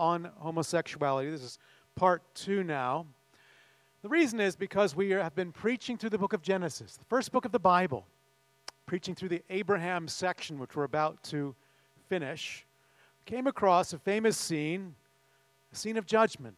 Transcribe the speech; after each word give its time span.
on 0.00 0.30
homosexuality. 0.38 1.30
This 1.30 1.42
is 1.42 1.58
part 1.94 2.22
two 2.34 2.64
now. 2.64 3.06
The 4.02 4.08
reason 4.08 4.40
is 4.40 4.56
because 4.56 4.96
we 4.96 5.10
have 5.10 5.34
been 5.34 5.52
preaching 5.52 5.98
through 5.98 6.08
the 6.08 6.18
book 6.18 6.32
of 6.32 6.40
Genesis, 6.40 6.96
the 6.96 7.04
first 7.04 7.30
book 7.30 7.44
of 7.44 7.52
the 7.52 7.58
Bible, 7.58 8.06
preaching 8.86 9.14
through 9.14 9.28
the 9.28 9.42
Abraham 9.50 10.08
section, 10.08 10.58
which 10.58 10.74
we're 10.74 10.84
about 10.84 11.22
to 11.24 11.54
finish. 12.08 12.64
Came 13.26 13.46
across 13.46 13.92
a 13.92 13.98
famous 13.98 14.38
scene, 14.38 14.94
a 15.70 15.76
scene 15.76 15.98
of 15.98 16.06
judgment 16.06 16.56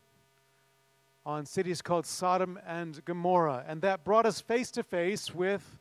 on 1.27 1.45
cities 1.45 1.83
called 1.83 2.07
Sodom 2.07 2.61
and 2.65 3.05
Gomorrah. 3.05 3.65
And 3.67 3.83
that 3.83 4.05
brought 4.05 4.25
us 4.25 4.41
face 4.41 4.71
to 4.71 4.85
face 4.85 5.35
with 5.35 5.81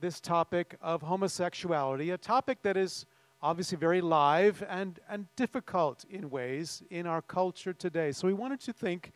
this 0.00 0.20
topic 0.20 0.76
of 0.82 1.00
homosexuality, 1.00 2.10
a 2.10 2.18
topic 2.18 2.58
that 2.62 2.76
is 2.76 3.06
obviously 3.42 3.78
very 3.78 4.00
live 4.00 4.62
and, 4.68 5.00
and 5.08 5.26
difficult 5.36 6.04
in 6.10 6.30
ways 6.30 6.82
in 6.90 7.06
our 7.06 7.22
culture 7.22 7.72
today. 7.72 8.12
So 8.12 8.26
we 8.26 8.34
wanted 8.34 8.60
to 8.60 8.72
think 8.72 9.12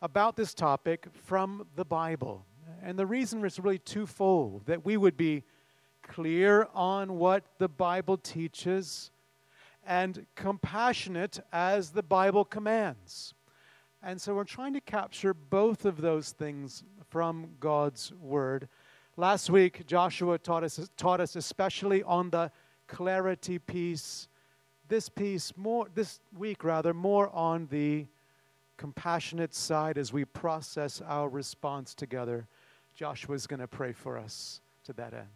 about 0.00 0.36
this 0.36 0.54
topic 0.54 1.06
from 1.12 1.66
the 1.76 1.84
Bible. 1.84 2.46
And 2.82 2.98
the 2.98 3.06
reason 3.06 3.44
is 3.44 3.58
really 3.58 3.78
twofold 3.78 4.66
that 4.66 4.84
we 4.84 4.96
would 4.96 5.16
be 5.16 5.44
clear 6.02 6.68
on 6.74 7.18
what 7.18 7.44
the 7.58 7.68
Bible 7.68 8.16
teaches 8.16 9.10
and 9.86 10.26
compassionate 10.36 11.40
as 11.52 11.90
the 11.90 12.02
Bible 12.02 12.44
commands. 12.44 13.34
And 14.02 14.20
so 14.20 14.34
we're 14.34 14.44
trying 14.44 14.72
to 14.72 14.80
capture 14.80 15.34
both 15.34 15.84
of 15.84 16.00
those 16.00 16.30
things 16.30 16.84
from 17.10 17.50
God's 17.60 18.12
Word. 18.14 18.68
Last 19.16 19.50
week, 19.50 19.86
Joshua 19.86 20.38
taught 20.38 20.64
us, 20.64 20.88
taught 20.96 21.20
us 21.20 21.36
especially 21.36 22.02
on 22.04 22.30
the 22.30 22.50
clarity 22.90 23.58
piece. 23.58 24.28
This 24.88 25.08
piece, 25.08 25.52
more 25.56 25.86
this 25.94 26.20
week 26.36 26.64
rather, 26.64 26.92
more 26.92 27.30
on 27.30 27.68
the 27.70 28.06
compassionate 28.76 29.54
side 29.54 29.96
as 29.96 30.12
we 30.12 30.24
process 30.24 31.00
our 31.06 31.28
response 31.28 31.94
together. 31.94 32.46
Joshua 32.94 33.34
is 33.34 33.46
going 33.46 33.60
to 33.60 33.68
pray 33.68 33.92
for 33.92 34.18
us 34.18 34.60
to 34.84 34.92
that 34.94 35.14
end. 35.14 35.26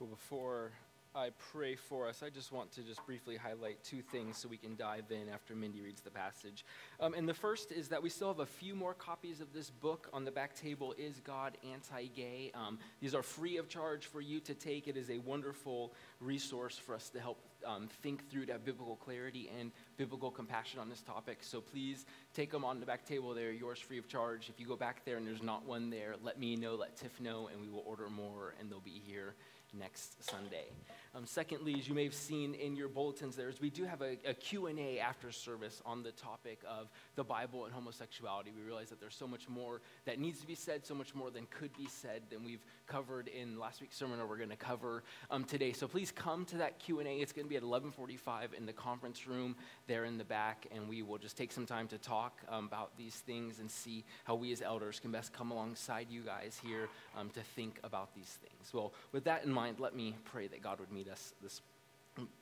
Well, 0.00 0.08
before 0.10 0.72
I 1.14 1.28
pray 1.52 1.74
for 1.74 2.08
us, 2.08 2.22
I 2.22 2.30
just 2.30 2.52
want 2.52 2.72
to 2.72 2.82
just 2.82 3.04
briefly 3.04 3.36
highlight 3.36 3.84
two 3.84 4.00
things 4.00 4.38
so 4.38 4.48
we 4.48 4.56
can 4.56 4.76
dive 4.76 5.10
in 5.10 5.28
after 5.28 5.54
Mindy 5.54 5.82
reads 5.82 6.00
the 6.00 6.10
passage. 6.10 6.64
Um, 7.00 7.12
and 7.12 7.28
the 7.28 7.34
first 7.34 7.70
is 7.70 7.88
that 7.88 8.02
we 8.02 8.08
still 8.08 8.28
have 8.28 8.38
a 8.38 8.46
few 8.46 8.74
more 8.74 8.94
copies 8.94 9.42
of 9.42 9.52
this 9.52 9.68
book 9.68 10.08
on 10.14 10.24
the 10.24 10.30
back 10.30 10.54
table, 10.54 10.94
Is 10.96 11.20
God 11.20 11.58
Anti-Gay? 11.70 12.52
Um, 12.54 12.78
these 13.00 13.14
are 13.14 13.22
free 13.22 13.58
of 13.58 13.68
charge 13.68 14.06
for 14.06 14.22
you 14.22 14.40
to 14.40 14.54
take. 14.54 14.88
It 14.88 14.96
is 14.96 15.10
a 15.10 15.18
wonderful 15.18 15.92
resource 16.18 16.78
for 16.78 16.94
us 16.94 17.10
to 17.10 17.20
help 17.20 17.38
um, 17.66 17.88
think 18.02 18.30
through 18.30 18.46
to 18.46 18.52
have 18.52 18.64
biblical 18.64 18.96
clarity 18.96 19.50
and 19.60 19.70
biblical 19.98 20.30
compassion 20.30 20.80
on 20.80 20.88
this 20.88 21.02
topic. 21.02 21.38
So 21.42 21.60
please 21.60 22.06
take 22.34 22.50
them 22.50 22.64
on 22.64 22.80
the 22.80 22.86
back 22.86 23.04
table. 23.04 23.34
They're 23.34 23.52
yours 23.52 23.78
free 23.78 23.98
of 23.98 24.08
charge. 24.08 24.48
If 24.48 24.58
you 24.58 24.66
go 24.66 24.76
back 24.76 25.04
there 25.04 25.18
and 25.18 25.26
there's 25.26 25.42
not 25.42 25.66
one 25.66 25.90
there, 25.90 26.14
let 26.22 26.40
me 26.40 26.56
know, 26.56 26.74
let 26.74 26.96
Tiff 26.96 27.20
know, 27.20 27.50
and 27.52 27.60
we 27.60 27.68
will 27.68 27.84
order 27.86 28.08
more, 28.08 28.54
and 28.58 28.70
they'll 28.70 28.80
be 28.80 29.00
here 29.06 29.34
next 29.72 30.22
Sunday. 30.28 30.66
Um, 31.14 31.26
secondly, 31.26 31.74
as 31.78 31.86
you 31.86 31.94
may 31.94 32.04
have 32.04 32.14
seen 32.14 32.54
in 32.54 32.74
your 32.74 32.88
bulletins 32.88 33.36
there, 33.36 33.50
is 33.50 33.60
we 33.60 33.68
do 33.68 33.84
have 33.84 34.00
a, 34.00 34.16
a 34.26 34.32
Q&A 34.32 34.98
after 34.98 35.30
service 35.30 35.82
on 35.84 36.02
the 36.02 36.12
topic 36.12 36.60
of 36.66 36.90
the 37.16 37.24
Bible 37.24 37.66
and 37.66 37.74
homosexuality. 37.74 38.50
We 38.56 38.62
realize 38.62 38.88
that 38.88 38.98
there's 38.98 39.14
so 39.14 39.26
much 39.26 39.46
more 39.46 39.82
that 40.06 40.18
needs 40.18 40.40
to 40.40 40.46
be 40.46 40.54
said, 40.54 40.86
so 40.86 40.94
much 40.94 41.14
more 41.14 41.30
than 41.30 41.46
could 41.50 41.76
be 41.76 41.86
said 41.86 42.22
than 42.30 42.44
we've 42.44 42.64
covered 42.86 43.28
in 43.28 43.58
last 43.58 43.82
week's 43.82 43.96
sermon 43.96 44.20
or 44.20 44.26
we're 44.26 44.38
going 44.38 44.48
to 44.48 44.56
cover 44.56 45.02
um, 45.30 45.44
today. 45.44 45.72
So 45.72 45.86
please 45.86 46.10
come 46.10 46.46
to 46.46 46.56
that 46.58 46.78
Q&A. 46.78 47.04
It's 47.04 47.32
going 47.32 47.44
to 47.44 47.50
be 47.50 47.56
at 47.56 47.62
1145 47.62 48.54
in 48.56 48.64
the 48.64 48.72
conference 48.72 49.26
room 49.26 49.54
there 49.86 50.06
in 50.06 50.16
the 50.16 50.24
back, 50.24 50.66
and 50.74 50.88
we 50.88 51.02
will 51.02 51.18
just 51.18 51.36
take 51.36 51.52
some 51.52 51.66
time 51.66 51.88
to 51.88 51.98
talk 51.98 52.40
um, 52.48 52.66
about 52.66 52.96
these 52.96 53.16
things 53.16 53.58
and 53.60 53.70
see 53.70 54.04
how 54.24 54.34
we 54.34 54.50
as 54.52 54.62
elders 54.62 54.98
can 54.98 55.12
best 55.12 55.34
come 55.34 55.50
alongside 55.50 56.06
you 56.08 56.22
guys 56.22 56.58
here 56.64 56.88
um, 57.18 57.28
to 57.30 57.40
think 57.54 57.78
about 57.84 58.14
these 58.14 58.38
things. 58.40 58.72
Well, 58.72 58.94
with 59.12 59.24
that 59.24 59.44
in 59.44 59.52
mind, 59.52 59.61
let 59.78 59.94
me 59.94 60.14
pray 60.24 60.46
that 60.48 60.62
God 60.62 60.80
would 60.80 60.90
meet 60.90 61.02
meet 61.02 61.12
us 61.12 61.34
this, 61.42 61.60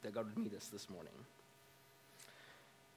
that 0.03 0.13
God 0.13 0.27
would 0.27 0.39
meet 0.39 0.55
us 0.55 0.69
this 0.69 0.91
morning. 0.91 1.13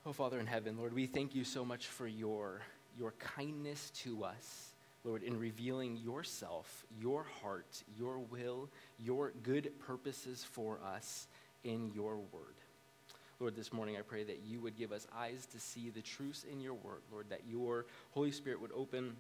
Oh, 0.05 0.11
Father 0.11 0.39
in 0.39 0.47
heaven, 0.47 0.77
Lord, 0.77 0.93
we 0.93 1.05
thank 1.05 1.33
you 1.33 1.45
so 1.45 1.63
much 1.63 1.87
for 1.87 2.07
your, 2.07 2.61
your 2.97 3.11
kindness 3.11 3.91
to 4.03 4.25
us, 4.25 4.73
Lord, 5.05 5.23
in 5.23 5.39
revealing 5.39 5.97
yourself, 5.97 6.85
your 6.99 7.25
heart, 7.41 7.83
your 7.97 8.19
will, 8.19 8.69
your 8.99 9.31
good 9.43 9.71
purposes 9.79 10.43
for 10.43 10.79
us 10.85 11.27
in 11.63 11.91
your 11.93 12.17
word. 12.17 12.55
Lord, 13.39 13.55
this 13.55 13.71
morning 13.71 13.95
I 13.97 14.01
pray 14.01 14.23
that 14.23 14.41
you 14.45 14.59
would 14.59 14.77
give 14.77 14.91
us 14.91 15.07
eyes 15.15 15.45
to 15.53 15.59
see 15.59 15.89
the 15.89 16.01
truths 16.01 16.45
in 16.51 16.59
your 16.59 16.73
word, 16.73 17.01
Lord, 17.11 17.27
that 17.29 17.41
your 17.49 17.85
Holy 18.11 18.31
Spirit 18.31 18.59
would 18.59 18.71
open 18.73 19.15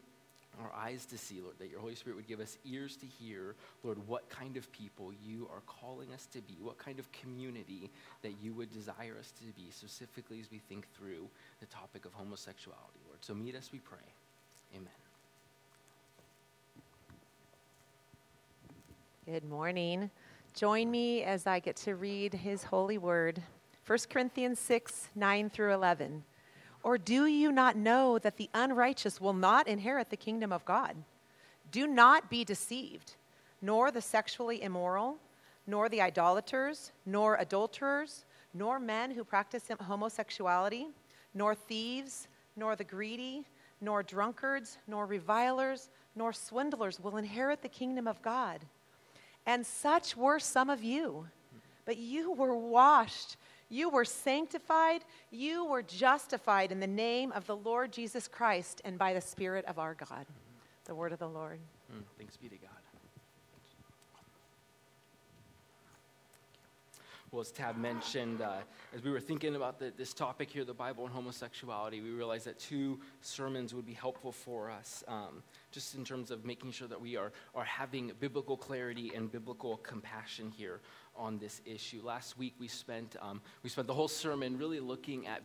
our 0.61 0.71
eyes 0.75 1.05
to 1.07 1.17
see, 1.17 1.41
Lord, 1.41 1.55
that 1.59 1.69
your 1.69 1.79
Holy 1.79 1.95
Spirit 1.95 2.15
would 2.15 2.27
give 2.27 2.39
us 2.39 2.57
ears 2.65 2.95
to 2.97 3.05
hear, 3.05 3.55
Lord, 3.83 3.97
what 4.07 4.29
kind 4.29 4.57
of 4.57 4.71
people 4.71 5.11
you 5.25 5.47
are 5.51 5.61
calling 5.65 6.11
us 6.13 6.27
to 6.27 6.41
be, 6.41 6.55
what 6.61 6.77
kind 6.77 6.99
of 6.99 7.11
community 7.11 7.89
that 8.21 8.33
you 8.41 8.53
would 8.53 8.71
desire 8.71 9.15
us 9.19 9.31
to 9.39 9.45
be, 9.55 9.69
specifically 9.71 10.39
as 10.39 10.51
we 10.51 10.59
think 10.59 10.87
through 10.95 11.27
the 11.59 11.65
topic 11.67 12.05
of 12.05 12.13
homosexuality, 12.13 12.99
Lord. 13.07 13.19
So 13.21 13.33
meet 13.33 13.55
us, 13.55 13.69
we 13.71 13.79
pray. 13.79 13.97
Amen. 14.75 14.87
Good 19.25 19.49
morning. 19.49 20.11
Join 20.53 20.91
me 20.91 21.23
as 21.23 21.47
I 21.47 21.59
get 21.59 21.77
to 21.77 21.95
read 21.95 22.33
his 22.33 22.63
holy 22.63 22.97
word. 22.97 23.41
1 23.87 23.99
Corinthians 24.09 24.59
6 24.59 25.09
9 25.15 25.49
through 25.49 25.73
11. 25.73 26.23
Or 26.83 26.97
do 26.97 27.25
you 27.25 27.51
not 27.51 27.77
know 27.77 28.19
that 28.19 28.37
the 28.37 28.49
unrighteous 28.53 29.21
will 29.21 29.33
not 29.33 29.67
inherit 29.67 30.09
the 30.09 30.17
kingdom 30.17 30.51
of 30.51 30.65
God? 30.65 30.95
Do 31.71 31.87
not 31.87 32.29
be 32.29 32.43
deceived, 32.43 33.15
nor 33.61 33.89
the 33.89 34.01
sexually 34.01 34.61
immoral, 34.61 35.17
nor 35.65 35.87
the 35.87 36.01
idolaters, 36.01 36.91
nor 37.05 37.37
adulterers, 37.37 38.25
nor 38.53 38.79
men 38.79 39.11
who 39.11 39.23
practice 39.23 39.69
homosexuality, 39.81 40.87
nor 41.33 41.55
thieves, 41.55 42.27
nor 42.55 42.75
the 42.75 42.83
greedy, 42.83 43.45
nor 43.81 44.03
drunkards, 44.03 44.77
nor 44.87 45.05
revilers, 45.05 45.89
nor 46.15 46.33
swindlers 46.33 46.99
will 46.99 47.17
inherit 47.17 47.61
the 47.61 47.69
kingdom 47.69 48.07
of 48.07 48.21
God. 48.21 48.59
And 49.45 49.65
such 49.65 50.15
were 50.15 50.39
some 50.39 50.69
of 50.69 50.83
you. 50.83 51.27
But 51.85 51.97
you 51.97 52.31
were 52.31 52.55
washed 52.55 53.35
you 53.73 53.89
were 53.89 54.05
sanctified, 54.05 55.03
you 55.31 55.65
were 55.65 55.81
justified 55.81 56.71
in 56.71 56.79
the 56.79 56.87
name 56.87 57.31
of 57.31 57.47
the 57.47 57.55
Lord 57.55 57.91
Jesus 57.91 58.27
Christ 58.27 58.81
and 58.85 58.97
by 58.99 59.13
the 59.13 59.21
Spirit 59.21 59.65
of 59.65 59.79
our 59.79 59.95
God. 59.95 60.25
The 60.85 60.93
word 60.93 61.11
of 61.11 61.19
the 61.19 61.27
Lord. 61.27 61.59
Mm, 61.91 62.03
thanks 62.17 62.37
be 62.37 62.49
to 62.49 62.57
God. 62.57 62.69
Well, 67.33 67.41
as 67.41 67.51
Tab 67.51 67.77
mentioned, 67.77 68.41
uh, 68.43 68.57
as 68.95 69.01
we 69.01 69.09
were 69.09 69.19
thinking 69.19 69.55
about 69.55 69.79
the, 69.79 69.91
this 69.97 70.13
topic 70.13 70.51
here, 70.51 70.63
the 70.63 70.71
Bible 70.71 71.03
and 71.05 71.11
homosexuality, 71.11 71.99
we 71.99 72.11
realized 72.11 72.45
that 72.45 72.59
two 72.59 72.99
sermons 73.21 73.73
would 73.73 73.87
be 73.87 73.93
helpful 73.93 74.31
for 74.31 74.69
us, 74.69 75.03
um, 75.07 75.41
just 75.71 75.95
in 75.95 76.05
terms 76.05 76.29
of 76.29 76.45
making 76.45 76.71
sure 76.71 76.87
that 76.87 77.01
we 77.01 77.17
are, 77.17 77.31
are 77.55 77.63
having 77.63 78.11
biblical 78.19 78.55
clarity 78.55 79.13
and 79.15 79.31
biblical 79.31 79.77
compassion 79.77 80.51
here 80.55 80.79
on 81.15 81.39
this 81.39 81.61
issue. 81.65 82.01
Last 82.03 82.37
week 82.37 82.53
we 82.59 82.67
spent, 82.67 83.15
um, 83.21 83.41
we 83.63 83.69
spent 83.69 83.87
the 83.87 83.93
whole 83.93 84.07
sermon 84.07 84.57
really 84.57 84.79
looking 84.79 85.27
at 85.27 85.41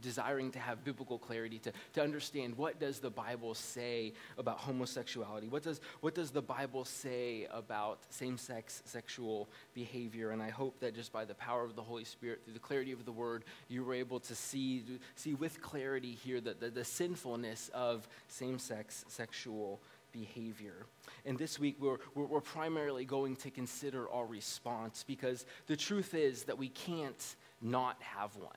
desiring 0.00 0.50
to 0.52 0.58
have 0.58 0.84
biblical 0.84 1.18
clarity, 1.18 1.58
to, 1.58 1.72
to 1.92 2.02
understand 2.02 2.56
what 2.56 2.80
does 2.80 3.00
the 3.00 3.10
Bible 3.10 3.54
say 3.54 4.12
about 4.38 4.58
homosexuality? 4.58 5.48
What 5.48 5.62
does, 5.62 5.80
what 6.00 6.14
does 6.14 6.30
the 6.30 6.42
Bible 6.42 6.84
say 6.84 7.46
about 7.50 7.98
same-sex 8.08 8.82
sexual 8.86 9.48
behavior? 9.74 10.30
And 10.30 10.42
I 10.42 10.50
hope 10.50 10.80
that 10.80 10.94
just 10.94 11.12
by 11.12 11.24
the 11.24 11.34
power 11.34 11.64
of 11.64 11.76
the 11.76 11.82
Holy 11.82 12.04
Spirit, 12.04 12.44
through 12.44 12.54
the 12.54 12.60
clarity 12.60 12.92
of 12.92 13.04
the 13.04 13.12
Word, 13.12 13.44
you 13.68 13.84
were 13.84 13.94
able 13.94 14.20
to 14.20 14.34
see, 14.34 14.84
see 15.16 15.34
with 15.34 15.60
clarity 15.60 16.12
here 16.24 16.40
that 16.40 16.60
the, 16.60 16.70
the 16.70 16.84
sinfulness 16.84 17.70
of 17.74 18.08
same-sex 18.28 19.04
sexual 19.08 19.80
behavior. 20.12 20.86
And 21.24 21.38
this 21.38 21.58
week, 21.58 21.76
we're, 21.80 21.98
we're, 22.14 22.40
primarily 22.40 23.04
going 23.04 23.36
to 23.36 23.50
consider 23.50 24.10
our 24.10 24.26
response 24.26 25.04
because 25.06 25.44
the 25.66 25.76
truth 25.76 26.14
is 26.14 26.44
that 26.44 26.58
we 26.58 26.68
can't 26.68 27.36
not 27.60 27.96
have 28.00 28.34
one. 28.36 28.52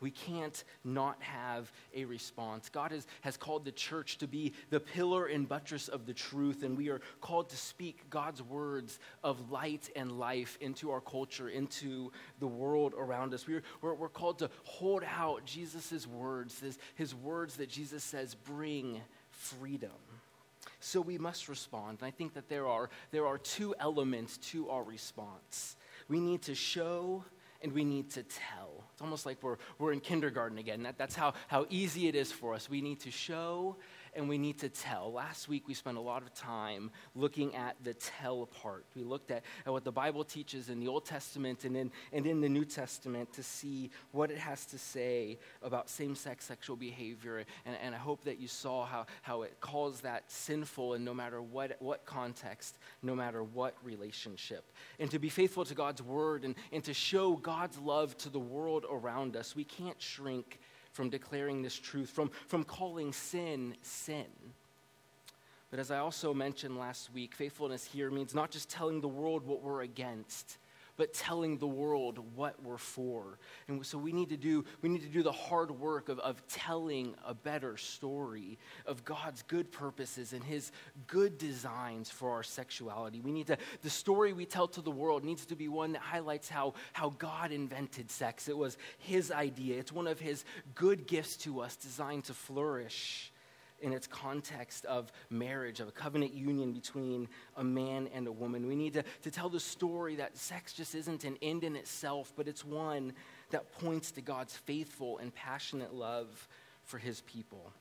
We 0.00 0.10
can't 0.10 0.64
not 0.82 1.22
have 1.22 1.70
a 1.94 2.06
response. 2.06 2.70
God 2.70 2.90
has, 2.90 3.06
has 3.20 3.36
called 3.36 3.66
the 3.66 3.72
church 3.72 4.16
to 4.18 4.26
be 4.26 4.54
the 4.70 4.80
pillar 4.80 5.26
and 5.26 5.46
buttress 5.46 5.88
of 5.88 6.06
the 6.06 6.14
truth, 6.14 6.62
and 6.62 6.76
we 6.76 6.88
are 6.88 7.02
called 7.20 7.50
to 7.50 7.56
speak 7.56 8.08
God's 8.08 8.42
words 8.42 8.98
of 9.22 9.50
light 9.50 9.90
and 9.94 10.18
life 10.18 10.56
into 10.60 10.90
our 10.90 11.02
culture, 11.02 11.50
into 11.50 12.10
the 12.38 12.46
world 12.46 12.94
around 12.96 13.34
us. 13.34 13.46
We're, 13.46 13.62
we're, 13.82 13.94
we're 13.94 14.08
called 14.08 14.38
to 14.38 14.50
hold 14.64 15.04
out 15.04 15.44
Jesus' 15.44 16.06
words, 16.06 16.60
his, 16.60 16.78
his 16.94 17.14
words 17.14 17.56
that 17.56 17.68
Jesus 17.68 18.02
says 18.02 18.34
bring 18.34 19.02
freedom. 19.30 19.90
So 20.80 21.00
we 21.00 21.18
must 21.18 21.48
respond. 21.48 21.98
And 22.00 22.06
I 22.06 22.10
think 22.10 22.34
that 22.34 22.48
there 22.48 22.66
are, 22.66 22.90
there 23.10 23.26
are 23.26 23.38
two 23.38 23.74
elements 23.78 24.38
to 24.38 24.68
our 24.70 24.82
response 24.82 25.76
we 26.10 26.20
need 26.20 26.42
to 26.42 26.54
show 26.54 27.24
and 27.62 27.72
we 27.72 27.84
need 27.84 28.10
to 28.10 28.22
tell 28.22 28.84
It's 28.92 29.02
almost 29.02 29.26
like 29.26 29.42
we're, 29.42 29.58
we're 29.78 29.92
in 29.92 30.00
kindergarten 30.00 30.58
again. 30.58 30.82
That, 30.82 30.98
that's 30.98 31.14
how, 31.14 31.34
how 31.46 31.66
easy 31.70 32.08
it 32.08 32.14
is 32.14 32.32
for 32.32 32.54
us. 32.54 32.68
We 32.68 32.80
need 32.80 33.00
to 33.00 33.10
show 33.10 33.76
and 34.14 34.28
we 34.28 34.38
need 34.38 34.58
to 34.58 34.68
tell. 34.68 35.12
Last 35.12 35.48
week, 35.48 35.68
we 35.68 35.74
spent 35.74 35.96
a 35.96 36.00
lot 36.00 36.22
of 36.22 36.34
time 36.34 36.90
looking 37.14 37.54
at 37.54 37.76
the 37.82 37.94
tell 37.94 38.46
part. 38.46 38.84
We 38.94 39.02
looked 39.02 39.30
at, 39.30 39.42
at 39.66 39.72
what 39.72 39.84
the 39.84 39.92
Bible 39.92 40.24
teaches 40.24 40.68
in 40.68 40.80
the 40.80 40.88
Old 40.88 41.04
Testament 41.04 41.64
and 41.64 41.76
in, 41.76 41.90
and 42.12 42.26
in 42.26 42.40
the 42.40 42.48
New 42.48 42.64
Testament 42.64 43.32
to 43.34 43.42
see 43.42 43.90
what 44.12 44.30
it 44.30 44.38
has 44.38 44.64
to 44.66 44.78
say 44.78 45.38
about 45.62 45.88
same 45.88 46.14
sex 46.14 46.44
sexual 46.44 46.76
behavior. 46.76 47.44
And, 47.64 47.76
and 47.82 47.94
I 47.94 47.98
hope 47.98 48.24
that 48.24 48.38
you 48.38 48.48
saw 48.48 48.84
how, 48.84 49.06
how 49.22 49.42
it 49.42 49.60
calls 49.60 50.00
that 50.00 50.30
sinful 50.30 50.94
and 50.94 51.04
no 51.04 51.14
matter 51.14 51.40
what, 51.42 51.76
what 51.80 52.04
context, 52.04 52.78
no 53.02 53.14
matter 53.14 53.42
what 53.42 53.74
relationship. 53.82 54.72
And 54.98 55.10
to 55.10 55.18
be 55.18 55.28
faithful 55.28 55.64
to 55.64 55.74
God's 55.74 56.02
word 56.02 56.44
and, 56.44 56.54
and 56.72 56.82
to 56.84 56.94
show 56.94 57.36
God's 57.36 57.78
love 57.78 58.16
to 58.18 58.28
the 58.28 58.38
world 58.38 58.84
around 58.90 59.36
us, 59.36 59.54
we 59.54 59.64
can't 59.64 60.00
shrink 60.00 60.58
from 60.92 61.10
declaring 61.10 61.62
this 61.62 61.78
truth, 61.78 62.10
from, 62.10 62.30
from 62.46 62.64
calling 62.64 63.12
sin 63.12 63.76
sin. 63.82 64.26
But 65.70 65.78
as 65.78 65.90
I 65.90 65.98
also 65.98 66.34
mentioned 66.34 66.78
last 66.78 67.12
week, 67.14 67.34
faithfulness 67.34 67.84
here 67.84 68.10
means 68.10 68.34
not 68.34 68.50
just 68.50 68.68
telling 68.68 69.00
the 69.00 69.08
world 69.08 69.46
what 69.46 69.62
we're 69.62 69.82
against, 69.82 70.58
but 71.00 71.14
telling 71.14 71.56
the 71.56 71.66
world 71.66 72.18
what 72.34 72.62
we're 72.62 72.76
for. 72.76 73.38
And 73.68 73.86
so 73.86 73.96
we 73.96 74.12
need 74.12 74.28
to 74.28 74.36
do, 74.36 74.66
we 74.82 74.90
need 74.90 75.00
to 75.00 75.08
do 75.08 75.22
the 75.22 75.32
hard 75.32 75.70
work 75.70 76.10
of, 76.10 76.18
of 76.18 76.46
telling 76.46 77.14
a 77.26 77.32
better 77.32 77.78
story 77.78 78.58
of 78.84 79.02
God's 79.02 79.40
good 79.44 79.72
purposes 79.72 80.34
and 80.34 80.44
his 80.44 80.72
good 81.06 81.38
designs 81.38 82.10
for 82.10 82.32
our 82.32 82.42
sexuality. 82.42 83.22
We 83.22 83.32
need 83.32 83.46
to, 83.46 83.56
the 83.80 83.88
story 83.88 84.34
we 84.34 84.44
tell 84.44 84.68
to 84.68 84.82
the 84.82 84.90
world 84.90 85.24
needs 85.24 85.46
to 85.46 85.56
be 85.56 85.68
one 85.68 85.92
that 85.92 86.02
highlights 86.02 86.50
how, 86.50 86.74
how 86.92 87.14
God 87.18 87.50
invented 87.50 88.10
sex. 88.10 88.46
It 88.46 88.58
was 88.58 88.76
his 88.98 89.32
idea, 89.32 89.78
it's 89.78 89.92
one 89.92 90.06
of 90.06 90.20
his 90.20 90.44
good 90.74 91.06
gifts 91.06 91.38
to 91.38 91.60
us 91.60 91.76
designed 91.76 92.24
to 92.24 92.34
flourish 92.34 93.29
in 93.82 93.92
its 93.92 94.06
context 94.06 94.84
of 94.86 95.10
marriage, 95.30 95.80
of 95.80 95.88
a 95.88 95.92
covenant 95.92 96.32
union 96.32 96.72
between 96.72 97.28
a 97.56 97.64
man 97.64 98.08
and 98.14 98.26
a 98.26 98.32
woman. 98.32 98.66
We 98.66 98.76
need 98.76 98.94
to, 98.94 99.04
to 99.22 99.30
tell 99.30 99.48
the 99.48 99.60
story 99.60 100.16
that 100.16 100.36
sex 100.36 100.72
just 100.72 100.94
isn't 100.94 101.24
an 101.24 101.36
end 101.42 101.64
in 101.64 101.76
itself, 101.76 102.32
but 102.36 102.48
it's 102.48 102.64
one 102.64 103.12
that 103.50 103.72
points 103.78 104.10
to 104.12 104.20
God's 104.20 104.56
faithful 104.56 105.18
and 105.18 105.34
passionate 105.34 105.94
love 105.94 106.48
for 106.84 106.98
his 106.98 107.20
people. 107.22 107.72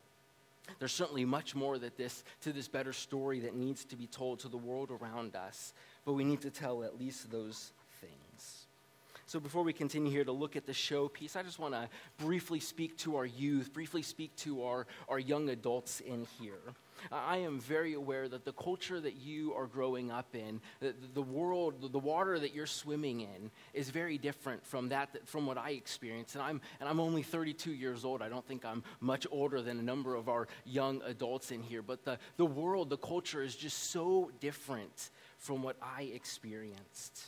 There's 0.77 0.91
certainly 0.91 1.25
much 1.25 1.55
more 1.55 1.79
that 1.79 1.97
this, 1.97 2.23
to 2.41 2.53
this 2.53 2.67
better 2.67 2.93
story 2.93 3.39
that 3.39 3.55
needs 3.55 3.85
to 3.85 3.95
be 3.95 4.05
told 4.05 4.39
to 4.41 4.49
the 4.49 4.57
world 4.57 4.91
around 4.91 5.35
us, 5.35 5.73
but 6.05 6.13
we 6.13 6.23
need 6.23 6.41
to 6.41 6.51
tell 6.51 6.83
at 6.83 6.99
least 6.99 7.31
those 7.31 7.71
so 9.29 9.39
before 9.39 9.61
we 9.61 9.73
continue 9.73 10.11
here 10.11 10.23
to 10.23 10.31
look 10.31 10.55
at 10.55 10.65
the 10.65 10.73
show 10.73 11.07
piece, 11.07 11.35
I 11.35 11.43
just 11.43 11.59
want 11.59 11.75
to 11.75 11.87
briefly 12.17 12.59
speak 12.59 12.97
to 12.97 13.15
our 13.15 13.27
youth, 13.27 13.71
briefly 13.71 14.01
speak 14.01 14.35
to 14.37 14.63
our, 14.63 14.87
our 15.07 15.19
young 15.19 15.49
adults 15.49 15.99
in 15.99 16.25
here. 16.39 16.57
I 17.11 17.37
am 17.37 17.59
very 17.59 17.93
aware 17.93 18.27
that 18.27 18.43
the 18.43 18.53
culture 18.53 18.99
that 18.99 19.17
you 19.17 19.53
are 19.53 19.67
growing 19.67 20.09
up 20.09 20.33
in, 20.33 20.59
the, 20.79 20.95
the 21.13 21.21
world, 21.21 21.91
the 21.91 21.99
water 21.99 22.39
that 22.39 22.55
you're 22.55 22.65
swimming 22.65 23.21
in, 23.21 23.51
is 23.75 23.91
very 23.91 24.17
different 24.17 24.65
from 24.65 24.89
that, 24.89 25.15
from 25.27 25.45
what 25.45 25.59
I 25.59 25.73
experienced. 25.73 26.33
And 26.33 26.43
I'm, 26.43 26.59
and 26.79 26.89
I'm 26.89 26.99
only 26.99 27.21
32 27.21 27.71
years 27.71 28.03
old. 28.03 28.23
I 28.23 28.29
don't 28.29 28.47
think 28.47 28.65
I'm 28.65 28.83
much 28.99 29.27
older 29.29 29.61
than 29.61 29.77
a 29.77 29.83
number 29.83 30.15
of 30.15 30.27
our 30.27 30.47
young 30.65 31.03
adults 31.05 31.51
in 31.51 31.61
here. 31.61 31.83
But 31.83 32.03
the, 32.03 32.17
the 32.37 32.47
world, 32.47 32.89
the 32.89 32.97
culture 32.97 33.43
is 33.43 33.55
just 33.55 33.91
so 33.91 34.31
different 34.39 35.11
from 35.37 35.61
what 35.61 35.75
I 35.83 36.09
experienced. 36.15 37.27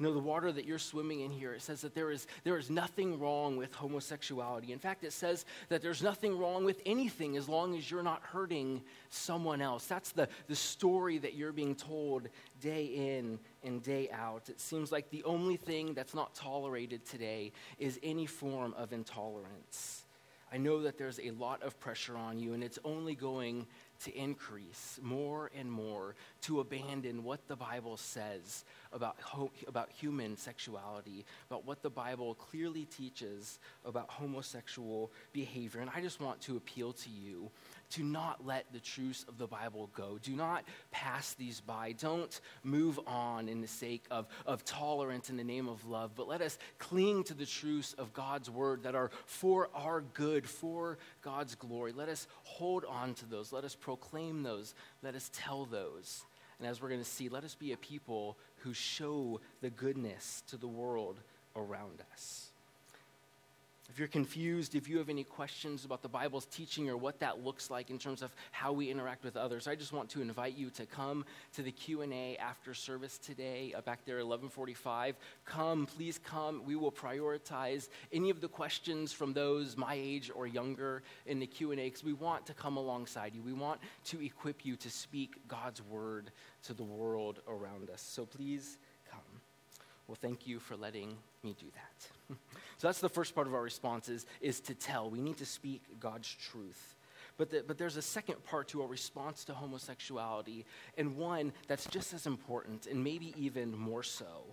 No, 0.00 0.12
the 0.12 0.20
water 0.20 0.52
that 0.52 0.64
you're 0.64 0.78
swimming 0.78 1.20
in 1.20 1.30
here, 1.32 1.54
it 1.54 1.62
says 1.62 1.80
that 1.80 1.92
there 1.92 2.12
is, 2.12 2.28
there 2.44 2.56
is 2.56 2.70
nothing 2.70 3.18
wrong 3.18 3.56
with 3.56 3.74
homosexuality. 3.74 4.72
In 4.72 4.78
fact, 4.78 5.02
it 5.02 5.12
says 5.12 5.44
that 5.70 5.82
there's 5.82 6.04
nothing 6.04 6.38
wrong 6.38 6.64
with 6.64 6.80
anything 6.86 7.36
as 7.36 7.48
long 7.48 7.76
as 7.76 7.90
you're 7.90 8.04
not 8.04 8.22
hurting 8.22 8.80
someone 9.10 9.60
else. 9.60 9.86
That's 9.86 10.12
the, 10.12 10.28
the 10.46 10.54
story 10.54 11.18
that 11.18 11.34
you're 11.34 11.50
being 11.50 11.74
told 11.74 12.28
day 12.60 12.84
in 12.84 13.40
and 13.64 13.82
day 13.82 14.08
out. 14.12 14.48
It 14.48 14.60
seems 14.60 14.92
like 14.92 15.10
the 15.10 15.24
only 15.24 15.56
thing 15.56 15.94
that's 15.94 16.14
not 16.14 16.32
tolerated 16.32 17.04
today 17.04 17.50
is 17.80 17.98
any 18.04 18.26
form 18.26 18.74
of 18.78 18.92
intolerance. 18.92 20.04
I 20.52 20.58
know 20.58 20.82
that 20.82 20.96
there's 20.96 21.18
a 21.18 21.32
lot 21.32 21.62
of 21.62 21.78
pressure 21.80 22.16
on 22.16 22.38
you, 22.38 22.54
and 22.54 22.62
it's 22.62 22.78
only 22.84 23.14
going 23.14 23.66
to 24.04 24.16
increase 24.16 24.98
more 25.02 25.50
and 25.58 25.70
more 25.70 26.14
to 26.42 26.60
abandon 26.60 27.24
what 27.24 27.46
the 27.48 27.56
Bible 27.56 27.96
says 27.96 28.64
about, 28.92 29.16
ho- 29.20 29.50
about 29.66 29.90
human 29.90 30.36
sexuality, 30.36 31.24
about 31.50 31.66
what 31.66 31.82
the 31.82 31.90
Bible 31.90 32.34
clearly 32.34 32.84
teaches 32.84 33.58
about 33.84 34.08
homosexual 34.08 35.10
behavior. 35.32 35.80
And 35.80 35.90
I 35.94 36.00
just 36.00 36.20
want 36.20 36.40
to 36.42 36.56
appeal 36.56 36.92
to 36.92 37.10
you 37.10 37.50
to 37.90 38.02
not 38.02 38.44
let 38.44 38.72
the 38.72 38.80
truths 38.80 39.24
of 39.28 39.38
the 39.38 39.46
Bible 39.46 39.90
go. 39.94 40.18
Do 40.22 40.34
not 40.34 40.64
pass 40.90 41.34
these 41.34 41.60
by. 41.60 41.92
Don't 41.92 42.40
move 42.62 42.98
on 43.06 43.48
in 43.48 43.60
the 43.60 43.68
sake 43.68 44.04
of, 44.10 44.26
of 44.46 44.64
tolerance 44.64 45.30
in 45.30 45.36
the 45.36 45.44
name 45.44 45.68
of 45.68 45.84
love, 45.86 46.12
but 46.14 46.28
let 46.28 46.40
us 46.40 46.58
cling 46.78 47.24
to 47.24 47.34
the 47.34 47.46
truths 47.46 47.94
of 47.94 48.12
God's 48.12 48.50
word 48.50 48.82
that 48.82 48.94
are 48.94 49.10
for 49.26 49.70
our 49.74 50.00
good, 50.00 50.48
for 50.48 50.98
God's 51.22 51.54
glory. 51.54 51.92
Let 51.92 52.08
us 52.08 52.26
hold 52.44 52.84
on 52.84 53.14
to 53.14 53.26
those. 53.26 53.52
Let 53.52 53.64
us 53.64 53.74
proclaim 53.74 54.42
those. 54.42 54.74
Let 55.02 55.14
us 55.14 55.30
tell 55.32 55.64
those. 55.64 56.24
And 56.58 56.66
as 56.66 56.82
we're 56.82 56.88
going 56.88 57.00
to 57.00 57.06
see, 57.06 57.28
let 57.28 57.44
us 57.44 57.54
be 57.54 57.72
a 57.72 57.76
people 57.76 58.36
who 58.56 58.74
show 58.74 59.40
the 59.60 59.70
goodness 59.70 60.42
to 60.48 60.56
the 60.56 60.66
world 60.66 61.20
around 61.54 62.02
us. 62.12 62.47
If 63.90 63.98
you're 63.98 64.06
confused, 64.06 64.74
if 64.74 64.86
you 64.86 64.98
have 64.98 65.08
any 65.08 65.24
questions 65.24 65.86
about 65.86 66.02
the 66.02 66.10
Bible's 66.10 66.44
teaching 66.44 66.90
or 66.90 66.96
what 66.96 67.18
that 67.20 67.42
looks 67.42 67.70
like 67.70 67.88
in 67.88 67.98
terms 67.98 68.20
of 68.20 68.34
how 68.52 68.70
we 68.70 68.90
interact 68.90 69.24
with 69.24 69.34
others, 69.34 69.66
I 69.66 69.74
just 69.76 69.94
want 69.94 70.10
to 70.10 70.20
invite 70.20 70.58
you 70.58 70.68
to 70.70 70.84
come 70.84 71.24
to 71.54 71.62
the 71.62 71.72
Q&A 71.72 72.36
after 72.36 72.74
service 72.74 73.16
today, 73.16 73.72
uh, 73.74 73.80
back 73.80 74.04
there 74.04 74.18
at 74.18 74.26
1145. 74.26 75.16
Come, 75.46 75.86
please 75.86 76.20
come. 76.22 76.62
We 76.66 76.76
will 76.76 76.92
prioritize 76.92 77.88
any 78.12 78.28
of 78.28 78.42
the 78.42 78.48
questions 78.48 79.12
from 79.12 79.32
those 79.32 79.74
my 79.74 79.94
age 79.94 80.30
or 80.34 80.46
younger 80.46 81.02
in 81.24 81.38
the 81.38 81.46
Q&A 81.46 81.76
because 81.76 82.04
we 82.04 82.12
want 82.12 82.44
to 82.46 82.54
come 82.54 82.76
alongside 82.76 83.34
you. 83.34 83.40
We 83.40 83.54
want 83.54 83.80
to 84.04 84.22
equip 84.22 84.66
you 84.66 84.76
to 84.76 84.90
speak 84.90 85.36
God's 85.48 85.80
word 85.80 86.30
to 86.64 86.74
the 86.74 86.84
world 86.84 87.40
around 87.48 87.88
us. 87.88 88.02
So 88.02 88.26
please 88.26 88.76
come. 89.10 89.40
Well, 90.06 90.18
thank 90.20 90.46
you 90.46 90.58
for 90.58 90.76
letting 90.76 91.16
me 91.42 91.56
do 91.58 91.66
that. 91.74 92.36
So 92.78 92.86
that's 92.86 93.00
the 93.00 93.08
first 93.08 93.34
part 93.34 93.46
of 93.46 93.54
our 93.54 93.62
response 93.62 94.08
is, 94.08 94.24
is 94.40 94.60
to 94.62 94.74
tell. 94.74 95.10
We 95.10 95.20
need 95.20 95.38
to 95.38 95.46
speak 95.46 95.82
God's 96.00 96.32
truth. 96.32 96.94
But, 97.36 97.50
the, 97.50 97.64
but 97.66 97.78
there's 97.78 97.96
a 97.96 98.02
second 98.02 98.42
part 98.44 98.68
to 98.68 98.82
our 98.82 98.88
response 98.88 99.44
to 99.44 99.54
homosexuality, 99.54 100.64
and 100.96 101.16
one 101.16 101.52
that's 101.68 101.86
just 101.86 102.12
as 102.12 102.26
important, 102.26 102.86
and 102.86 103.02
maybe 103.02 103.32
even 103.36 103.76
more 103.76 104.02
so. 104.02 104.44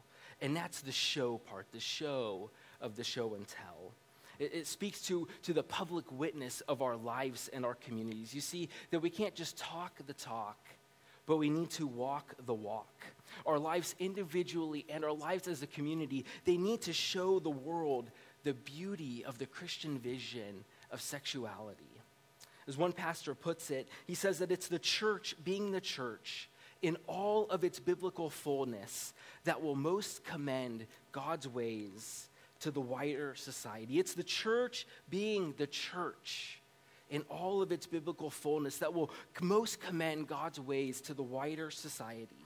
And 0.41 0.55
that's 0.55 0.81
the 0.81 0.91
show 0.91 1.39
part, 1.49 1.67
the 1.71 1.79
show 1.79 2.51
of 2.81 2.95
the 2.95 3.03
show 3.03 3.33
and 3.33 3.47
tell. 3.47 3.93
It, 4.37 4.53
it 4.53 4.67
speaks 4.67 5.01
to, 5.03 5.27
to 5.43 5.53
the 5.53 5.63
public 5.63 6.11
witness 6.11 6.61
of 6.61 6.81
our 6.81 6.95
lives 6.95 7.49
and 7.53 7.65
our 7.65 7.75
communities. 7.75 8.33
You 8.33 8.41
see, 8.41 8.69
that 8.91 8.99
we 8.99 9.09
can't 9.09 9.35
just 9.35 9.57
talk 9.57 9.93
the 10.05 10.13
talk, 10.13 10.57
but 11.25 11.37
we 11.37 11.49
need 11.49 11.69
to 11.71 11.87
walk 11.87 12.35
the 12.45 12.53
walk 12.53 13.05
our 13.45 13.59
lives 13.59 13.95
individually 13.99 14.85
and 14.89 15.03
our 15.03 15.13
lives 15.13 15.47
as 15.47 15.61
a 15.61 15.67
community, 15.67 16.25
they 16.45 16.57
need 16.57 16.81
to 16.81 16.93
show 16.93 17.39
the 17.39 17.49
world 17.49 18.09
the 18.43 18.53
beauty 18.53 19.23
of 19.25 19.37
the 19.37 19.45
Christian 19.45 19.97
vision 19.97 20.63
of 20.91 21.01
sexuality. 21.01 21.83
As 22.67 22.77
one 22.77 22.93
pastor 22.93 23.35
puts 23.35 23.69
it, 23.69 23.87
he 24.05 24.15
says 24.15 24.39
that 24.39 24.51
it's 24.51 24.67
the 24.67 24.79
church 24.79 25.35
being 25.43 25.71
the 25.71 25.81
church 25.81 26.49
in 26.81 26.97
all 27.07 27.47
of 27.49 27.63
its 27.63 27.79
biblical 27.79 28.29
fullness 28.29 29.13
that 29.43 29.61
will 29.61 29.75
most 29.75 30.23
commend 30.23 30.85
God's 31.11 31.47
ways 31.47 32.29
to 32.59 32.71
the 32.71 32.81
wider 32.81 33.35
society. 33.35 33.99
It's 33.99 34.13
the 34.13 34.23
church 34.23 34.87
being 35.09 35.53
the 35.57 35.67
church 35.67 36.61
in 37.09 37.21
all 37.23 37.61
of 37.61 37.71
its 37.71 37.85
biblical 37.85 38.29
fullness 38.29 38.77
that 38.79 38.93
will 38.93 39.11
most 39.41 39.81
commend 39.81 40.27
God's 40.27 40.59
ways 40.59 41.01
to 41.01 41.13
the 41.13 41.23
wider 41.23 41.69
society. 41.71 42.45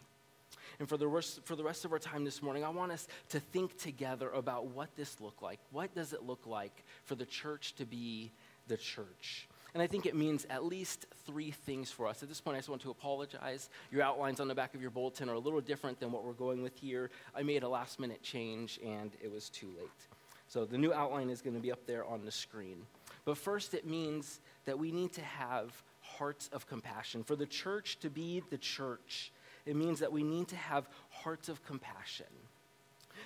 And 0.79 0.87
for 0.87 0.97
the, 0.97 1.07
rest, 1.07 1.41
for 1.43 1.55
the 1.55 1.63
rest 1.63 1.83
of 1.83 1.91
our 1.91 1.99
time 1.99 2.23
this 2.23 2.41
morning, 2.41 2.63
I 2.63 2.69
want 2.69 2.91
us 2.91 3.07
to 3.29 3.39
think 3.39 3.77
together 3.77 4.29
about 4.29 4.67
what 4.67 4.95
this 4.95 5.19
look 5.19 5.41
like. 5.41 5.59
What 5.71 5.93
does 5.93 6.13
it 6.13 6.23
look 6.23 6.45
like 6.45 6.83
for 7.03 7.15
the 7.15 7.25
church 7.25 7.75
to 7.75 7.85
be 7.85 8.31
the 8.67 8.77
church? 8.77 9.47
And 9.73 9.83
I 9.83 9.87
think 9.87 10.05
it 10.05 10.15
means 10.15 10.47
at 10.49 10.63
least 10.63 11.05
three 11.25 11.51
things 11.51 11.91
for 11.91 12.07
us. 12.07 12.23
At 12.23 12.29
this 12.29 12.41
point, 12.41 12.55
I 12.55 12.59
just 12.59 12.69
want 12.69 12.81
to 12.83 12.91
apologize. 12.91 13.69
Your 13.91 14.01
outlines 14.01 14.39
on 14.39 14.47
the 14.47 14.55
back 14.55 14.73
of 14.73 14.81
your 14.81 14.89
bulletin 14.89 15.29
are 15.29 15.33
a 15.33 15.39
little 15.39 15.61
different 15.61 15.99
than 15.99 16.11
what 16.11 16.23
we're 16.23 16.33
going 16.33 16.63
with 16.63 16.77
here. 16.77 17.11
I 17.35 17.43
made 17.43 17.63
a 17.63 17.69
last 17.69 17.99
minute 17.99 18.23
change 18.23 18.79
and 18.83 19.11
it 19.21 19.31
was 19.31 19.49
too 19.49 19.67
late. 19.77 19.89
So 20.47 20.65
the 20.65 20.77
new 20.77 20.91
outline 20.91 21.29
is 21.29 21.41
going 21.41 21.55
to 21.55 21.61
be 21.61 21.71
up 21.71 21.85
there 21.85 22.03
on 22.05 22.25
the 22.25 22.31
screen. 22.31 22.77
But 23.25 23.37
first, 23.37 23.73
it 23.73 23.85
means 23.85 24.39
that 24.65 24.79
we 24.79 24.91
need 24.91 25.13
to 25.13 25.21
have 25.21 25.83
hearts 26.01 26.49
of 26.51 26.67
compassion. 26.67 27.23
For 27.23 27.35
the 27.35 27.45
church 27.45 27.99
to 27.99 28.09
be 28.09 28.43
the 28.49 28.57
church, 28.57 29.31
it 29.65 29.75
means 29.75 29.99
that 29.99 30.11
we 30.11 30.23
need 30.23 30.47
to 30.49 30.55
have 30.55 30.87
hearts 31.09 31.49
of 31.49 31.63
compassion. 31.63 32.25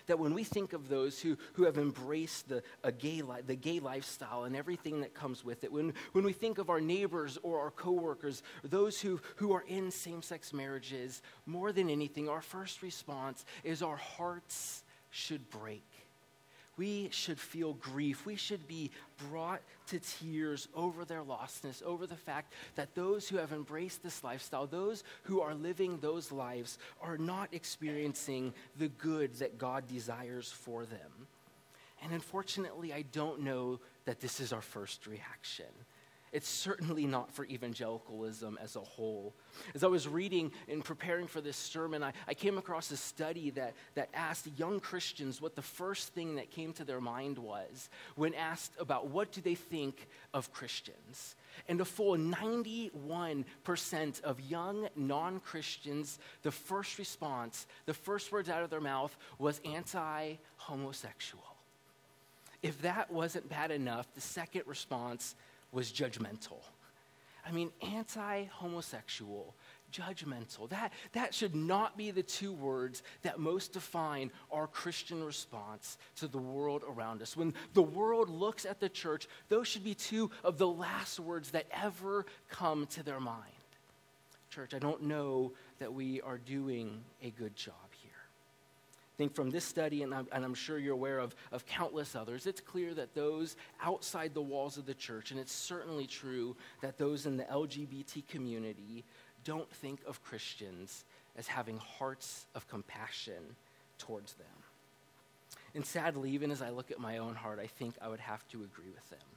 that 0.08 0.20
when 0.20 0.34
we 0.34 0.44
think 0.44 0.74
of 0.74 0.90
those 0.90 1.22
who, 1.22 1.38
who 1.54 1.64
have 1.64 1.78
embraced 1.78 2.50
the, 2.50 2.64
gay 3.00 3.22
li- 3.22 3.42
the 3.46 3.56
gay 3.56 3.80
lifestyle 3.80 4.44
and 4.44 4.56
everything 4.56 5.02
that 5.02 5.14
comes 5.14 5.46
with 5.46 5.64
it, 5.64 5.72
when, 5.72 5.94
when 6.14 6.26
we 6.26 6.34
think 6.34 6.58
of 6.58 6.70
our 6.70 6.82
neighbors 6.82 7.38
or 7.44 7.60
our 7.60 7.72
coworkers, 7.72 8.44
those 8.64 9.00
who, 9.00 9.22
who 9.38 9.54
are 9.54 9.64
in 9.68 9.92
same 9.92 10.22
sex 10.22 10.52
marriages, 10.52 11.22
more 11.46 11.72
than 11.72 11.90
anything, 11.90 12.28
our 12.28 12.42
first 12.42 12.82
response 12.82 13.46
is 13.64 13.82
our 13.82 13.96
hearts 13.98 14.84
should 15.12 15.50
break 15.50 15.86
we 16.78 17.10
should 17.12 17.40
feel 17.40 17.74
grief. 17.74 18.26
We 18.26 18.36
should 18.36 18.68
be 18.68 18.92
brought 19.30 19.62
to 19.88 20.00
tears 20.00 20.68
over 20.76 21.06
their 21.06 21.22
lostness, 21.22 21.84
over 21.84 22.08
the 22.08 22.16
fact 22.16 22.54
that 22.76 22.96
those 22.96 23.30
who 23.30 23.38
have 23.38 23.52
embraced 23.52 24.02
this 24.02 24.24
lifestyle, 24.24 24.66
those 24.66 25.04
who 25.24 25.42
are 25.42 25.54
living 25.54 26.00
those 26.00 26.32
lives, 26.32 26.78
are 27.02 27.18
not 27.18 27.50
experiencing 27.52 28.54
the 28.78 28.90
good 28.90 29.36
that 29.36 29.58
God 29.58 29.88
desires 29.88 30.52
for 30.52 30.86
them. 30.86 31.28
And 32.04 32.12
unfortunately, 32.12 32.92
I 32.92 33.04
don't 33.12 33.42
know 33.42 33.80
that 34.06 34.20
this 34.20 34.40
is 34.40 34.52
our 34.52 34.62
first 34.62 35.08
reaction. 35.08 35.66
It's 36.34 36.50
certainly 36.50 37.06
not 37.06 37.32
for 37.32 37.46
evangelicalism 37.46 38.58
as 38.60 38.76
a 38.76 38.80
whole. 38.80 39.36
As 39.76 39.84
I 39.84 39.88
was 39.88 40.08
reading 40.08 40.52
and 40.68 40.84
preparing 40.84 41.28
for 41.28 41.42
this 41.42 41.56
sermon, 41.56 42.02
I, 42.02 42.12
I 42.28 42.34
came 42.34 42.58
across 42.58 42.90
a 42.90 42.98
study 42.98 43.52
that, 43.52 43.76
that 43.94 44.10
asked 44.16 44.48
young 44.58 44.80
Christians 44.80 45.40
what 45.40 45.56
the 45.56 45.62
first 45.62 46.12
thing 46.16 46.36
that 46.36 46.50
came 46.50 46.74
to 46.74 46.84
their 46.84 47.00
mind 47.00 47.38
was 47.38 47.88
when 48.16 48.34
asked 48.34 48.74
about 48.80 49.10
what 49.10 49.32
do 49.32 49.42
they 49.42 49.54
think 49.54 50.08
of 50.34 50.52
Christians. 50.52 51.36
And 51.70 51.80
a 51.80 51.86
full 51.86 52.18
91% 52.18 54.24
of 54.24 54.42
young 54.42 54.88
non 54.96 55.40
Christians, 55.40 56.18
the 56.42 56.52
first 56.52 56.98
response, 56.98 57.68
the 57.86 57.94
first 57.94 58.32
words 58.32 58.50
out 58.50 58.64
of 58.64 58.72
their 58.72 58.82
mouth 58.82 59.16
was 59.38 59.62
anti 59.64 60.34
homosexual. 60.58 61.44
If 62.64 62.82
that 62.82 63.12
wasn't 63.12 63.50
bad 63.50 63.70
enough, 63.70 64.12
the 64.16 64.22
second 64.22 64.64
response 64.66 65.36
was 65.74 65.92
judgmental. 65.92 66.62
I 67.46 67.52
mean, 67.52 67.72
anti 67.82 68.46
homosexual, 68.46 69.54
judgmental. 69.92 70.70
That, 70.70 70.94
that 71.12 71.34
should 71.34 71.56
not 71.56 71.98
be 71.98 72.12
the 72.12 72.24
two 72.24 72.54
words 72.54 73.04
that 73.24 73.40
most 73.40 73.74
define 73.74 74.32
our 74.52 74.68
Christian 74.68 75.24
response 75.24 75.98
to 76.18 76.28
the 76.28 76.38
world 76.38 76.84
around 76.88 77.22
us. 77.22 77.36
When 77.36 77.54
the 77.74 77.82
world 77.82 78.30
looks 78.30 78.66
at 78.66 78.80
the 78.80 78.90
church, 78.90 79.28
those 79.50 79.68
should 79.68 79.84
be 79.84 79.94
two 79.94 80.32
of 80.44 80.58
the 80.58 80.68
last 80.68 81.20
words 81.20 81.52
that 81.52 81.66
ever 81.72 82.26
come 82.50 82.86
to 82.88 83.04
their 83.04 83.20
mind. 83.20 83.52
Church, 84.50 84.74
I 84.74 84.80
don't 84.80 85.04
know 85.04 85.52
that 85.80 85.94
we 85.94 86.22
are 86.22 86.38
doing 86.38 87.04
a 87.22 87.32
good 87.32 87.56
job 87.56 87.74
think 89.18 89.36
from 89.36 89.50
this 89.50 89.64
study, 89.64 90.04
and 90.04 90.14
I'm, 90.14 90.28
and 90.32 90.44
I'm, 90.44 90.54
sure 90.54 90.80
you're 90.80 90.94
aware 90.94 91.20
of, 91.20 91.36
of 91.52 91.66
countless 91.66 92.16
others, 92.16 92.48
it's 92.48 92.62
clear 92.62 92.94
that 92.96 93.14
those 93.14 93.56
outside 93.82 94.34
the 94.34 94.42
walls 94.42 94.78
of 94.78 94.86
the 94.86 94.94
church, 94.94 95.32
and 95.32 95.40
it's 95.40 95.54
certainly 95.54 96.08
true 96.08 96.56
that 96.82 96.98
those 96.98 97.26
in 97.26 97.38
the 97.38 97.44
LGBT 97.44 98.28
community 98.28 99.04
don't 99.44 99.70
think 99.72 100.00
of 100.08 100.24
Christians 100.24 101.06
as 101.38 101.48
having 101.48 101.78
hearts 101.78 102.46
of 102.56 102.68
compassion 102.68 103.56
towards 103.98 104.34
them. 104.34 104.48
And 105.76 105.86
sadly, 105.86 106.32
even 106.32 106.52
as 106.52 106.62
I 106.62 106.70
look 106.70 106.92
at 106.92 107.00
my 107.00 107.18
own 107.18 107.36
heart, 107.36 107.60
I 107.60 107.68
think 107.68 107.96
I 108.02 108.08
would 108.08 108.20
have 108.20 108.48
to 108.50 108.64
agree 108.64 108.92
with 108.94 109.10
them. 109.10 109.33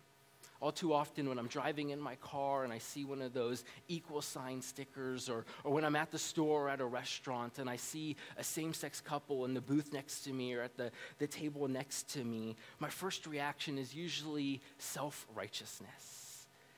All 0.61 0.73
too 0.73 0.93
often, 0.93 1.29
when 1.29 1.39
I'm 1.39 1.49
driving 1.49 1.91
in 1.91 2.01
my 2.01 2.15
car 2.17 2.65
and 2.65 2.73
I 2.73 2.79
see 2.79 3.05
one 3.05 3.21
of 3.21 3.33
those 3.33 3.65
equal 3.89 4.23
sign 4.23 4.63
stickers, 4.63 5.29
or, 5.29 5.45
or 5.65 5.73
when 5.73 5.85
I'm 5.85 5.97
at 5.97 6.11
the 6.11 6.19
store 6.19 6.67
or 6.67 6.69
at 6.69 6.81
a 6.81 6.87
restaurant 6.87 7.59
and 7.59 7.69
I 7.69 7.77
see 7.77 8.17
a 8.39 8.45
same 8.45 8.73
sex 8.73 9.01
couple 9.01 9.45
in 9.45 9.55
the 9.55 9.61
booth 9.61 9.93
next 9.93 10.23
to 10.23 10.33
me 10.33 10.55
or 10.55 10.63
at 10.63 10.77
the, 10.77 10.91
the 11.19 11.27
table 11.27 11.69
next 11.69 12.09
to 12.15 12.25
me, 12.25 12.57
my 12.79 12.89
first 12.89 13.27
reaction 13.27 13.79
is 13.79 13.95
usually 13.95 14.61
self 14.79 15.27
righteousness. 15.35 16.27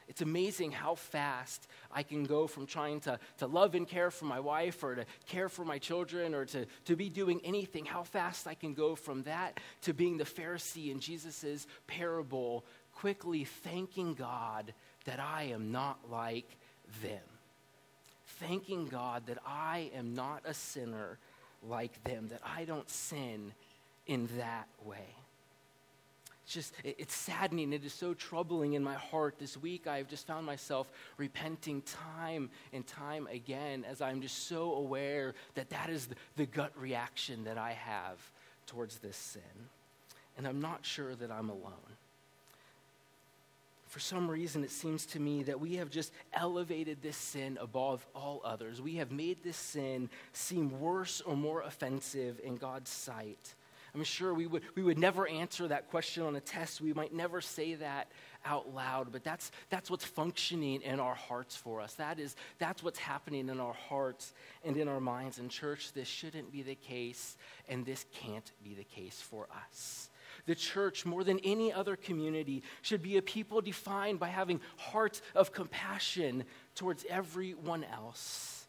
It's 0.08 0.22
amazing 0.22 0.72
how 0.72 0.94
fast 0.94 1.68
I 1.92 2.02
can 2.02 2.24
go 2.24 2.46
from 2.46 2.66
trying 2.66 3.00
to, 3.00 3.20
to 3.38 3.46
love 3.46 3.74
and 3.74 3.86
care 3.86 4.10
for 4.10 4.24
my 4.24 4.40
wife 4.40 4.82
or 4.82 4.94
to 4.94 5.04
care 5.26 5.50
for 5.50 5.66
my 5.66 5.78
children 5.78 6.34
or 6.34 6.46
to, 6.46 6.66
to 6.86 6.96
be 6.96 7.10
doing 7.10 7.42
anything, 7.44 7.84
how 7.84 8.04
fast 8.04 8.46
I 8.46 8.54
can 8.54 8.72
go 8.72 8.94
from 8.94 9.22
that 9.24 9.60
to 9.82 9.92
being 9.92 10.16
the 10.16 10.24
Pharisee 10.24 10.90
in 10.90 10.98
Jesus' 10.98 11.66
parable 11.86 12.64
quickly 13.00 13.44
thanking 13.44 14.14
God 14.14 14.74
that 15.04 15.20
I 15.20 15.44
am 15.44 15.70
not 15.70 15.98
like 16.10 16.56
them. 17.02 17.20
Thanking 18.40 18.86
God 18.86 19.26
that 19.26 19.38
I 19.46 19.90
am 19.94 20.14
not 20.14 20.42
a 20.44 20.54
sinner 20.54 21.18
like 21.66 22.02
them, 22.04 22.28
that 22.28 22.40
I 22.44 22.64
don't 22.64 22.88
sin 22.90 23.52
in 24.06 24.28
that 24.36 24.68
way. 24.84 25.14
It's 26.44 26.54
just, 26.54 26.74
it's 26.82 27.14
saddening. 27.14 27.72
It 27.72 27.84
is 27.84 27.92
so 27.92 28.14
troubling 28.14 28.72
in 28.72 28.82
my 28.82 28.94
heart. 28.94 29.36
This 29.38 29.56
week, 29.56 29.86
I've 29.86 30.08
just 30.08 30.26
found 30.26 30.46
myself 30.46 30.90
repenting 31.18 31.82
time 31.82 32.50
and 32.72 32.86
time 32.86 33.28
again 33.28 33.84
as 33.88 34.00
I'm 34.00 34.22
just 34.22 34.48
so 34.48 34.74
aware 34.74 35.34
that 35.54 35.70
that 35.70 35.90
is 35.90 36.06
the, 36.06 36.14
the 36.36 36.46
gut 36.46 36.72
reaction 36.76 37.44
that 37.44 37.58
I 37.58 37.72
have 37.72 38.18
towards 38.66 38.98
this 38.98 39.16
sin. 39.16 39.42
And 40.36 40.48
I'm 40.48 40.60
not 40.60 40.84
sure 40.84 41.14
that 41.16 41.30
I'm 41.30 41.50
alone 41.50 41.87
for 43.88 44.00
some 44.00 44.30
reason, 44.30 44.64
it 44.64 44.70
seems 44.70 45.06
to 45.06 45.20
me 45.20 45.42
that 45.44 45.60
we 45.60 45.76
have 45.76 45.90
just 45.90 46.12
elevated 46.32 47.02
this 47.02 47.16
sin 47.16 47.58
above 47.60 48.06
all 48.14 48.40
others. 48.44 48.80
We 48.80 48.96
have 48.96 49.10
made 49.10 49.42
this 49.42 49.56
sin 49.56 50.10
seem 50.32 50.80
worse 50.80 51.20
or 51.20 51.36
more 51.36 51.62
offensive 51.62 52.40
in 52.42 52.56
God's 52.56 52.90
sight. 52.90 53.54
I'm 53.94 54.04
sure 54.04 54.34
we 54.34 54.46
would, 54.46 54.62
we 54.74 54.82
would 54.82 54.98
never 54.98 55.26
answer 55.26 55.66
that 55.68 55.90
question 55.90 56.22
on 56.22 56.36
a 56.36 56.40
test. 56.40 56.80
We 56.80 56.92
might 56.92 57.14
never 57.14 57.40
say 57.40 57.74
that 57.74 58.12
out 58.44 58.72
loud, 58.74 59.10
but 59.10 59.24
that's, 59.24 59.50
that's 59.70 59.90
what's 59.90 60.04
functioning 60.04 60.82
in 60.82 61.00
our 61.00 61.14
hearts 61.14 61.56
for 61.56 61.80
us. 61.80 61.94
That 61.94 62.20
is, 62.20 62.36
that's 62.58 62.82
what's 62.82 62.98
happening 62.98 63.48
in 63.48 63.58
our 63.58 63.72
hearts 63.72 64.34
and 64.64 64.76
in 64.76 64.88
our 64.88 65.00
minds. 65.00 65.38
In 65.38 65.48
church, 65.48 65.92
this 65.94 66.06
shouldn't 66.06 66.52
be 66.52 66.62
the 66.62 66.74
case, 66.74 67.36
and 67.68 67.84
this 67.84 68.04
can't 68.12 68.52
be 68.62 68.74
the 68.74 68.84
case 68.84 69.20
for 69.20 69.48
us 69.70 70.07
the 70.48 70.54
church, 70.54 71.04
more 71.04 71.22
than 71.22 71.38
any 71.40 71.70
other 71.70 71.94
community, 71.94 72.62
should 72.80 73.02
be 73.02 73.18
a 73.18 73.22
people 73.22 73.60
defined 73.60 74.18
by 74.18 74.28
having 74.28 74.60
hearts 74.78 75.20
of 75.34 75.52
compassion 75.52 76.42
towards 76.74 77.04
everyone 77.10 77.84
else 77.84 78.66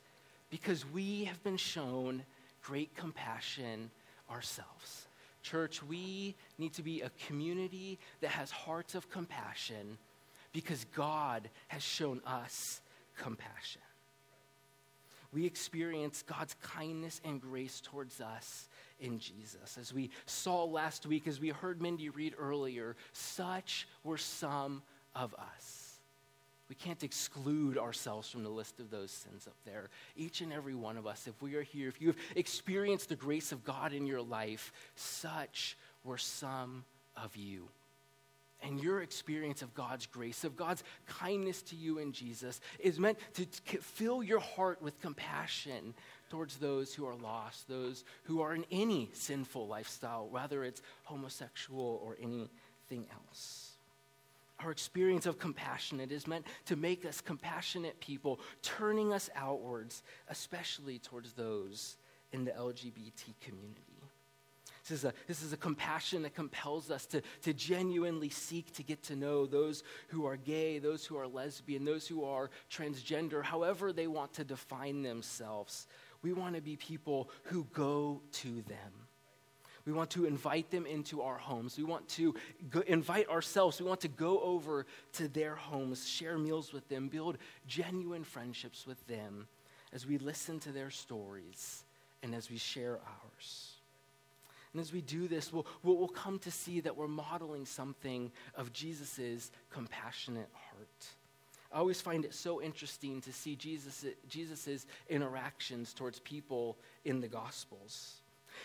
because 0.50 0.86
we 0.92 1.24
have 1.24 1.42
been 1.42 1.56
shown 1.56 2.22
great 2.62 2.94
compassion 2.98 3.90
ourselves. 4.30 5.08
Church, 5.42 5.82
we 5.82 6.36
need 6.58 6.74
to 6.74 6.84
be 6.84 7.00
a 7.00 7.12
community 7.28 7.98
that 8.20 8.32
has 8.32 8.52
hearts 8.52 8.94
of 8.94 9.10
compassion 9.10 9.98
because 10.52 10.86
God 10.94 11.50
has 11.70 11.82
shown 11.82 12.20
us 12.26 12.82
compassion. 13.18 13.82
We 15.32 15.46
experience 15.46 16.24
God's 16.24 16.56
kindness 16.62 17.22
and 17.24 17.40
grace 17.40 17.80
towards 17.80 18.20
us 18.20 18.68
in 19.00 19.20
Jesus. 19.20 19.78
As 19.80 19.94
we 19.94 20.10
saw 20.26 20.64
last 20.64 21.06
week, 21.06 21.28
as 21.28 21.40
we 21.40 21.50
heard 21.50 21.82
Mindy 21.82 22.10
read 22.10 22.34
earlier, 22.38 22.96
such 23.14 23.88
were 24.04 24.18
some 24.18 24.82
of 25.16 25.34
us. 25.36 25.86
We 26.70 26.76
can't 26.76 27.04
exclude 27.04 27.80
ourselves 27.80 28.30
from 28.30 28.44
the 28.44 28.50
list 28.50 28.80
of 28.80 28.92
those 28.92 29.10
sins 29.10 29.48
up 29.48 29.56
there. 29.66 29.90
Each 30.16 30.42
and 30.42 30.54
every 30.54 30.76
one 30.76 30.98
of 30.98 31.08
us, 31.08 31.26
if 31.28 31.42
we 31.42 31.56
are 31.56 31.64
here, 31.64 31.88
if 31.88 32.00
you've 32.00 32.18
experienced 32.36 33.10
the 33.10 33.16
grace 33.16 33.52
of 33.52 33.64
God 33.64 33.92
in 33.92 34.06
your 34.06 34.22
life, 34.22 34.72
such 34.96 35.76
were 36.04 36.20
some 36.20 36.86
of 37.18 37.36
you. 37.36 37.70
And 38.62 38.80
your 38.84 39.02
experience 39.02 39.62
of 39.62 39.74
God's 39.74 40.06
grace, 40.06 40.44
of 40.44 40.56
God's 40.56 40.84
kindness 41.08 41.62
to 41.64 41.76
you 41.76 41.98
in 41.98 42.12
Jesus, 42.12 42.60
is 42.78 43.00
meant 43.00 43.18
to 43.34 43.46
fill 43.82 44.22
your 44.22 44.42
heart 44.42 44.82
with 44.82 45.00
compassion 45.00 45.96
towards 46.30 46.58
those 46.58 46.94
who 46.94 47.06
are 47.06 47.16
lost, 47.16 47.68
those 47.68 48.04
who 48.24 48.42
are 48.42 48.54
in 48.54 48.66
any 48.72 49.10
sinful 49.14 49.68
lifestyle, 49.68 50.28
whether 50.30 50.64
it's 50.64 50.82
homosexual 51.04 52.02
or 52.04 52.18
anything 52.22 53.08
else. 53.12 53.74
Our 54.60 54.72
experience 54.72 55.26
of 55.26 55.40
compassion 55.40 56.00
it 56.00 56.12
is 56.12 56.28
meant 56.28 56.46
to 56.66 56.76
make 56.76 57.06
us 57.06 57.22
compassionate 57.22 58.00
people, 58.02 58.40
turning 58.62 59.14
us 59.14 59.30
outwards, 59.36 60.04
especially 60.30 61.00
towards 61.00 61.34
those 61.34 61.96
in 62.34 62.44
the 62.46 62.52
LGBT 62.52 63.34
community. 63.42 63.90
This 64.90 65.00
is, 65.00 65.06
a, 65.06 65.14
this 65.28 65.44
is 65.44 65.54
a 65.54 65.58
compassion 65.58 66.24
that 66.24 66.34
compels 66.34 66.90
us 66.90 67.06
to, 67.08 67.22
to 67.44 67.54
genuinely 67.54 68.30
seek 68.30 68.74
to 68.74 68.84
get 68.84 69.04
to 69.04 69.16
know 69.16 69.46
those 69.46 69.84
who 70.08 70.26
are 70.26 70.36
gay, 70.36 70.80
those 70.80 71.06
who 71.06 71.16
are 71.16 71.28
lesbian, 71.28 71.86
those 71.86 72.08
who 72.08 72.24
are 72.24 72.50
transgender, 72.72 73.44
however 73.44 73.94
they 73.94 74.08
want 74.08 74.34
to 74.34 74.44
define 74.44 75.04
themselves. 75.04 75.86
We 76.22 76.34
want 76.34 76.56
to 76.56 76.62
be 76.62 76.76
people 76.76 77.30
who 77.44 77.66
go 77.74 78.22
to 78.34 78.62
them. 78.64 79.08
We 79.86 79.94
want 79.94 80.12
to 80.12 80.26
invite 80.26 80.70
them 80.70 80.86
into 80.86 81.22
our 81.22 81.38
homes. 81.38 81.78
We 81.78 81.84
want 81.84 82.08
to 82.10 82.36
go, 82.70 82.82
invite 82.82 83.30
ourselves. 83.30 83.80
We 83.80 83.88
want 83.88 84.02
to 84.02 84.08
go 84.08 84.40
over 84.42 84.86
to 85.14 85.28
their 85.28 85.56
homes, 85.56 86.08
share 86.08 86.38
meals 86.38 86.74
with 86.74 86.88
them, 86.90 87.08
build 87.08 87.38
genuine 87.66 88.24
friendships 88.24 88.86
with 88.86 89.06
them 89.08 89.48
as 89.94 90.06
we 90.06 90.18
listen 90.18 90.60
to 90.60 90.72
their 90.72 90.92
stories 90.92 91.84
and 92.22 92.36
as 92.36 92.50
we 92.50 92.58
share 92.58 93.00
ours. 93.00 93.72
And 94.74 94.80
as 94.80 94.94
we 94.94 95.02
do 95.02 95.28
this, 95.28 95.52
we'll, 95.52 95.66
we'll, 95.82 95.98
we'll 95.98 96.08
come 96.08 96.38
to 96.40 96.52
see 96.52 96.80
that 96.82 96.96
we're 96.96 97.08
modeling 97.08 97.66
something 97.66 98.32
of 98.54 98.72
Jesus' 98.72 99.52
compassionate 99.72 100.50
heart. 100.54 101.08
I 101.72 101.78
always 101.78 102.02
find 102.02 102.26
it 102.26 102.34
so 102.34 102.62
interesting 102.62 103.22
to 103.22 103.34
see 103.34 103.56
Jesus' 103.56 104.06
Jesus's 104.28 104.88
interactions 105.08 105.94
towards 105.94 106.20
people 106.20 106.78
in 107.06 107.22
the 107.22 107.28
Gospels, 107.28 108.22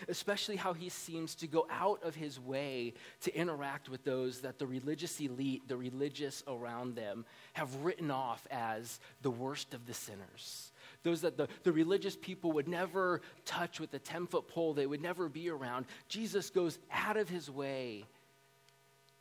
especially 0.07 0.55
how 0.55 0.73
he 0.73 0.89
seems 0.89 1.35
to 1.35 1.47
go 1.47 1.67
out 1.69 2.01
of 2.03 2.15
his 2.15 2.39
way 2.39 2.93
to 3.21 3.35
interact 3.35 3.89
with 3.89 4.03
those 4.03 4.41
that 4.41 4.57
the 4.57 4.65
religious 4.65 5.19
elite, 5.19 5.67
the 5.67 5.77
religious 5.77 6.43
around 6.47 6.95
them, 6.95 7.25
have 7.53 7.75
written 7.83 8.09
off 8.09 8.47
as 8.49 8.99
the 9.21 9.31
worst 9.31 9.73
of 9.73 9.85
the 9.85 9.93
sinners 9.93 10.71
those 11.05 11.21
that 11.21 11.37
the, 11.37 11.47
the 11.63 11.71
religious 11.71 12.17
people 12.17 12.51
would 12.53 12.67
never 12.67 13.21
touch 13.45 13.79
with 13.79 13.93
a 13.93 13.99
10 13.99 14.25
foot 14.25 14.47
pole, 14.47 14.73
they 14.73 14.87
would 14.87 15.03
never 15.03 15.29
be 15.29 15.49
around. 15.51 15.85
Jesus 16.09 16.49
goes 16.49 16.79
out 16.91 17.15
of 17.15 17.29
his 17.29 17.49
way 17.49 18.05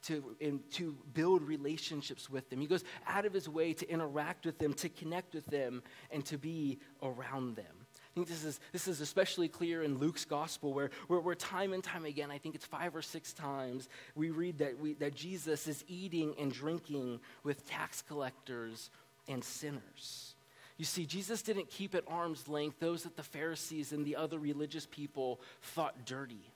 to, 0.07 0.37
to 0.73 0.97
build 1.13 1.43
relationships 1.43 2.29
with 2.29 2.49
them. 2.51 2.61
He 2.61 2.67
goes 2.67 2.85
out 3.07 3.27
of 3.27 3.33
his 3.33 3.49
way 3.49 3.73
to 3.73 3.89
interact 3.89 4.47
with 4.47 4.59
them, 4.59 4.75
to 4.75 4.89
connect 4.89 5.35
with 5.35 5.47
them, 5.47 5.83
and 6.11 6.25
to 6.27 6.39
be 6.39 6.79
around 7.03 7.57
them. 7.57 7.65
I 7.95 8.15
think 8.15 8.29
this 8.29 8.45
is, 8.45 8.61
this 8.73 8.87
is 8.87 9.01
especially 9.01 9.49
clear 9.49 9.83
in 9.83 9.99
Luke's 9.99 10.25
gospel, 10.25 10.73
where, 10.73 10.91
where, 11.09 11.21
where 11.21 11.35
time 11.35 11.73
and 11.73 11.83
time 11.83 12.05
again, 12.05 12.31
I 12.31 12.39
think 12.39 12.55
it's 12.55 12.67
five 12.67 12.95
or 12.95 13.03
six 13.03 13.33
times, 13.33 13.89
we 14.15 14.31
read 14.31 14.59
that, 14.59 14.79
we, 14.79 14.95
that 14.95 15.15
Jesus 15.15 15.67
is 15.67 15.85
eating 15.89 16.35
and 16.39 16.53
drinking 16.53 17.21
with 17.43 17.69
tax 17.69 18.03
collectors 18.03 18.91
and 19.27 19.43
sinners. 19.43 20.35
You 20.77 20.85
see, 20.85 21.07
Jesus 21.07 21.43
didn't 21.43 21.71
keep 21.71 21.95
at 21.95 22.05
arm's 22.07 22.49
length 22.49 22.79
those 22.79 23.05
that 23.05 23.17
the 23.17 23.23
Pharisees 23.23 23.93
and 23.93 24.05
the 24.05 24.17
other 24.17 24.39
religious 24.39 24.87
people 24.87 25.41
thought 25.63 26.05
dirty. 26.05 26.53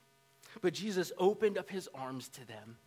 But 0.61 0.73
Jesus 0.73 1.11
opened 1.17 1.57
up 1.57 1.69
his 1.69 1.89
arms 1.93 2.27
to 2.29 2.47
them. 2.47 2.77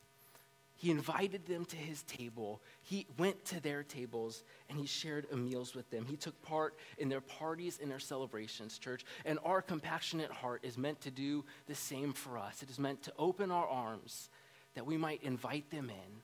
He 0.82 0.90
invited 0.90 1.46
them 1.46 1.64
to 1.66 1.76
his 1.76 2.02
table. 2.02 2.60
He 2.82 3.06
went 3.16 3.44
to 3.44 3.62
their 3.62 3.84
tables 3.84 4.42
and 4.68 4.76
he 4.76 4.84
shared 4.84 5.32
meals 5.32 5.76
with 5.76 5.88
them. 5.90 6.04
He 6.04 6.16
took 6.16 6.42
part 6.42 6.74
in 6.98 7.08
their 7.08 7.20
parties 7.20 7.78
and 7.80 7.88
their 7.88 8.00
celebrations, 8.00 8.80
church. 8.80 9.04
And 9.24 9.38
our 9.44 9.62
compassionate 9.62 10.32
heart 10.32 10.64
is 10.64 10.76
meant 10.76 11.00
to 11.02 11.12
do 11.12 11.44
the 11.68 11.76
same 11.76 12.12
for 12.12 12.36
us. 12.36 12.64
It 12.64 12.70
is 12.70 12.80
meant 12.80 13.00
to 13.04 13.12
open 13.16 13.52
our 13.52 13.68
arms 13.68 14.28
that 14.74 14.84
we 14.84 14.96
might 14.96 15.22
invite 15.22 15.70
them 15.70 15.88
in, 15.88 16.20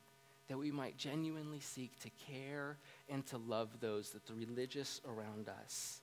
that 0.49 0.59
we 0.59 0.73
might 0.73 0.99
genuinely 0.99 1.61
seek 1.61 1.97
to 2.00 2.11
care 2.27 2.79
and 3.09 3.25
to 3.27 3.38
love 3.38 3.69
those 3.79 4.11
that 4.11 4.27
the 4.27 4.35
religious 4.35 5.00
around 5.07 5.49
us 5.49 6.00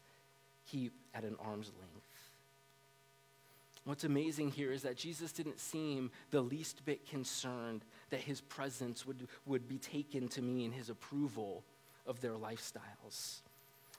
keep 0.72 0.94
at 1.14 1.26
an 1.26 1.36
arm's 1.44 1.74
length. 1.78 1.95
What's 3.86 4.04
amazing 4.04 4.52
here 4.52 4.72
is 4.72 4.82
that 4.82 4.98
Jesus 4.98 5.32
didn't 5.32 5.60
seem 5.60 6.10
the 6.32 6.42
least 6.42 6.84
bit 6.86 7.08
concerned 7.08 7.86
that 8.10 8.20
his 8.20 8.42
presence 8.42 9.06
would, 9.06 9.28
would 9.46 9.68
be 9.68 9.78
taken 9.78 10.28
to 10.30 10.42
mean 10.42 10.72
his 10.72 10.90
approval 10.90 11.64
of 12.08 12.20
their 12.20 12.34
lifestyles. 12.34 13.42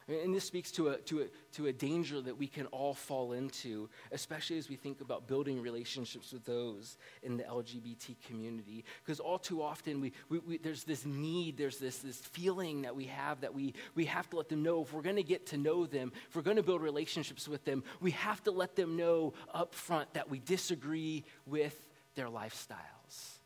And 0.09 0.33
this 0.33 0.45
speaks 0.45 0.71
to 0.73 0.91
a, 0.91 0.99
to, 0.99 1.23
a, 1.23 1.25
to 1.55 1.67
a 1.67 1.73
danger 1.73 2.21
that 2.21 2.39
we 2.39 2.47
can 2.47 2.67
all 2.67 2.95
fall 2.95 3.33
into, 3.33 3.89
especially 4.13 4.57
as 4.57 4.69
we 4.69 4.77
think 4.77 5.01
about 5.01 5.27
building 5.27 5.61
relationships 5.61 6.33
with 6.33 6.45
those 6.45 6.97
in 7.25 7.37
the 7.37 7.43
LGBT 7.43 8.15
community. 8.25 8.85
Because 9.05 9.19
all 9.19 9.39
too 9.39 9.63
often, 9.63 10.01
we, 10.01 10.13
we, 10.29 10.39
we, 10.39 10.59
there's 10.59 10.85
this 10.85 11.05
need, 11.05 11.59
there's 11.59 11.79
this, 11.79 11.99
this 11.99 12.19
feeling 12.19 12.83
that 12.83 12.95
we 12.95 13.07
have 13.07 13.41
that 13.41 13.53
we, 13.53 13.75
we 13.97 14.05
have 14.05 14.31
to 14.31 14.37
let 14.37 14.49
them 14.49 14.63
know 14.63 14.83
if 14.83 14.93
we're 14.93 15.03
going 15.03 15.17
to 15.17 15.25
get 15.25 15.45
to 15.47 15.57
know 15.57 15.87
them, 15.87 16.13
if 16.29 16.37
we're 16.37 16.43
going 16.43 16.57
to 16.57 16.63
build 16.63 16.83
relationships 16.83 17.49
with 17.49 17.65
them, 17.65 17.83
we 18.01 18.13
have 18.13 18.41
to 18.45 18.53
let 18.53 18.77
them 18.77 18.97
know 18.97 19.35
up 19.53 19.75
front 19.75 20.15
that 20.15 20.31
we 20.31 20.39
disagree 20.39 21.25
with 21.47 21.77
their 22.15 22.29
lifestyles. 22.29 23.39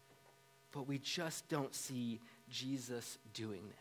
But 0.73 0.87
we 0.87 0.99
just 0.99 1.49
don't 1.49 1.75
see 1.75 2.21
Jesus 2.51 3.17
doing 3.33 3.63
this. 3.67 3.80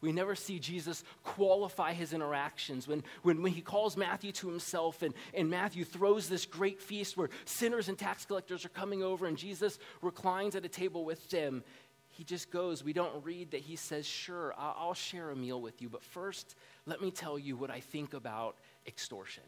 We 0.00 0.12
never 0.12 0.34
see 0.34 0.58
Jesus 0.58 1.04
qualify 1.24 1.92
his 1.92 2.12
interactions. 2.12 2.86
When, 2.86 3.02
when, 3.22 3.42
when 3.42 3.52
he 3.52 3.60
calls 3.60 3.96
Matthew 3.96 4.32
to 4.32 4.48
himself, 4.48 5.02
and, 5.02 5.14
and 5.34 5.48
Matthew 5.48 5.84
throws 5.84 6.28
this 6.28 6.46
great 6.46 6.80
feast 6.80 7.16
where 7.16 7.30
sinners 7.44 7.88
and 7.88 7.98
tax 7.98 8.24
collectors 8.24 8.64
are 8.64 8.70
coming 8.70 9.02
over, 9.02 9.26
and 9.26 9.36
Jesus 9.36 9.78
reclines 10.02 10.54
at 10.54 10.64
a 10.64 10.68
table 10.68 11.04
with 11.04 11.28
them, 11.30 11.64
he 12.08 12.24
just 12.24 12.50
goes. 12.50 12.82
We 12.82 12.92
don't 12.92 13.24
read 13.24 13.50
that 13.50 13.60
he 13.60 13.76
says, 13.76 14.06
Sure, 14.06 14.54
I'll, 14.56 14.94
share 14.94 15.30
a 15.30 15.36
meal 15.36 15.60
with 15.60 15.82
you, 15.82 15.88
but 15.88 16.02
first, 16.02 16.56
let 16.86 17.02
me 17.02 17.10
tell 17.10 17.38
you 17.38 17.56
what 17.56 17.70
I 17.70 17.80
think 17.80 18.14
about 18.14 18.56
extortion. 18.86 19.42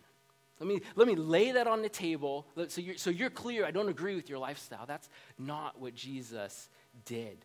Let 0.60 0.68
me, 0.68 0.80
let 0.96 1.06
me 1.06 1.14
lay 1.14 1.52
that 1.52 1.66
on 1.66 1.82
the 1.82 1.88
table 1.88 2.46
so 2.66 2.80
you're, 2.80 2.96
so 2.96 3.10
you're 3.10 3.30
clear 3.30 3.64
I 3.64 3.70
don't 3.70 3.88
agree 3.88 4.16
with 4.16 4.28
your 4.28 4.38
lifestyle. 4.38 4.86
That's 4.86 5.08
not 5.38 5.80
what 5.80 5.94
Jesus 5.94 6.68
did. 7.04 7.38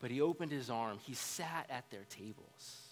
But 0.00 0.10
he 0.10 0.20
opened 0.20 0.52
his 0.52 0.70
arm, 0.70 0.98
he 1.02 1.14
sat 1.14 1.66
at 1.70 1.90
their 1.90 2.04
tables. 2.10 2.86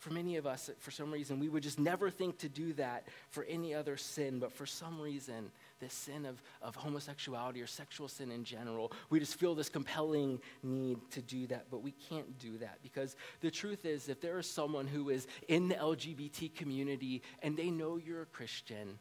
For 0.00 0.10
many 0.10 0.36
of 0.36 0.46
us, 0.46 0.70
for 0.78 0.90
some 0.90 1.12
reason, 1.12 1.38
we 1.38 1.50
would 1.50 1.62
just 1.62 1.78
never 1.78 2.08
think 2.08 2.38
to 2.38 2.48
do 2.48 2.72
that 2.74 3.06
for 3.28 3.44
any 3.44 3.74
other 3.74 3.98
sin, 3.98 4.38
but 4.38 4.50
for 4.50 4.64
some 4.64 4.98
reason, 4.98 5.50
the 5.78 5.90
sin 5.90 6.24
of, 6.24 6.42
of 6.62 6.74
homosexuality 6.74 7.60
or 7.60 7.66
sexual 7.66 8.08
sin 8.08 8.30
in 8.30 8.42
general, 8.42 8.92
we 9.10 9.20
just 9.20 9.34
feel 9.34 9.54
this 9.54 9.68
compelling 9.68 10.40
need 10.62 10.98
to 11.10 11.20
do 11.20 11.46
that, 11.48 11.66
but 11.70 11.82
we 11.82 11.90
can't 12.08 12.38
do 12.38 12.56
that 12.58 12.78
because 12.82 13.14
the 13.42 13.50
truth 13.50 13.84
is, 13.84 14.08
if 14.08 14.22
there 14.22 14.38
is 14.38 14.48
someone 14.48 14.86
who 14.86 15.10
is 15.10 15.26
in 15.48 15.68
the 15.68 15.74
LGBT 15.74 16.54
community 16.54 17.22
and 17.42 17.54
they 17.54 17.70
know 17.70 17.98
you're 17.98 18.22
a 18.22 18.26
Christian, 18.26 18.98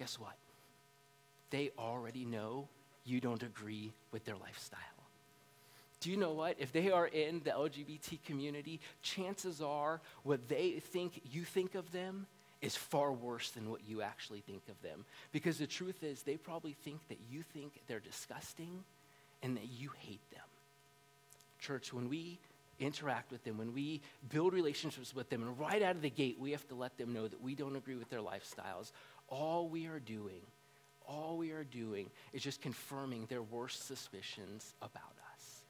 guess 0.00 0.18
what? 0.18 0.36
They 1.50 1.70
already 1.78 2.24
know 2.24 2.66
you 3.04 3.20
don't 3.20 3.42
agree 3.42 3.92
with 4.12 4.24
their 4.24 4.36
lifestyle. 4.36 4.80
Do 6.00 6.10
you 6.10 6.16
know 6.16 6.32
what? 6.32 6.56
If 6.58 6.72
they 6.72 6.90
are 6.90 7.06
in 7.06 7.40
the 7.44 7.50
LGBT 7.50 8.22
community, 8.26 8.80
chances 9.02 9.62
are 9.62 10.00
what 10.22 10.48
they 10.48 10.72
think 10.72 11.22
you 11.32 11.44
think 11.44 11.74
of 11.74 11.90
them 11.92 12.26
is 12.60 12.76
far 12.76 13.12
worse 13.12 13.50
than 13.50 13.70
what 13.70 13.80
you 13.86 14.02
actually 14.02 14.40
think 14.40 14.62
of 14.68 14.80
them. 14.82 15.04
Because 15.32 15.58
the 15.58 15.66
truth 15.66 16.02
is, 16.02 16.22
they 16.22 16.36
probably 16.36 16.72
think 16.84 17.06
that 17.08 17.18
you 17.30 17.42
think 17.42 17.80
they're 17.86 18.00
disgusting 18.00 18.84
and 19.42 19.56
that 19.56 19.68
you 19.78 19.90
hate 19.98 20.30
them. 20.30 20.44
Church, 21.58 21.92
when 21.92 22.08
we 22.08 22.38
interact 22.80 23.30
with 23.30 23.44
them, 23.44 23.58
when 23.58 23.72
we 23.72 24.00
build 24.30 24.52
relationships 24.52 25.14
with 25.14 25.30
them, 25.30 25.42
and 25.42 25.58
right 25.58 25.82
out 25.82 25.96
of 25.96 26.02
the 26.02 26.10
gate, 26.10 26.38
we 26.38 26.50
have 26.50 26.66
to 26.68 26.74
let 26.74 26.96
them 26.98 27.12
know 27.12 27.28
that 27.28 27.42
we 27.42 27.54
don't 27.54 27.76
agree 27.76 27.96
with 27.96 28.10
their 28.10 28.20
lifestyles, 28.20 28.92
all 29.28 29.68
we 29.68 29.86
are 29.86 30.00
doing 30.00 30.42
all 31.06 31.36
we 31.36 31.50
are 31.50 31.64
doing 31.64 32.10
is 32.32 32.42
just 32.42 32.62
confirming 32.62 33.26
their 33.26 33.42
worst 33.42 33.86
suspicions 33.86 34.74
about 34.82 35.02
us. 35.34 35.62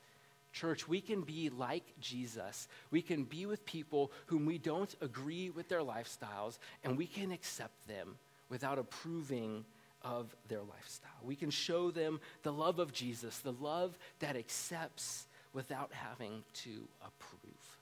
Church, 0.53 0.87
we 0.87 1.01
can 1.01 1.23
be 1.23 1.51
like 1.51 1.85
Jesus. 2.01 2.69
We 2.91 3.03
can 3.03 3.25
be 3.25 3.45
with 3.45 3.67
people 3.67 4.13
whom 4.27 4.47
we 4.47 4.59
don't 4.59 4.95
agree 5.01 5.51
with 5.51 5.69
their 5.69 5.81
lifestyles, 5.81 6.59
and 6.85 6.97
we 6.97 7.07
can 7.07 7.33
accept 7.33 7.89
them 7.89 8.17
without 8.49 8.79
approving 8.79 9.65
of 10.03 10.35
their 10.49 10.63
lifestyle. 10.63 11.11
We 11.23 11.35
can 11.35 11.51
show 11.51 11.91
them 11.91 12.21
the 12.43 12.53
love 12.53 12.79
of 12.79 12.93
Jesus, 12.93 13.39
the 13.39 13.53
love 13.53 13.99
that 14.21 14.37
accepts 14.37 15.27
without 15.53 15.93
having 15.93 16.45
to 16.53 16.87
approve. 17.05 17.81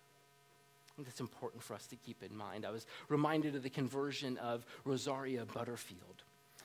That's 0.98 1.20
important 1.20 1.62
for 1.62 1.74
us 1.74 1.86
to 1.88 1.96
keep 1.96 2.22
in 2.22 2.36
mind. 2.36 2.64
I 2.64 2.70
was 2.70 2.86
reminded 3.08 3.56
of 3.56 3.62
the 3.62 3.70
conversion 3.70 4.38
of 4.38 4.64
Rosaria 4.84 5.44
Butterfield. 5.46 6.22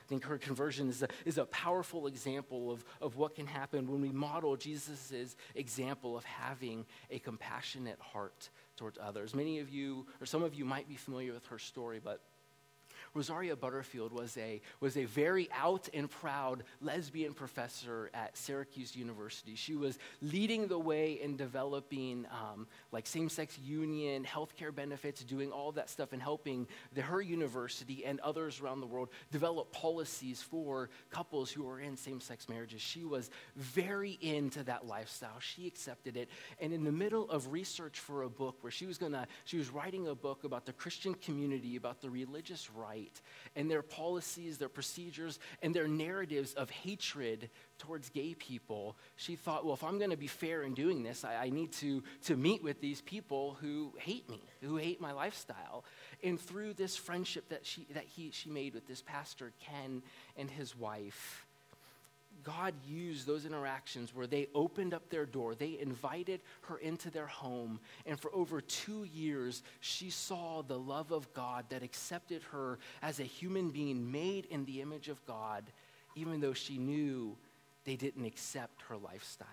I 0.07 0.09
think 0.09 0.23
her 0.23 0.37
conversion 0.37 0.87
is 0.87 1.03
a, 1.03 1.09
is 1.25 1.37
a 1.37 1.43
powerful 1.45 2.07
example 2.07 2.71
of, 2.71 2.85
of 3.01 3.17
what 3.17 3.35
can 3.35 3.45
happen 3.45 3.91
when 3.91 4.01
we 4.01 4.09
model 4.09 4.55
Jesus' 4.55 5.35
example 5.53 6.15
of 6.15 6.23
having 6.23 6.85
a 7.11 7.19
compassionate 7.19 7.99
heart 7.99 8.49
towards 8.77 8.97
others. 9.01 9.35
Many 9.35 9.59
of 9.59 9.69
you, 9.69 10.05
or 10.21 10.25
some 10.25 10.43
of 10.43 10.53
you, 10.53 10.63
might 10.63 10.87
be 10.87 10.95
familiar 10.95 11.33
with 11.33 11.45
her 11.47 11.59
story, 11.59 11.99
but 12.01 12.21
Rosaria 13.17 13.55
Butterfield 13.55 14.13
was 14.13 14.37
a, 14.37 14.61
was 14.79 14.95
a 14.95 15.05
very 15.05 15.49
out 15.51 15.89
and 15.93 16.07
proud 16.09 16.63
lesbian 16.81 17.33
professor 17.33 18.11
at 18.13 18.37
Syracuse 18.37 18.95
University. 18.95 19.55
She 19.55 19.75
was 19.75 19.97
leading 20.21 20.67
the 20.67 20.77
way 20.77 21.13
in 21.13 21.35
developing 21.35 22.27
um, 22.31 22.67
like 22.91 23.07
same-sex 23.07 23.57
union, 23.57 24.23
healthcare 24.23 24.73
benefits, 24.73 25.23
doing 25.23 25.51
all 25.51 25.71
that 25.71 25.89
stuff 25.89 26.13
and 26.13 26.21
helping 26.21 26.67
the, 26.93 27.01
her 27.01 27.19
university 27.19 28.05
and 28.05 28.19
others 28.19 28.61
around 28.61 28.81
the 28.81 28.85
world 28.85 29.09
develop 29.31 29.71
policies 29.71 30.43
for 30.43 30.91
couples 31.09 31.49
who 31.49 31.67
are 31.67 31.79
in 31.79 31.97
same-sex 31.97 32.47
marriages. 32.47 32.81
She 32.81 33.03
was 33.03 33.31
very 33.55 34.19
into 34.21 34.63
that 34.65 34.85
lifestyle. 34.85 35.39
She 35.39 35.65
accepted 35.65 36.17
it. 36.17 36.29
And 36.59 36.71
in 36.71 36.83
the 36.83 36.91
middle 36.91 37.27
of 37.31 37.51
research 37.51 37.99
for 37.99 38.23
a 38.23 38.29
book 38.29 38.57
where 38.61 38.71
she 38.71 38.85
was 38.85 38.99
gonna, 38.99 39.27
she 39.45 39.57
was 39.57 39.71
writing 39.71 40.07
a 40.07 40.13
book 40.13 40.43
about 40.43 40.67
the 40.67 40.73
Christian 40.73 41.15
community, 41.15 41.77
about 41.77 41.99
the 41.99 42.11
religious 42.11 42.69
right, 42.69 43.06
hate 43.07 43.21
and 43.55 43.71
their 43.71 43.81
policies, 43.81 44.57
their 44.57 44.69
procedures, 44.69 45.39
and 45.61 45.73
their 45.73 45.87
narratives 45.87 46.53
of 46.53 46.69
hatred 46.69 47.49
towards 47.79 48.09
gay 48.09 48.35
people, 48.35 48.95
she 49.15 49.35
thought, 49.35 49.65
well, 49.65 49.73
if 49.73 49.83
I'm 49.83 49.97
going 49.97 50.11
to 50.11 50.17
be 50.17 50.27
fair 50.27 50.63
in 50.63 50.73
doing 50.73 51.03
this, 51.03 51.23
I, 51.23 51.35
I, 51.45 51.49
need 51.49 51.71
to, 51.73 52.03
to 52.25 52.35
meet 52.35 52.63
with 52.63 52.81
these 52.81 53.01
people 53.01 53.57
who 53.61 53.93
hate 53.97 54.29
me, 54.29 54.43
who 54.61 54.77
hate 54.77 55.01
my 55.01 55.11
lifestyle. 55.11 55.85
And 56.23 56.39
through 56.39 56.73
this 56.73 56.95
friendship 56.95 57.49
that 57.49 57.65
she, 57.65 57.87
that 57.93 58.05
he, 58.05 58.31
she 58.31 58.49
made 58.49 58.73
with 58.73 58.87
this 58.87 59.01
pastor, 59.01 59.53
Ken, 59.59 60.03
and 60.35 60.49
his 60.49 60.75
wife, 60.75 61.46
God 62.47 62.73
used 62.87 63.27
those 63.27 63.45
interactions 63.45 64.15
where 64.15 64.25
they 64.25 64.47
opened 64.55 64.93
up 64.93 65.09
their 65.09 65.25
door, 65.25 65.53
they 65.53 65.77
invited 65.81 66.39
her 66.61 66.77
into 66.77 67.09
their 67.09 67.27
home, 67.27 67.77
and 68.05 68.17
for 68.17 68.33
over 68.33 68.61
two 68.61 69.03
years, 69.03 69.63
she 69.81 70.09
saw 70.09 70.61
the 70.61 70.79
love 70.79 71.11
of 71.11 71.33
God 71.33 71.65
that 71.67 71.83
accepted 71.83 72.41
her 72.53 72.79
as 73.01 73.19
a 73.19 73.23
human 73.23 73.69
being 73.69 74.09
made 74.13 74.45
in 74.45 74.63
the 74.63 74.81
image 74.81 75.09
of 75.09 75.23
God, 75.25 75.65
even 76.15 76.39
though 76.39 76.53
she 76.53 76.77
knew 76.77 77.35
they 77.83 77.97
didn't 77.97 78.23
accept 78.23 78.81
her 78.83 78.95
lifestyle. 78.95 79.47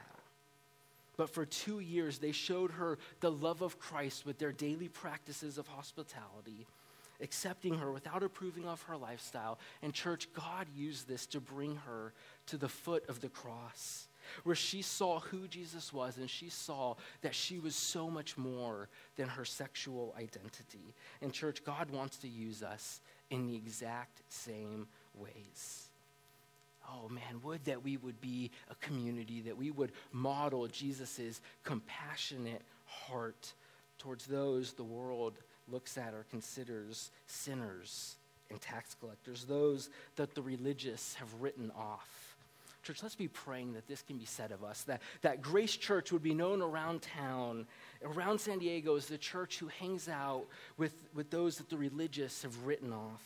But 1.17 1.31
for 1.31 1.45
two 1.45 1.81
years, 1.81 2.19
they 2.19 2.33
showed 2.33 2.71
her 2.71 2.99
the 3.19 3.33
love 3.33 3.61
of 3.61 3.81
Christ 3.81 4.25
with 4.25 4.39
their 4.39 4.53
daily 4.53 4.89
practices 4.89 5.59
of 5.59 5.67
hospitality 5.67 6.69
accepting 7.21 7.79
her 7.79 7.93
without 7.93 8.23
approving 8.23 8.67
of 8.67 8.83
her 8.83 8.97
lifestyle. 8.97 9.59
And, 9.83 9.93
church, 9.93 10.29
God 10.35 10.67
used 10.77 11.09
this 11.09 11.27
to 11.27 11.41
bring 11.41 11.77
her 11.87 12.13
to 12.47 12.57
the 12.57 12.69
foot 12.69 13.09
of 13.09 13.21
the 13.21 13.29
cross, 13.29 14.07
where 14.43 14.57
she 14.57 14.83
saw 14.83 15.21
who 15.21 15.47
Jesus 15.49 15.93
was 15.93 16.17
and 16.17 16.29
she 16.29 16.49
saw 16.49 16.95
that 17.23 17.35
she 17.35 17.59
was 17.59 17.77
so 17.77 18.11
much 18.11 18.37
more 18.37 18.89
than 19.17 19.29
her 19.29 19.45
sexual 19.45 20.15
identity. 20.19 20.95
And, 21.21 21.33
church, 21.33 21.65
God 21.65 21.91
wants 21.91 22.17
to 22.19 22.29
use 22.29 22.63
us 22.63 23.01
in 23.31 23.47
the 23.47 23.57
exact 23.57 24.23
same 24.29 24.87
ways. 25.15 25.89
Oh 26.89 27.09
man, 27.09 27.41
would 27.43 27.65
that 27.65 27.83
we 27.83 27.97
would 27.97 28.21
be 28.21 28.51
a 28.71 28.75
community, 28.77 29.41
that 29.43 29.57
we 29.57 29.71
would 29.71 29.93
model 30.13 30.67
Jesus' 30.69 31.41
compassionate 31.63 32.63
heart 32.87 33.55
towards 33.99 34.27
those 34.27 34.73
the 34.73 34.85
world 34.85 35.35
looks 35.69 35.97
at 35.97 36.13
or 36.13 36.27
considers 36.31 37.11
sinners 37.27 38.17
and 38.51 38.61
tax 38.61 38.95
collectors, 39.01 39.45
those 39.45 39.89
that 40.17 40.35
the 40.35 40.43
religious 40.43 41.15
have 41.15 41.33
written 41.41 41.71
off. 41.77 42.24
Church, 42.85 43.03
let's 43.03 43.15
be 43.15 43.29
praying 43.29 43.73
that 43.73 43.89
this 43.89 44.03
can 44.03 44.19
be 44.19 44.27
said 44.27 44.53
of 44.53 44.63
us, 44.63 44.83
that, 44.83 45.01
that 45.23 45.41
Grace 45.41 45.77
Church 45.77 46.13
would 46.13 46.23
be 46.23 46.35
known 46.35 46.61
around 46.61 47.03
town, 47.03 47.67
around 48.03 48.41
San 48.41 48.59
Diego, 48.59 48.97
as 48.97 49.07
the 49.07 49.19
church 49.19 49.59
who 49.59 49.69
hangs 49.69 50.09
out 50.09 50.45
with, 50.77 50.93
with 51.15 51.31
those 51.31 51.57
that 51.57 51.71
the 51.71 51.77
religious 51.77 52.43
have 52.43 52.67
written 52.67 52.93
off. 52.93 53.23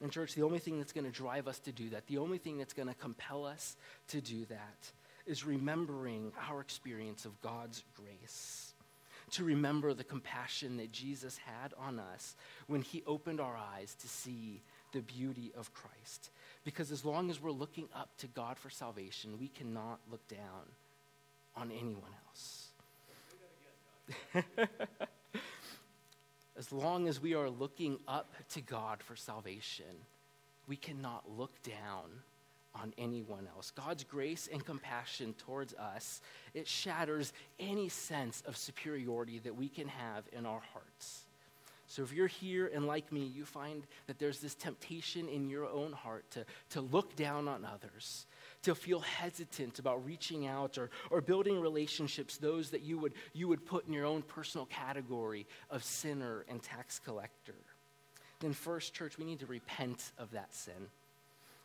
And, 0.00 0.10
church, 0.10 0.34
the 0.34 0.42
only 0.42 0.58
thing 0.58 0.78
that's 0.78 0.92
going 0.92 1.04
to 1.04 1.10
drive 1.10 1.48
us 1.48 1.58
to 1.60 1.72
do 1.72 1.90
that, 1.90 2.06
the 2.06 2.18
only 2.18 2.38
thing 2.38 2.58
that's 2.58 2.72
going 2.72 2.88
to 2.88 2.94
compel 2.94 3.44
us 3.44 3.76
to 4.08 4.20
do 4.20 4.44
that, 4.46 4.90
is 5.26 5.44
remembering 5.44 6.32
our 6.48 6.60
experience 6.60 7.24
of 7.24 7.40
God's 7.40 7.82
grace 7.96 8.74
to 9.30 9.44
remember 9.44 9.94
the 9.94 10.04
compassion 10.04 10.76
that 10.76 10.92
Jesus 10.92 11.38
had 11.38 11.72
on 11.78 11.98
us 11.98 12.36
when 12.66 12.82
he 12.82 13.02
opened 13.06 13.40
our 13.40 13.56
eyes 13.74 13.96
to 14.00 14.08
see 14.08 14.62
the 14.92 15.00
beauty 15.00 15.52
of 15.56 15.72
Christ. 15.74 16.30
Because 16.64 16.90
as 16.90 17.04
long 17.04 17.30
as 17.30 17.40
we're 17.40 17.50
looking 17.50 17.88
up 17.94 18.16
to 18.18 18.26
God 18.26 18.58
for 18.58 18.70
salvation, 18.70 19.38
we 19.38 19.48
cannot 19.48 20.00
look 20.10 20.26
down 20.28 20.64
on 21.56 21.70
anyone 21.70 22.10
else. 22.26 22.68
as 26.58 26.72
long 26.72 27.06
as 27.06 27.20
we 27.20 27.34
are 27.34 27.50
looking 27.50 27.98
up 28.08 28.34
to 28.50 28.60
God 28.60 29.02
for 29.02 29.14
salvation, 29.14 29.86
we 30.66 30.76
cannot 30.76 31.30
look 31.30 31.62
down 31.62 32.22
on 32.74 32.92
anyone 32.98 33.46
else. 33.54 33.70
God's 33.70 34.02
grace 34.02 34.48
and 34.52 34.64
compassion 34.64 35.34
towards 35.34 35.74
us, 35.74 36.20
it 36.54 36.66
shatters 36.66 37.32
any 37.60 37.88
sense 37.88 38.42
of 38.46 38.56
superiority 38.56 39.38
that 39.40 39.54
we 39.54 39.68
can 39.68 39.86
have 39.88 40.24
in 40.32 40.44
our 40.44 40.62
hearts. 40.72 41.24
So 41.94 42.02
if 42.02 42.12
you're 42.12 42.26
here 42.26 42.72
and 42.74 42.88
like 42.88 43.12
me, 43.12 43.20
you 43.24 43.44
find 43.44 43.86
that 44.08 44.18
there's 44.18 44.40
this 44.40 44.56
temptation 44.56 45.28
in 45.28 45.48
your 45.48 45.64
own 45.66 45.92
heart 45.92 46.28
to, 46.32 46.44
to 46.70 46.80
look 46.80 47.14
down 47.14 47.46
on 47.46 47.64
others, 47.64 48.26
to 48.62 48.74
feel 48.74 48.98
hesitant 48.98 49.78
about 49.78 50.04
reaching 50.04 50.48
out 50.48 50.76
or, 50.76 50.90
or 51.10 51.20
building 51.20 51.60
relationships, 51.60 52.36
those 52.36 52.70
that 52.70 52.82
you 52.82 52.98
would, 52.98 53.12
you 53.32 53.46
would 53.46 53.64
put 53.64 53.86
in 53.86 53.92
your 53.92 54.06
own 54.06 54.22
personal 54.22 54.66
category 54.66 55.46
of 55.70 55.84
sinner 55.84 56.44
and 56.48 56.60
tax 56.60 56.98
collector. 56.98 57.54
Then, 58.40 58.54
first, 58.54 58.92
church, 58.92 59.16
we 59.16 59.24
need 59.24 59.38
to 59.38 59.46
repent 59.46 60.10
of 60.18 60.32
that 60.32 60.52
sin. 60.52 60.88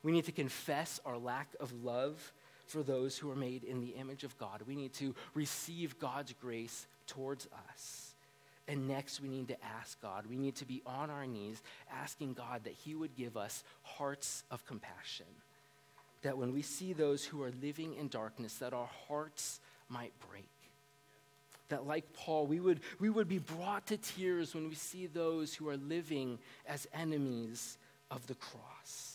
We 0.04 0.12
need 0.12 0.26
to 0.26 0.32
confess 0.32 1.00
our 1.08 1.18
lack 1.18 1.56
of 1.60 1.74
love 1.84 2.34
for 2.68 2.84
those 2.84 3.18
who 3.18 3.32
are 3.32 3.36
made 3.36 3.64
in 3.64 3.82
the 3.82 3.96
image 4.00 4.24
of 4.24 4.38
God. 4.38 4.62
We 4.68 4.76
need 4.76 4.94
to 4.94 5.16
receive 5.34 5.98
God's 5.98 6.36
grace 6.40 6.86
towards 7.08 7.48
us. 7.72 8.09
And 8.70 8.88
next, 8.88 9.20
we 9.20 9.30
need 9.30 9.48
to 9.48 9.58
ask 9.66 10.00
God. 10.00 10.26
We 10.30 10.38
need 10.38 10.56
to 10.58 10.66
be 10.66 10.84
on 10.86 11.10
our 11.10 11.26
knees 11.26 11.60
asking 11.92 12.34
God 12.34 12.66
that 12.66 12.74
He 12.74 12.94
would 12.94 13.16
give 13.16 13.36
us 13.36 13.64
hearts 13.82 14.44
of 14.52 14.64
compassion. 14.68 15.26
That 16.22 16.38
when 16.38 16.54
we 16.54 16.62
see 16.62 16.94
those 16.94 17.26
who 17.26 17.42
are 17.42 17.52
living 17.64 17.96
in 17.96 18.10
darkness, 18.10 18.60
that 18.60 18.74
our 18.74 18.90
hearts 19.08 19.60
might 19.90 20.14
break. 20.30 20.46
That, 21.70 21.88
like 21.88 22.14
Paul, 22.14 22.46
we 22.46 22.60
would, 22.60 22.82
we 23.00 23.10
would 23.10 23.28
be 23.28 23.40
brought 23.40 23.88
to 23.88 23.98
tears 23.98 24.54
when 24.54 24.70
we 24.70 24.76
see 24.76 25.08
those 25.08 25.56
who 25.56 25.68
are 25.68 25.78
living 25.78 26.38
as 26.68 26.88
enemies 26.94 27.80
of 28.12 28.28
the 28.28 28.36
cross. 28.36 29.09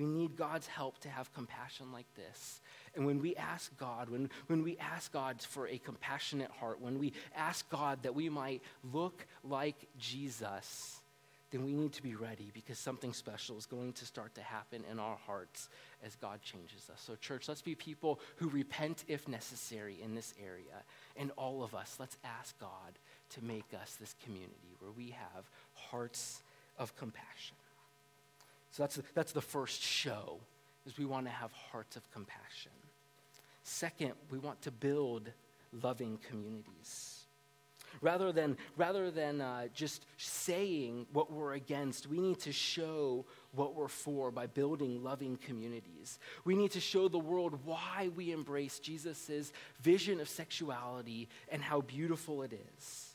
We 0.00 0.06
need 0.06 0.34
God's 0.34 0.66
help 0.66 0.98
to 1.00 1.10
have 1.10 1.30
compassion 1.34 1.92
like 1.92 2.06
this. 2.16 2.62
And 2.94 3.04
when 3.04 3.20
we 3.20 3.36
ask 3.36 3.76
God, 3.76 4.08
when, 4.08 4.30
when 4.46 4.62
we 4.62 4.78
ask 4.78 5.12
God 5.12 5.42
for 5.42 5.68
a 5.68 5.76
compassionate 5.76 6.50
heart, 6.52 6.80
when 6.80 6.98
we 6.98 7.12
ask 7.36 7.68
God 7.68 8.02
that 8.04 8.14
we 8.14 8.30
might 8.30 8.62
look 8.94 9.26
like 9.44 9.76
Jesus, 9.98 11.02
then 11.50 11.66
we 11.66 11.74
need 11.74 11.92
to 11.92 12.02
be 12.02 12.14
ready 12.14 12.50
because 12.54 12.78
something 12.78 13.12
special 13.12 13.58
is 13.58 13.66
going 13.66 13.92
to 13.92 14.06
start 14.06 14.34
to 14.36 14.40
happen 14.40 14.84
in 14.90 14.98
our 14.98 15.18
hearts 15.26 15.68
as 16.02 16.16
God 16.16 16.40
changes 16.40 16.88
us. 16.90 17.02
So, 17.04 17.14
church, 17.16 17.46
let's 17.46 17.60
be 17.60 17.74
people 17.74 18.20
who 18.36 18.48
repent 18.48 19.04
if 19.06 19.28
necessary 19.28 19.98
in 20.02 20.14
this 20.14 20.32
area. 20.42 20.82
And 21.14 21.30
all 21.36 21.62
of 21.62 21.74
us, 21.74 21.98
let's 22.00 22.16
ask 22.24 22.58
God 22.58 22.98
to 23.34 23.44
make 23.44 23.74
us 23.78 23.96
this 24.00 24.14
community 24.24 24.76
where 24.78 24.92
we 24.92 25.10
have 25.10 25.50
hearts 25.74 26.42
of 26.78 26.96
compassion. 26.96 27.59
So 28.70 28.82
that's, 28.82 29.00
that's 29.14 29.32
the 29.32 29.40
first 29.40 29.82
show, 29.82 30.38
is 30.86 30.98
we 30.98 31.04
want 31.04 31.26
to 31.26 31.32
have 31.32 31.52
hearts 31.52 31.96
of 31.96 32.10
compassion. 32.12 32.72
Second, 33.62 34.12
we 34.30 34.38
want 34.38 34.62
to 34.62 34.70
build 34.70 35.30
loving 35.72 36.18
communities. 36.28 37.16
Rather 38.00 38.30
than, 38.32 38.56
rather 38.76 39.10
than 39.10 39.40
uh, 39.40 39.66
just 39.74 40.06
saying 40.16 41.06
what 41.12 41.32
we're 41.32 41.54
against, 41.54 42.06
we 42.06 42.20
need 42.20 42.38
to 42.40 42.52
show 42.52 43.24
what 43.52 43.74
we're 43.74 43.88
for 43.88 44.30
by 44.30 44.46
building 44.46 45.02
loving 45.02 45.36
communities. 45.36 46.18
We 46.44 46.54
need 46.54 46.70
to 46.72 46.80
show 46.80 47.08
the 47.08 47.18
world 47.18 47.58
why 47.64 48.10
we 48.14 48.30
embrace 48.32 48.78
Jesus' 48.78 49.52
vision 49.80 50.20
of 50.20 50.28
sexuality 50.28 51.28
and 51.50 51.60
how 51.60 51.80
beautiful 51.80 52.42
it 52.42 52.52
is. 52.52 53.09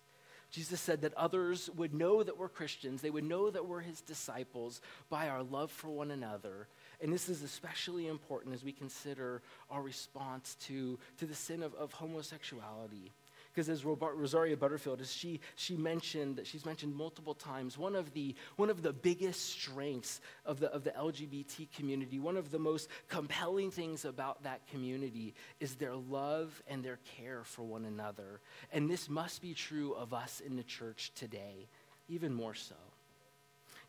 Jesus 0.55 0.79
said 0.79 1.01
that 1.01 1.13
others 1.15 1.69
would 1.75 1.93
know 1.93 2.23
that 2.23 2.37
we're 2.37 2.47
Christians, 2.47 3.01
they 3.01 3.09
would 3.09 3.25
know 3.25 3.49
that 3.49 3.67
we're 3.67 3.81
his 3.81 3.99
disciples 3.99 4.79
by 5.09 5.27
our 5.27 5.43
love 5.43 5.69
for 5.69 5.89
one 5.89 6.11
another. 6.11 6.69
And 7.01 7.11
this 7.11 7.27
is 7.27 7.43
especially 7.43 8.07
important 8.07 8.55
as 8.55 8.63
we 8.63 8.71
consider 8.71 9.41
our 9.69 9.81
response 9.81 10.55
to, 10.67 10.97
to 11.17 11.25
the 11.25 11.35
sin 11.35 11.61
of, 11.61 11.73
of 11.73 11.91
homosexuality. 11.91 13.11
Because 13.55 13.69
as 13.69 13.85
Rosaria 13.85 14.57
Butterfield, 14.57 14.99
as 14.99 15.13
she, 15.13 15.39
she 15.55 15.77
mentioned, 15.77 16.41
she's 16.43 16.65
mentioned 16.65 16.93
multiple 16.93 17.33
times, 17.33 17.77
one 17.77 17.95
of 17.95 18.13
the, 18.13 18.35
one 18.57 18.69
of 18.69 18.81
the 18.81 18.91
biggest 18.91 19.49
strengths 19.49 20.19
of 20.45 20.59
the, 20.59 20.69
of 20.73 20.83
the 20.83 20.91
LGBT 20.91 21.71
community, 21.71 22.19
one 22.19 22.35
of 22.35 22.51
the 22.51 22.59
most 22.59 22.89
compelling 23.07 23.71
things 23.71 24.03
about 24.03 24.43
that 24.43 24.67
community 24.67 25.33
is 25.61 25.75
their 25.75 25.95
love 25.95 26.61
and 26.67 26.83
their 26.83 26.99
care 27.17 27.43
for 27.45 27.63
one 27.63 27.85
another. 27.85 28.41
And 28.73 28.89
this 28.89 29.07
must 29.07 29.41
be 29.41 29.53
true 29.53 29.93
of 29.93 30.13
us 30.13 30.41
in 30.45 30.57
the 30.57 30.63
church 30.63 31.13
today, 31.15 31.69
even 32.09 32.33
more 32.33 32.55
so. 32.55 32.75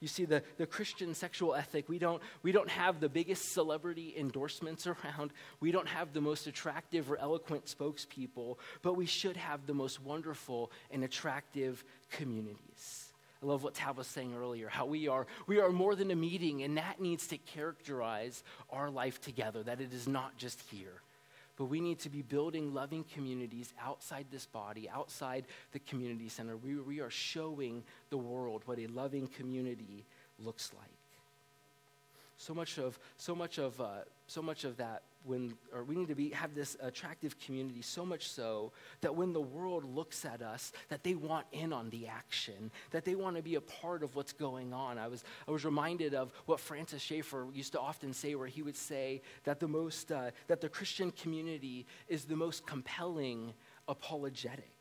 You 0.01 0.09
see, 0.09 0.25
the, 0.25 0.43
the 0.59 0.67
Christian 0.67 1.15
sexual 1.15 1.55
ethic, 1.55 1.89
we 1.89 1.99
don't, 1.99 2.23
we 2.43 2.53
don't 2.53 2.69
have 2.69 3.01
the 3.01 3.09
biggest 3.09 3.53
celebrity 3.53 4.15
endorsements 4.17 4.87
around. 4.87 5.33
We 5.61 5.73
don't 5.73 5.89
have 5.89 6.13
the 6.13 6.21
most 6.21 6.47
attractive 6.47 7.11
or 7.11 7.19
eloquent 7.19 7.67
spokespeople, 7.67 8.57
but 8.83 8.95
we 8.95 9.07
should 9.07 9.37
have 9.37 9.67
the 9.67 9.75
most 9.75 10.03
wonderful 10.03 10.71
and 10.91 11.05
attractive 11.05 11.85
communities. 12.11 13.13
I 13.43 13.47
love 13.47 13.63
what 13.63 13.75
Tab 13.75 13.99
was 13.99 14.07
saying 14.07 14.35
earlier, 14.35 14.69
how 14.69 14.87
we 14.87 15.09
are, 15.09 15.27
we 15.47 15.61
are 15.61 15.71
more 15.71 15.95
than 15.95 16.11
a 16.11 16.17
meeting, 16.17 16.63
and 16.63 16.79
that 16.79 17.01
needs 17.01 17.27
to 17.29 17.39
characterize 17.39 18.43
our 18.71 18.91
life 18.91 19.21
together, 19.21 19.63
that 19.63 19.81
it 19.81 19.93
is 19.93 20.09
not 20.09 20.37
just 20.39 20.61
here. 20.71 21.03
But 21.57 21.67
we 21.67 21.81
need 21.81 21.99
to 22.01 22.11
be 22.11 22.23
building 22.23 22.75
loving 22.75 23.05
communities 23.05 23.73
outside 23.83 24.27
this 24.31 24.45
body, 24.47 24.89
outside 24.91 25.47
the 25.73 25.79
community 25.79 26.29
center. 26.29 26.57
We, 26.57 26.77
we 26.77 27.01
are 27.01 27.11
showing 27.11 27.83
the 28.11 28.19
world 28.19 28.63
what 28.67 28.79
a 28.79 28.87
loving 28.89 29.27
community 29.27 30.05
looks 30.39 30.73
like. 30.77 31.06
So 32.37 32.55
much 32.55 32.79
of, 32.79 32.99
so 33.17 33.35
much 33.35 33.59
of, 33.59 33.81
uh, 33.81 34.01
so 34.27 34.43
much 34.43 34.65
of 34.65 34.77
that 34.77 35.03
when, 35.27 35.55
or 35.73 35.83
we 35.83 35.97
need 35.97 36.09
to 36.09 36.15
be, 36.15 36.31
have 36.31 36.55
this 36.55 36.77
attractive 36.81 37.39
community 37.41 37.83
so 37.83 38.07
much 38.07 38.29
so 38.29 38.73
that 39.01 39.15
when 39.15 39.33
the 39.33 39.41
world 39.41 39.85
looks 39.85 40.25
at 40.25 40.41
us, 40.41 40.73
that 40.89 41.03
they 41.03 41.15
want 41.15 41.47
in 41.53 41.73
on 41.73 41.91
the 41.91 42.07
action, 42.07 42.71
that 42.93 43.05
they 43.05 43.15
want 43.15 43.37
to 43.37 43.43
be 43.43 43.57
a 43.57 43.61
part 43.61 44.03
of 44.03 44.15
what's 44.15 44.33
going 44.33 44.73
on. 44.73 44.99
I 44.99 45.09
was, 45.09 45.25
I 45.49 45.51
was 45.51 45.65
reminded 45.65 46.15
of 46.15 46.33
what 46.47 46.61
Francis 46.61 47.03
Schaeffer 47.03 47.49
used 47.53 47.73
to 47.73 47.81
often 47.81 48.13
say, 48.13 48.35
where 48.37 48.47
he 48.47 48.63
would 48.63 48.77
say 48.77 49.23
that 49.45 49.59
the 49.59 49.69
most, 49.69 50.13
uh, 50.13 50.31
that 50.47 50.61
the 50.61 50.69
Christian 50.69 51.11
community 51.11 51.87
is 52.09 52.25
the 52.25 52.37
most 52.37 52.67
compelling 52.67 53.53
apologetic. 53.89 54.76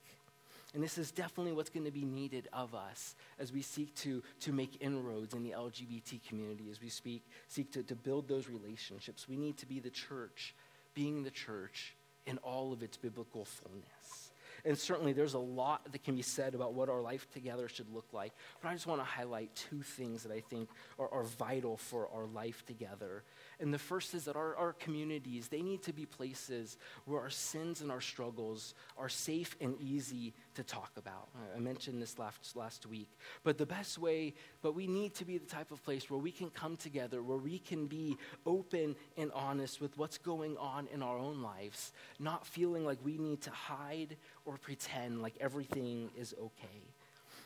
And 0.75 0.83
this 0.83 0.97
is 0.97 1.09
definitely 1.09 1.53
what's 1.53 1.69
going 1.69 1.85
to 1.85 1.91
be 1.91 2.03
needed 2.03 2.49
of 2.51 2.75
us 2.75 3.15
as 3.39 3.53
we 3.53 3.61
seek 3.61 3.95
to, 3.95 4.21
to 4.41 4.51
make 4.51 4.77
inroads 4.81 5.33
in 5.33 5.41
the 5.41 5.51
LGBT 5.51 6.21
community, 6.27 6.65
as 6.69 6.81
we 6.81 6.89
speak, 6.89 7.23
seek 7.47 7.71
to, 7.71 7.83
to 7.83 7.95
build 7.95 8.27
those 8.27 8.49
relationships. 8.49 9.29
We 9.29 9.37
need 9.37 9.55
to 9.59 9.65
be 9.65 9.79
the 9.79 9.89
church, 9.89 10.53
being 10.93 11.23
the 11.23 11.31
church 11.31 11.95
in 12.27 12.39
all 12.39 12.73
of 12.73 12.83
its 12.83 12.97
biblical 12.97 13.45
fullness. 13.45 14.31
And 14.65 14.77
certainly 14.77 15.13
there's 15.13 15.35
a 15.35 15.39
lot 15.39 15.89
that 15.93 16.03
can 16.03 16.15
be 16.15 16.21
said 16.21 16.55
about 16.55 16.73
what 16.73 16.89
our 16.89 17.01
life 17.01 17.25
together 17.31 17.69
should 17.69 17.93
look 17.93 18.11
like. 18.11 18.33
But 18.61 18.69
I 18.69 18.73
just 18.73 18.87
want 18.87 18.99
to 18.99 19.05
highlight 19.05 19.55
two 19.55 19.81
things 19.81 20.23
that 20.23 20.31
I 20.33 20.41
think 20.41 20.69
are, 20.99 21.07
are 21.09 21.23
vital 21.23 21.77
for 21.77 22.09
our 22.13 22.25
life 22.25 22.65
together 22.65 23.23
and 23.59 23.73
the 23.73 23.79
first 23.79 24.13
is 24.13 24.25
that 24.25 24.35
our, 24.35 24.55
our 24.55 24.73
communities, 24.73 25.47
they 25.47 25.61
need 25.61 25.83
to 25.83 25.93
be 25.93 26.05
places 26.05 26.77
where 27.05 27.21
our 27.21 27.29
sins 27.29 27.81
and 27.81 27.91
our 27.91 28.01
struggles 28.01 28.73
are 28.97 29.09
safe 29.09 29.55
and 29.61 29.75
easy 29.79 30.33
to 30.55 30.63
talk 30.63 30.91
about. 30.97 31.29
I 31.55 31.59
mentioned 31.59 32.01
this 32.01 32.19
last, 32.19 32.55
last 32.55 32.85
week. 32.85 33.09
But 33.43 33.57
the 33.57 33.65
best 33.65 33.97
way, 33.97 34.33
but 34.61 34.75
we 34.75 34.87
need 34.87 35.13
to 35.15 35.25
be 35.25 35.37
the 35.37 35.45
type 35.45 35.71
of 35.71 35.83
place 35.83 36.09
where 36.09 36.19
we 36.19 36.31
can 36.31 36.49
come 36.49 36.75
together, 36.75 37.23
where 37.23 37.37
we 37.37 37.59
can 37.59 37.87
be 37.87 38.17
open 38.45 38.95
and 39.17 39.31
honest 39.33 39.81
with 39.81 39.97
what's 39.97 40.17
going 40.17 40.57
on 40.57 40.87
in 40.93 41.01
our 41.01 41.17
own 41.17 41.41
lives, 41.41 41.93
not 42.19 42.45
feeling 42.45 42.85
like 42.85 42.99
we 43.03 43.17
need 43.17 43.41
to 43.41 43.51
hide 43.51 44.17
or 44.45 44.57
pretend 44.57 45.21
like 45.21 45.35
everything 45.39 46.09
is 46.17 46.33
okay. 46.39 46.94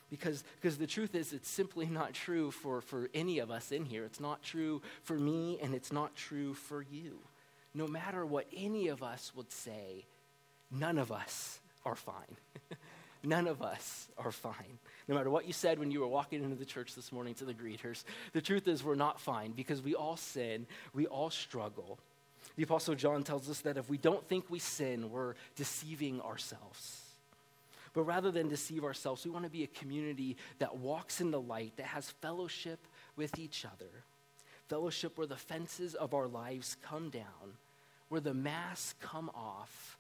Because, 0.10 0.43
because 0.60 0.78
the 0.78 0.88
truth 0.88 1.13
is, 1.13 1.34
it's 1.34 1.50
simply 1.50 1.86
not 1.86 2.13
true 2.13 2.52
for, 2.52 2.82
for 2.82 3.10
any 3.13 3.39
of 3.39 3.52
us 3.52 3.72
in 3.72 3.86
here. 3.86 4.06
It's 4.06 4.19
not 4.19 4.41
true 4.41 4.82
for 5.04 5.17
me, 5.17 5.60
and 5.62 5.76
it's 5.76 5.91
not 5.91 6.15
true 6.15 6.54
for 6.54 6.82
you. 6.82 7.19
No 7.74 7.88
matter 7.88 8.26
what 8.26 8.48
any 8.56 8.88
of 8.88 9.04
us 9.04 9.32
would 9.36 9.52
say, 9.52 10.06
none 10.72 10.98
of 10.98 11.12
us 11.12 11.60
are 11.86 11.95
fine. 11.95 12.38
none 13.24 13.48
of 13.48 13.62
us 13.62 14.08
are 14.17 14.32
fine. 14.32 14.80
No 15.08 15.15
matter 15.15 15.30
what 15.30 15.45
you 15.45 15.54
said 15.54 15.78
when 15.78 15.91
you 15.91 16.00
were 16.00 16.08
walking 16.08 16.43
into 16.43 16.56
the 16.56 16.65
church 16.65 16.95
this 16.95 17.12
morning 17.12 17.36
to 17.36 17.45
the 17.45 17.54
greeters, 17.54 18.04
the 18.34 18.41
truth 18.41 18.67
is 18.67 18.84
we're 18.84 18.95
not 18.95 19.19
fine 19.19 19.52
because 19.52 19.82
we 19.82 19.93
all 19.93 20.17
sin, 20.17 20.65
we 20.93 21.06
all 21.06 21.30
struggle. 21.30 22.00
The 22.56 22.63
Apostle 22.63 22.95
John 22.95 23.24
tells 23.24 23.50
us 23.50 23.62
that 23.62 23.78
if 23.78 23.89
we 23.89 23.98
don't 23.98 24.28
think 24.28 24.45
we 24.50 24.60
sin, 24.60 25.12
we're 25.12 25.36
deceiving 25.56 26.19
ourselves. 26.22 27.09
But 27.93 28.04
rather 28.04 28.32
than 28.32 28.47
deceive 28.47 28.84
ourselves, 28.84 29.25
we 29.25 29.32
want 29.32 29.45
to 29.45 29.52
be 29.52 29.63
a 29.63 29.67
community 29.67 30.38
that 30.60 30.78
walks 30.78 31.21
in 31.21 31.32
the 31.32 31.41
light, 31.41 31.73
that 31.78 31.88
has 31.88 32.10
fellowship 32.10 32.80
with 33.15 33.38
each 33.39 33.65
other. 33.65 34.04
Fellowship 34.67 35.17
where 35.17 35.28
the 35.28 35.36
fences 35.36 35.95
of 35.95 36.13
our 36.13 36.28
lives 36.28 36.78
come 36.84 37.10
down, 37.10 37.58
where 38.10 38.21
the 38.21 38.34
masks 38.34 38.95
come 38.99 39.30
off, 39.34 39.97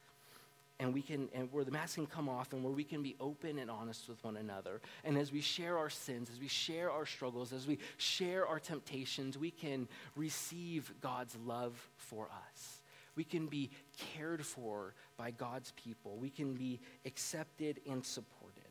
and 0.79 0.93
we 0.93 1.01
can 1.01 1.29
and 1.33 1.51
where 1.51 1.63
the 1.63 1.71
masks 1.71 1.95
can 1.95 2.07
come 2.07 2.29
off 2.29 2.53
and 2.53 2.63
where 2.63 2.73
we 2.73 2.83
can 2.83 3.03
be 3.03 3.15
open 3.19 3.59
and 3.59 3.69
honest 3.69 4.07
with 4.07 4.23
one 4.23 4.37
another 4.37 4.81
and 5.03 5.17
as 5.17 5.31
we 5.31 5.41
share 5.41 5.77
our 5.77 5.89
sins 5.89 6.29
as 6.31 6.39
we 6.39 6.47
share 6.47 6.89
our 6.89 7.05
struggles 7.05 7.51
as 7.51 7.67
we 7.67 7.77
share 7.97 8.47
our 8.47 8.59
temptations 8.59 9.37
we 9.37 9.51
can 9.51 9.87
receive 10.15 10.93
god's 11.01 11.35
love 11.45 11.89
for 11.97 12.29
us 12.53 12.81
we 13.15 13.23
can 13.23 13.47
be 13.47 13.69
cared 13.97 14.45
for 14.45 14.93
by 15.19 15.31
God's 15.31 15.73
people. 15.73 16.17
We 16.17 16.29
can 16.29 16.53
be 16.53 16.79
accepted 17.05 17.81
and 17.87 18.03
supported. 18.03 18.63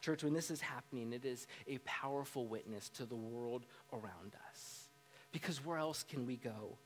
Church, 0.00 0.22
when 0.22 0.32
this 0.32 0.50
is 0.50 0.60
happening, 0.60 1.12
it 1.12 1.24
is 1.24 1.48
a 1.66 1.78
powerful 1.78 2.46
witness 2.46 2.88
to 2.90 3.04
the 3.04 3.16
world 3.16 3.66
around 3.92 4.36
us. 4.48 4.88
Because 5.32 5.62
where 5.64 5.76
else 5.76 6.04
can 6.08 6.24
we 6.24 6.36
go? 6.36 6.76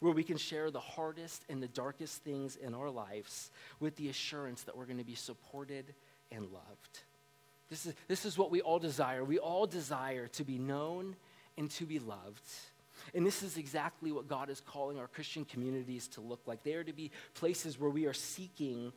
Where 0.00 0.12
we 0.12 0.22
can 0.22 0.36
share 0.36 0.70
the 0.70 0.78
hardest 0.78 1.44
and 1.48 1.62
the 1.62 1.68
darkest 1.68 2.22
things 2.22 2.56
in 2.56 2.74
our 2.74 2.90
lives 2.90 3.50
with 3.80 3.96
the 3.96 4.10
assurance 4.10 4.62
that 4.64 4.76
we're 4.76 4.84
going 4.84 4.98
to 4.98 5.04
be 5.04 5.14
supported 5.14 5.94
and 6.30 6.42
loved. 6.52 7.00
This 7.70 7.86
is, 7.86 7.94
this 8.06 8.24
is 8.26 8.36
what 8.36 8.50
we 8.50 8.60
all 8.60 8.78
desire. 8.78 9.24
We 9.24 9.38
all 9.38 9.66
desire 9.66 10.28
to 10.28 10.44
be 10.44 10.58
known 10.58 11.16
and 11.56 11.70
to 11.72 11.86
be 11.86 11.98
loved. 11.98 12.44
And 13.14 13.26
this 13.26 13.42
is 13.42 13.56
exactly 13.56 14.12
what 14.12 14.28
God 14.28 14.50
is 14.50 14.60
calling 14.60 14.98
our 14.98 15.08
Christian 15.08 15.44
communities 15.44 16.08
to 16.08 16.20
look 16.20 16.40
like. 16.46 16.62
They 16.62 16.74
are 16.74 16.84
to 16.84 16.92
be 16.92 17.10
places 17.34 17.78
where 17.78 17.90
we 17.90 18.06
are 18.06 18.12
seeking 18.12 18.92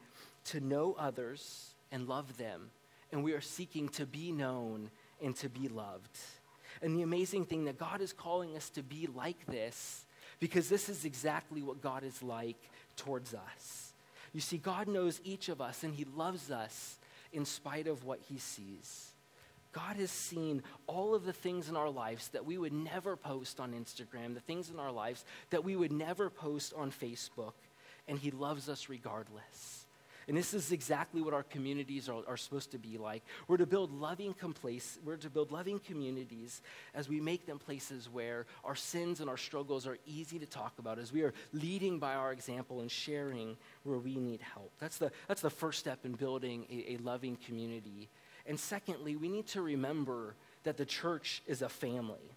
to 0.46 0.60
know 0.60 0.96
others 0.98 1.72
and 1.92 2.08
love 2.08 2.38
them, 2.38 2.72
and 3.12 3.24
we 3.24 3.34
are 3.34 3.42
seeking 3.42 3.90
to 3.90 4.06
be 4.06 4.32
known 4.32 4.90
and 5.22 5.36
to 5.38 5.50
be 5.50 5.68
loved. 5.68 6.18
And 6.82 6.96
the 6.96 7.04
amazing 7.04 7.46
thing 7.46 7.66
that 7.66 7.78
God 7.78 8.02
is 8.02 8.14
calling 8.14 8.56
us 8.56 8.70
to 8.72 8.84
be 8.84 9.08
like 9.14 9.46
this 9.46 10.06
because 10.40 10.70
this 10.70 10.90
is 10.90 11.06
exactly 11.06 11.62
what 11.62 11.82
God 11.82 12.04
is 12.04 12.24
like 12.24 12.58
towards 12.96 13.34
us. 13.34 13.94
You 14.34 14.42
see, 14.42 14.58
God 14.58 14.88
knows 14.88 15.22
each 15.24 15.50
of 15.50 15.62
us 15.62 15.84
and 15.84 15.94
He 15.94 16.06
loves 16.16 16.50
us 16.50 16.98
in 17.32 17.46
spite 17.46 17.88
of 17.88 18.04
what 18.04 18.20
He 18.28 18.38
sees. 18.38 19.11
God 19.72 19.96
has 19.98 20.12
seen 20.12 20.64
all 20.88 21.16
of 21.16 21.26
the 21.26 21.34
things 21.34 21.70
in 21.70 21.78
our 21.78 21.90
lives 21.90 22.30
that 22.30 22.46
we 22.46 22.58
would 22.58 22.74
never 22.74 23.16
post 23.16 23.60
on 23.60 23.72
Instagram, 23.74 24.34
the 24.34 24.42
things 24.42 24.70
in 24.70 24.80
our 24.80 24.92
lives 24.92 25.24
that 25.50 25.64
we 25.64 25.76
would 25.76 25.92
never 25.92 26.30
post 26.30 26.74
on 26.76 26.92
Facebook, 26.92 27.54
and 28.08 28.20
He 28.20 28.32
loves 28.32 28.68
us 28.68 28.90
regardless. 28.90 29.86
And 30.28 30.38
this 30.38 30.54
is 30.54 30.72
exactly 30.72 31.22
what 31.22 31.34
our 31.34 31.44
communities 31.44 32.08
are, 32.08 32.22
are 32.28 32.38
supposed 32.38 32.72
to 32.72 32.78
be 32.78 32.98
like. 32.98 33.24
We're 33.48 33.58
to 33.58 33.66
build 33.66 33.92
loving 33.92 34.34
complace, 34.34 35.00
we're 35.04 35.18
to 35.18 35.30
build 35.30 35.52
loving 35.52 35.80
communities 35.80 36.62
as 36.94 37.10
we 37.10 37.20
make 37.20 37.46
them 37.46 37.58
places 37.58 38.08
where 38.08 38.46
our 38.64 38.76
sins 38.76 39.20
and 39.20 39.30
our 39.30 39.38
struggles 39.38 39.88
are 39.88 39.98
easy 40.06 40.38
to 40.40 40.46
talk 40.46 40.74
about, 40.80 41.00
as 41.00 41.12
we 41.12 41.24
are 41.24 41.34
leading 41.54 41.98
by 41.98 42.14
our 42.14 42.32
example 42.32 42.82
and 42.82 42.92
sharing 42.92 43.58
where 43.84 43.98
we 43.98 44.16
need 44.16 44.42
help. 44.42 44.72
That's 44.80 44.98
the, 44.98 45.12
that's 45.28 45.42
the 45.42 45.50
first 45.50 45.80
step 45.80 46.06
in 46.06 46.14
building 46.14 46.66
a, 46.70 46.94
a 46.94 46.98
loving 46.98 47.38
community 47.38 48.10
and 48.48 48.60
secondly, 48.60 49.16
we 49.16 49.30
need 49.30 49.48
to 49.48 49.62
remember 49.62 50.36
that 50.64 50.78
the 50.78 50.86
church 50.86 51.42
is 51.48 51.62
a 51.62 51.70
family. 51.70 52.36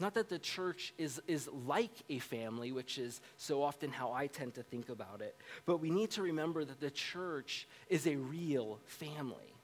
Not 0.00 0.14
that 0.14 0.28
the 0.28 0.38
church 0.38 0.94
is, 0.96 1.20
is 1.26 1.48
like 1.66 1.90
a 2.08 2.20
family, 2.20 2.70
which 2.70 2.98
is 2.98 3.20
so 3.36 3.62
often 3.62 3.90
how 3.90 4.12
I 4.12 4.28
tend 4.28 4.54
to 4.54 4.62
think 4.62 4.90
about 4.90 5.20
it, 5.20 5.36
but 5.66 5.78
we 5.78 5.90
need 5.90 6.12
to 6.12 6.22
remember 6.22 6.64
that 6.64 6.80
the 6.80 6.90
church 6.90 7.66
is 7.88 8.06
a 8.06 8.16
real 8.16 8.78
family. 8.84 9.54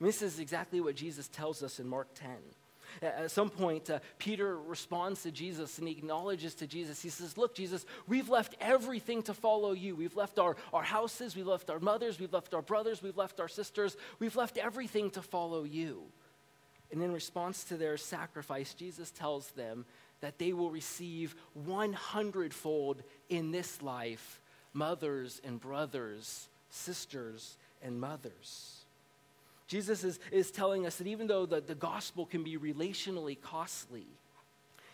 This 0.00 0.22
is 0.22 0.40
exactly 0.40 0.80
what 0.80 0.96
Jesus 0.96 1.28
tells 1.28 1.62
us 1.62 1.78
in 1.78 1.88
Mark 1.88 2.08
10. 2.14 2.30
At 3.00 3.30
some 3.30 3.50
point, 3.50 3.88
uh, 3.90 4.00
Peter 4.18 4.58
responds 4.58 5.22
to 5.22 5.30
Jesus 5.30 5.78
and 5.78 5.88
he 5.88 5.94
acknowledges 5.94 6.54
to 6.56 6.66
Jesus. 6.66 7.02
He 7.02 7.08
says, 7.08 7.38
Look, 7.38 7.54
Jesus, 7.54 7.86
we've 8.06 8.28
left 8.28 8.56
everything 8.60 9.22
to 9.24 9.34
follow 9.34 9.72
you. 9.72 9.94
We've 9.96 10.16
left 10.16 10.38
our, 10.38 10.56
our 10.72 10.82
houses, 10.82 11.36
we've 11.36 11.46
left 11.46 11.70
our 11.70 11.80
mothers, 11.80 12.18
we've 12.18 12.32
left 12.32 12.54
our 12.54 12.62
brothers, 12.62 13.02
we've 13.02 13.16
left 13.16 13.40
our 13.40 13.48
sisters, 13.48 13.96
we've 14.18 14.36
left 14.36 14.58
everything 14.58 15.10
to 15.10 15.22
follow 15.22 15.64
you. 15.64 16.02
And 16.90 17.02
in 17.02 17.12
response 17.12 17.64
to 17.64 17.76
their 17.76 17.96
sacrifice, 17.96 18.74
Jesus 18.74 19.10
tells 19.10 19.48
them 19.52 19.86
that 20.20 20.38
they 20.38 20.52
will 20.52 20.70
receive 20.70 21.34
100 21.54 22.54
fold 22.54 23.02
in 23.28 23.50
this 23.50 23.82
life 23.82 24.40
mothers 24.74 25.40
and 25.44 25.60
brothers, 25.60 26.48
sisters 26.70 27.58
and 27.82 28.00
mothers. 28.00 28.81
Jesus 29.72 30.04
is, 30.04 30.20
is 30.30 30.50
telling 30.50 30.86
us 30.86 30.96
that 30.96 31.06
even 31.06 31.26
though 31.26 31.46
the, 31.46 31.62
the 31.62 31.74
gospel 31.74 32.26
can 32.26 32.44
be 32.44 32.58
relationally 32.58 33.40
costly, 33.40 34.04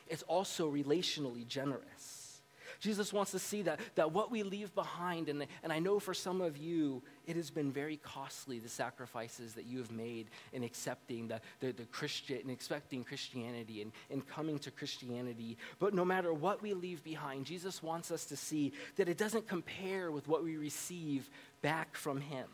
it's 0.07 0.23
also 0.23 0.71
relationally 0.71 1.45
generous. 1.45 2.41
Jesus 2.79 3.13
wants 3.13 3.33
to 3.33 3.41
see 3.41 3.63
that, 3.63 3.81
that 3.97 4.13
what 4.13 4.31
we 4.31 4.45
leave 4.45 4.73
behind, 4.77 5.29
and, 5.29 5.45
and 5.65 5.73
I 5.73 5.81
know 5.81 5.99
for 5.99 6.15
some 6.15 6.41
of 6.41 6.57
you, 6.57 7.03
it 7.27 7.35
has 7.35 7.51
been 7.51 7.73
very 7.73 7.97
costly, 7.97 8.61
the 8.61 8.69
sacrifices 8.69 9.55
that 9.55 9.67
you 9.67 9.79
have 9.79 9.91
made 9.91 10.29
in 10.53 10.63
accepting 10.63 11.27
the, 11.27 11.41
the, 11.59 11.73
the 11.73 11.87
Christian, 11.87 12.39
and 12.43 12.51
expecting 12.53 13.03
Christianity 13.03 13.83
and, 13.83 13.91
and 14.13 14.25
coming 14.29 14.61
to 14.61 14.71
Christianity. 14.71 15.59
But 15.81 15.93
no 15.93 16.05
matter 16.05 16.33
what 16.33 16.63
we 16.63 16.73
leave 16.73 17.03
behind, 17.03 17.47
Jesus 17.47 17.83
wants 17.83 18.13
us 18.13 18.27
to 18.27 18.37
see 18.37 18.73
that 18.95 19.09
it 19.09 19.19
doesn't 19.19 19.49
compare 19.49 20.13
with 20.13 20.29
what 20.29 20.45
we 20.45 20.57
receive 20.57 21.29
back 21.63 21.97
from 21.97 22.21
Him 22.21 22.47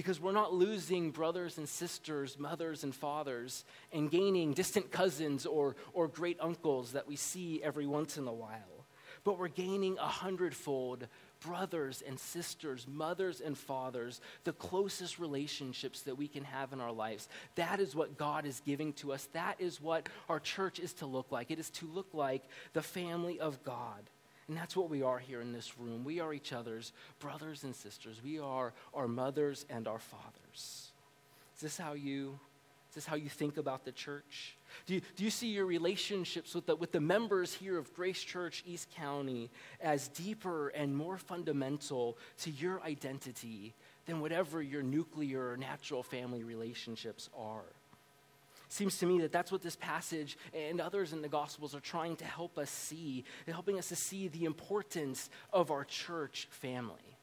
because 0.00 0.18
we're 0.18 0.32
not 0.32 0.54
losing 0.54 1.10
brothers 1.10 1.58
and 1.58 1.68
sisters, 1.68 2.38
mothers 2.38 2.84
and 2.84 2.94
fathers, 2.94 3.66
and 3.92 4.10
gaining 4.10 4.54
distant 4.54 4.90
cousins 4.90 5.44
or, 5.44 5.76
or 5.92 6.08
great 6.08 6.38
uncles 6.40 6.92
that 6.92 7.06
we 7.06 7.16
see 7.16 7.62
every 7.62 7.86
once 7.86 8.16
in 8.16 8.26
a 8.26 8.32
while. 8.32 8.86
but 9.24 9.38
we're 9.38 9.48
gaining 9.48 9.98
a 9.98 10.06
hundredfold 10.06 11.06
brothers 11.40 12.02
and 12.06 12.18
sisters, 12.18 12.86
mothers 12.88 13.42
and 13.42 13.58
fathers, 13.58 14.22
the 14.44 14.54
closest 14.54 15.18
relationships 15.18 16.00
that 16.00 16.16
we 16.16 16.26
can 16.26 16.44
have 16.44 16.72
in 16.72 16.80
our 16.80 16.92
lives. 16.92 17.28
That 17.56 17.78
is 17.78 17.94
what 17.94 18.16
God 18.16 18.46
is 18.46 18.62
giving 18.64 18.94
to 18.94 19.12
us. 19.12 19.28
That 19.34 19.56
is 19.58 19.82
what 19.82 20.08
our 20.30 20.40
church 20.40 20.78
is 20.78 20.94
to 20.94 21.06
look 21.06 21.30
like. 21.30 21.50
It 21.50 21.58
is 21.58 21.68
to 21.72 21.86
look 21.86 22.08
like 22.14 22.44
the 22.72 22.80
family 22.80 23.38
of 23.38 23.62
God. 23.64 24.08
And 24.50 24.58
that's 24.58 24.76
what 24.76 24.90
we 24.90 25.00
are 25.00 25.20
here 25.20 25.40
in 25.40 25.52
this 25.52 25.78
room. 25.78 26.02
We 26.02 26.18
are 26.18 26.34
each 26.34 26.52
other's 26.52 26.92
brothers 27.20 27.62
and 27.62 27.72
sisters. 27.72 28.20
We 28.20 28.40
are 28.40 28.72
our 28.92 29.06
mothers 29.06 29.64
and 29.70 29.86
our 29.86 30.00
fathers. 30.00 30.90
Is 31.54 31.60
this 31.62 31.78
how 31.78 31.92
you 31.92 32.36
is 32.88 32.96
this 32.96 33.06
how 33.06 33.14
you 33.14 33.28
think 33.28 33.58
about 33.58 33.84
the 33.84 33.92
church? 33.92 34.56
Do 34.86 34.94
you, 34.94 35.02
do 35.14 35.22
you 35.22 35.30
see 35.30 35.46
your 35.46 35.66
relationships 35.66 36.52
with 36.52 36.66
the, 36.66 36.74
with 36.74 36.90
the 36.90 36.98
members 36.98 37.54
here 37.54 37.78
of 37.78 37.94
Grace 37.94 38.20
Church 38.20 38.64
East 38.66 38.88
County 38.96 39.50
as 39.80 40.08
deeper 40.08 40.70
and 40.70 40.96
more 40.96 41.16
fundamental 41.16 42.18
to 42.38 42.50
your 42.50 42.82
identity 42.82 43.72
than 44.06 44.20
whatever 44.20 44.60
your 44.60 44.82
nuclear 44.82 45.52
or 45.52 45.56
natural 45.56 46.02
family 46.02 46.42
relationships 46.42 47.30
are? 47.38 47.62
Seems 48.70 48.98
to 48.98 49.06
me 49.06 49.18
that 49.22 49.32
that's 49.32 49.50
what 49.50 49.62
this 49.62 49.74
passage 49.74 50.38
and 50.54 50.80
others 50.80 51.12
in 51.12 51.22
the 51.22 51.28
Gospels 51.28 51.74
are 51.74 51.80
trying 51.80 52.14
to 52.16 52.24
help 52.24 52.56
us 52.56 52.70
see, 52.70 53.24
helping 53.48 53.78
us 53.80 53.88
to 53.88 53.96
see 53.96 54.28
the 54.28 54.44
importance 54.44 55.28
of 55.52 55.72
our 55.72 55.84
church 55.84 56.46
family. 56.52 57.18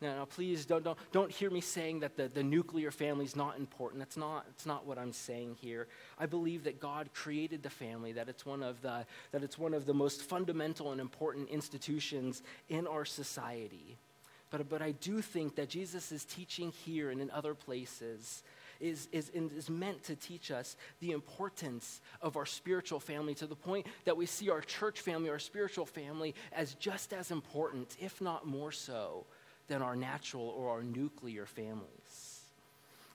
Now, 0.00 0.16
now, 0.16 0.24
please 0.24 0.66
don't, 0.66 0.82
don't, 0.82 0.98
don't 1.12 1.30
hear 1.30 1.50
me 1.50 1.60
saying 1.60 2.00
that 2.00 2.16
the, 2.16 2.26
the 2.26 2.42
nuclear 2.42 2.90
family 2.90 3.24
is 3.24 3.36
not 3.36 3.58
important. 3.58 4.00
That's 4.00 4.16
not, 4.16 4.44
that's 4.46 4.66
not 4.66 4.86
what 4.86 4.98
I'm 4.98 5.12
saying 5.12 5.56
here. 5.60 5.86
I 6.18 6.26
believe 6.26 6.64
that 6.64 6.80
God 6.80 7.10
created 7.14 7.62
the 7.62 7.70
family, 7.70 8.10
that 8.12 8.28
it's, 8.28 8.44
one 8.44 8.64
of 8.64 8.82
the, 8.82 9.06
that 9.30 9.44
it's 9.44 9.56
one 9.56 9.74
of 9.74 9.86
the 9.86 9.94
most 9.94 10.22
fundamental 10.22 10.90
and 10.90 11.00
important 11.00 11.48
institutions 11.48 12.42
in 12.68 12.88
our 12.88 13.04
society. 13.04 13.98
But, 14.50 14.68
but 14.68 14.82
I 14.82 14.92
do 14.92 15.22
think 15.22 15.54
that 15.56 15.68
Jesus 15.68 16.10
is 16.10 16.24
teaching 16.24 16.72
here 16.72 17.10
and 17.10 17.20
in 17.20 17.30
other 17.30 17.54
places 17.54 18.42
is, 18.80 19.08
is, 19.12 19.30
is 19.30 19.68
meant 19.68 20.04
to 20.04 20.16
teach 20.16 20.50
us 20.50 20.76
the 21.00 21.12
importance 21.12 22.00
of 22.22 22.36
our 22.36 22.46
spiritual 22.46 23.00
family 23.00 23.34
to 23.36 23.46
the 23.46 23.56
point 23.56 23.86
that 24.04 24.16
we 24.16 24.26
see 24.26 24.50
our 24.50 24.60
church 24.60 25.00
family, 25.00 25.30
our 25.30 25.38
spiritual 25.38 25.86
family, 25.86 26.34
as 26.52 26.74
just 26.74 27.12
as 27.12 27.30
important, 27.30 27.96
if 28.00 28.20
not 28.20 28.46
more 28.46 28.72
so, 28.72 29.24
than 29.68 29.82
our 29.82 29.96
natural 29.96 30.48
or 30.48 30.70
our 30.70 30.82
nuclear 30.82 31.46
families. 31.46 32.42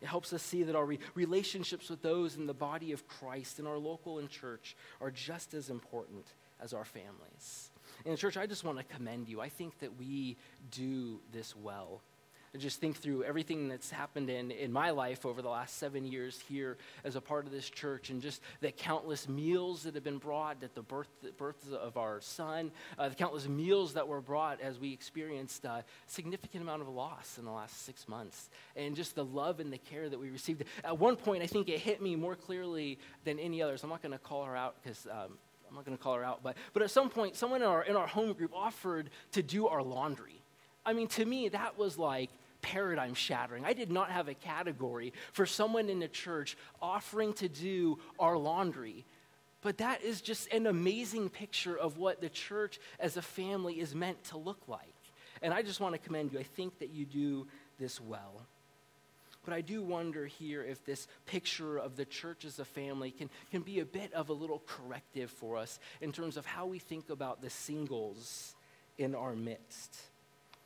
It 0.01 0.07
helps 0.07 0.33
us 0.33 0.43
see 0.43 0.63
that 0.63 0.75
our 0.75 0.85
re- 0.85 0.99
relationships 1.15 1.89
with 1.89 2.01
those 2.01 2.35
in 2.35 2.45
the 2.45 2.53
body 2.53 2.91
of 2.91 3.07
Christ 3.07 3.59
in 3.59 3.65
our 3.65 3.77
local 3.77 4.19
and 4.19 4.29
church 4.29 4.75
are 4.99 5.11
just 5.11 5.53
as 5.53 5.69
important 5.69 6.25
as 6.61 6.73
our 6.73 6.85
families. 6.85 7.71
In 8.05 8.17
church, 8.17 8.35
I 8.35 8.45
just 8.45 8.65
want 8.65 8.77
to 8.77 8.83
commend 8.83 9.29
you. 9.29 9.39
I 9.39 9.47
think 9.49 9.79
that 9.79 9.97
we 9.97 10.35
do 10.71 11.21
this 11.31 11.55
well 11.55 12.01
just 12.57 12.79
think 12.79 12.97
through 12.97 13.23
everything 13.23 13.67
that's 13.67 13.89
happened 13.89 14.29
in, 14.29 14.51
in 14.51 14.71
my 14.71 14.91
life 14.91 15.25
over 15.25 15.41
the 15.41 15.49
last 15.49 15.77
seven 15.77 16.05
years 16.05 16.39
here 16.47 16.77
as 17.03 17.15
a 17.15 17.21
part 17.21 17.45
of 17.45 17.51
this 17.51 17.67
church 17.69 18.11
and 18.11 18.21
just 18.21 18.41
the 18.61 18.71
countless 18.71 19.27
meals 19.27 19.83
that 19.83 19.95
have 19.95 20.03
been 20.03 20.19
brought 20.19 20.63
at 20.63 20.75
the 20.75 20.81
birth, 20.83 21.09
the 21.23 21.31
birth 21.31 21.71
of 21.73 21.97
our 21.97 22.21
son, 22.21 22.71
uh, 22.99 23.09
the 23.09 23.15
countless 23.15 23.47
meals 23.47 23.93
that 23.93 24.07
were 24.07 24.21
brought 24.21 24.61
as 24.61 24.79
we 24.79 24.93
experienced 24.93 25.65
a 25.65 25.83
significant 26.05 26.61
amount 26.63 26.81
of 26.81 26.87
loss 26.87 27.37
in 27.39 27.45
the 27.45 27.51
last 27.51 27.85
six 27.85 28.07
months, 28.07 28.49
and 28.75 28.95
just 28.95 29.15
the 29.15 29.25
love 29.25 29.59
and 29.59 29.73
the 29.73 29.79
care 29.79 30.07
that 30.07 30.19
we 30.19 30.29
received. 30.29 30.63
At 30.83 30.99
one 30.99 31.15
point, 31.15 31.41
I 31.41 31.47
think 31.47 31.69
it 31.69 31.79
hit 31.79 32.01
me 32.01 32.15
more 32.15 32.35
clearly 32.35 32.99
than 33.25 33.39
any 33.39 33.63
others. 33.63 33.83
I'm 33.83 33.89
not 33.89 34.01
going 34.01 34.11
to 34.11 34.19
call 34.19 34.45
her 34.45 34.55
out 34.55 34.75
because. 34.81 35.07
Um, 35.09 35.37
I'm 35.69 35.77
not 35.77 35.85
going 35.85 35.97
to 35.97 36.03
call 36.03 36.13
her 36.13 36.23
out, 36.23 36.43
but, 36.43 36.55
but 36.73 36.83
at 36.83 36.91
some 36.91 37.09
point, 37.09 37.35
someone 37.35 37.63
in 37.63 37.67
our, 37.67 37.83
in 37.83 37.95
our 37.95 38.05
home 38.05 38.33
group 38.33 38.51
offered 38.53 39.09
to 39.31 39.41
do 39.41 39.67
our 39.67 39.81
laundry. 39.81 40.39
I 40.85 40.93
mean, 40.93 41.07
to 41.07 41.25
me, 41.25 41.49
that 41.49 41.79
was 41.79 41.97
like 41.97 42.29
paradigm 42.63 43.13
shattering. 43.13 43.63
I 43.65 43.73
did 43.73 43.91
not 43.91 44.09
have 44.09 44.27
a 44.27 44.33
category 44.33 45.13
for 45.31 45.45
someone 45.45 45.89
in 45.89 45.99
the 45.99 46.07
church 46.07 46.57
offering 46.81 47.33
to 47.33 47.47
do 47.47 47.99
our 48.17 48.35
laundry. 48.35 49.05
But 49.61 49.77
that 49.77 50.01
is 50.01 50.21
just 50.21 50.51
an 50.51 50.65
amazing 50.65 51.29
picture 51.29 51.77
of 51.77 51.97
what 51.97 52.19
the 52.19 52.29
church 52.29 52.79
as 52.99 53.15
a 53.15 53.21
family 53.21 53.79
is 53.79 53.93
meant 53.93 54.23
to 54.25 54.37
look 54.37 54.67
like. 54.67 54.81
And 55.41 55.53
I 55.53 55.61
just 55.61 55.79
want 55.79 55.93
to 55.93 55.99
commend 55.99 56.33
you. 56.33 56.39
I 56.39 56.43
think 56.43 56.79
that 56.79 56.89
you 56.89 57.05
do 57.05 57.47
this 57.79 58.01
well. 58.01 58.47
But 59.45 59.53
I 59.53 59.61
do 59.61 59.83
wonder 59.83 60.25
here 60.25 60.63
if 60.63 60.85
this 60.85 61.07
picture 61.25 61.77
of 61.77 61.97
the 61.97 62.05
church 62.05 62.45
as 62.45 62.59
a 62.59 62.65
family 62.65 63.11
can, 63.11 63.29
can 63.51 63.61
be 63.61 63.81
a 63.81 63.85
bit 63.85 64.13
of 64.13 64.29
a 64.29 64.33
little 64.33 64.63
corrective 64.65 65.29
for 65.29 65.57
us 65.57 65.79
in 66.01 66.11
terms 66.11 66.37
of 66.37 66.45
how 66.45 66.65
we 66.65 66.79
think 66.79 67.09
about 67.09 67.41
the 67.41 67.49
singles 67.49 68.55
in 68.97 69.13
our 69.15 69.35
midst. 69.35 69.97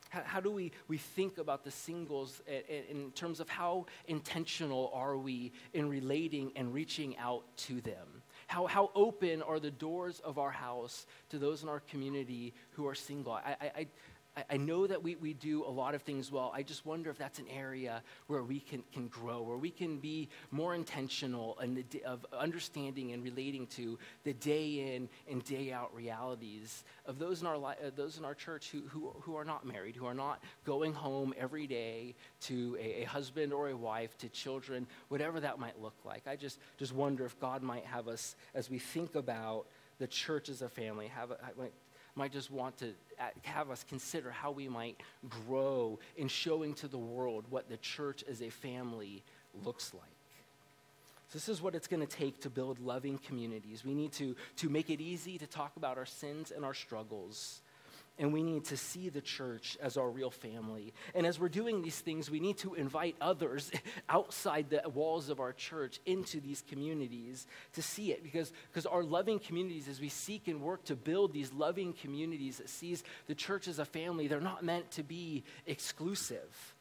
How, 0.10 0.22
how, 0.24 0.40
do 0.40 0.52
we, 0.52 0.72
we 0.88 0.98
think 0.98 1.38
about 1.38 1.64
the 1.64 1.72
singles 1.72 2.42
in, 2.48 2.98
in 2.98 3.12
terms 3.12 3.40
of 3.40 3.50
how 3.50 3.86
intentional 4.08 4.92
are 4.94 5.18
we 5.18 5.52
in 5.74 5.90
relating 5.90 6.52
and 6.56 6.74
reaching 6.74 7.18
out 7.18 7.44
to 7.58 7.82
them? 7.82 8.24
How, 8.48 8.66
how 8.66 8.92
open 8.96 9.42
are 9.42 9.60
the 9.60 9.72
doors 9.72 10.22
of 10.22 10.38
our 10.38 10.52
house 10.52 11.06
to 11.30 11.38
those 11.38 11.64
in 11.64 11.70
our 11.70 11.82
community 11.82 12.54
who 12.72 12.88
are 12.88 12.96
single? 12.96 13.34
I, 13.34 13.56
I, 13.62 13.88
know 14.58 14.88
that 14.88 15.02
we, 15.02 15.16
we 15.16 15.34
do 15.34 15.64
a 15.66 15.70
lot 15.70 15.96
of 15.96 16.02
things 16.02 16.32
well. 16.32 16.52
I 16.54 16.64
just 16.64 16.86
wonder 16.86 17.10
if 17.10 17.18
that's 17.18 17.40
an 17.40 17.48
area 17.50 18.02
where 18.28 18.44
we 18.44 18.60
can, 18.60 18.84
can 18.94 19.08
grow, 19.08 19.42
where 19.42 19.58
we 19.58 19.72
can 19.72 19.98
be 19.98 20.30
more 20.52 20.76
intentional 20.76 21.58
and 21.60 21.84
of 22.06 22.26
understanding 22.38 23.14
and 23.14 23.24
relating 23.24 23.68
to 23.68 23.98
the 24.24 24.34
day 24.34 24.96
in 24.96 25.10
and 25.30 25.44
day 25.44 25.72
out 25.72 25.94
realities 25.96 26.84
of 27.06 27.20
those 27.20 27.42
in 27.42 27.48
our, 27.48 27.58
li- 27.58 27.76
uh, 27.86 27.90
those 27.96 28.18
in 28.18 28.26
our 28.26 28.36
church 28.36 28.70
who, 28.72 28.82
who, 28.90 29.14
who 29.22 29.36
are 29.36 29.46
not 29.46 29.66
married, 29.66 29.96
who 29.96 30.06
are 30.06 30.14
not 30.14 30.44
going 30.66 30.94
home 30.94 31.34
every 31.38 31.68
day 31.68 32.16
to 32.42 32.78
a, 32.80 33.02
a 33.02 33.04
husband 33.06 33.54
or 33.54 33.70
a 33.70 33.76
wife, 33.76 34.18
to 34.18 34.30
children, 34.30 34.86
whatever 35.10 35.40
that 35.40 35.60
might 35.60 35.82
look 35.82 35.96
like. 36.06 36.28
I 36.28 36.36
just, 36.36 36.60
just 36.78 36.94
wonder 36.94 37.26
if 37.26 37.40
God 37.40 37.64
might 37.64 37.86
have 37.86 38.08
us, 38.08 38.36
as 38.54 38.70
we 38.70 38.80
think 38.80 39.16
about 39.16 39.66
the 40.00 40.08
church 40.08 40.50
as 40.50 40.62
a 40.62 40.70
family, 40.70 41.08
have 41.08 41.32
a, 41.32 41.38
might 42.18 42.32
just 42.32 42.52
want 42.52 42.78
to 42.78 42.88
uh, 43.20 43.26
have 43.44 43.70
us 43.70 43.86
consider 43.88 44.32
how 44.32 44.52
we 44.52 44.68
might 44.68 45.00
grow 45.46 46.00
in 46.18 46.28
showing 46.28 46.74
to 46.76 46.88
the 46.88 46.98
world 46.98 47.46
what 47.50 47.70
the 47.70 47.78
church 47.78 48.24
as 48.30 48.42
a 48.42 48.50
family 48.50 49.24
looks 49.64 49.94
like. 49.94 50.04
So 51.30 51.34
This 51.34 51.50
is 51.50 51.62
what 51.62 51.76
it's 51.76 51.88
going 51.88 52.06
to 52.06 52.08
take 52.08 52.42
to 52.42 52.50
build 52.50 52.80
loving 52.80 53.18
communities. 53.20 53.86
We 53.86 53.94
need 53.94 54.14
to, 54.14 54.36
to 54.58 54.70
make 54.70 54.90
it 54.90 55.02
easy 55.02 55.38
to 55.38 55.46
talk 55.46 55.76
about 55.78 55.98
our 55.98 56.06
sins 56.06 56.52
and 56.52 56.66
our 56.66 56.74
struggles 56.74 57.62
and 58.20 58.34
we 58.34 58.42
need 58.42 58.66
to 58.66 58.78
see 58.78 59.10
the 59.10 59.22
church 59.22 59.78
as 59.82 59.96
our 59.96 60.10
real 60.10 60.32
family. 60.32 60.94
And 61.14 61.26
as 61.26 61.40
we're 61.40 61.50
doing 61.50 61.82
these 61.82 62.00
things, 62.00 62.32
we 62.32 62.40
need 62.40 62.58
to 62.60 62.74
invite 62.74 63.16
others 63.22 63.72
outside 64.10 64.70
the 64.70 64.82
walls 64.90 65.30
of 65.30 65.40
our 65.40 65.54
church 65.54 66.00
into 66.06 66.40
these 66.40 66.64
communities 66.68 67.46
to 67.74 67.82
see 67.82 68.12
it. 68.12 68.24
Because, 68.24 68.52
because 68.72 68.86
our 68.86 69.04
loving 69.04 69.40
communities, 69.40 69.88
as 69.88 70.02
we 70.02 70.10
seek 70.10 70.48
and 70.48 70.62
work 70.62 70.84
to 70.86 70.96
build 70.96 71.32
these 71.32 71.54
loving 71.54 71.94
communities 71.94 72.58
that 72.58 72.70
sees 72.70 73.04
the 73.28 73.36
church 73.36 73.68
as 73.68 73.80
a 73.80 73.86
family, 73.86 74.28
they're 74.28 74.42
not 74.42 74.64
meant 74.64 74.90
to 74.92 75.04
be 75.04 75.44
exclusive 75.66 76.74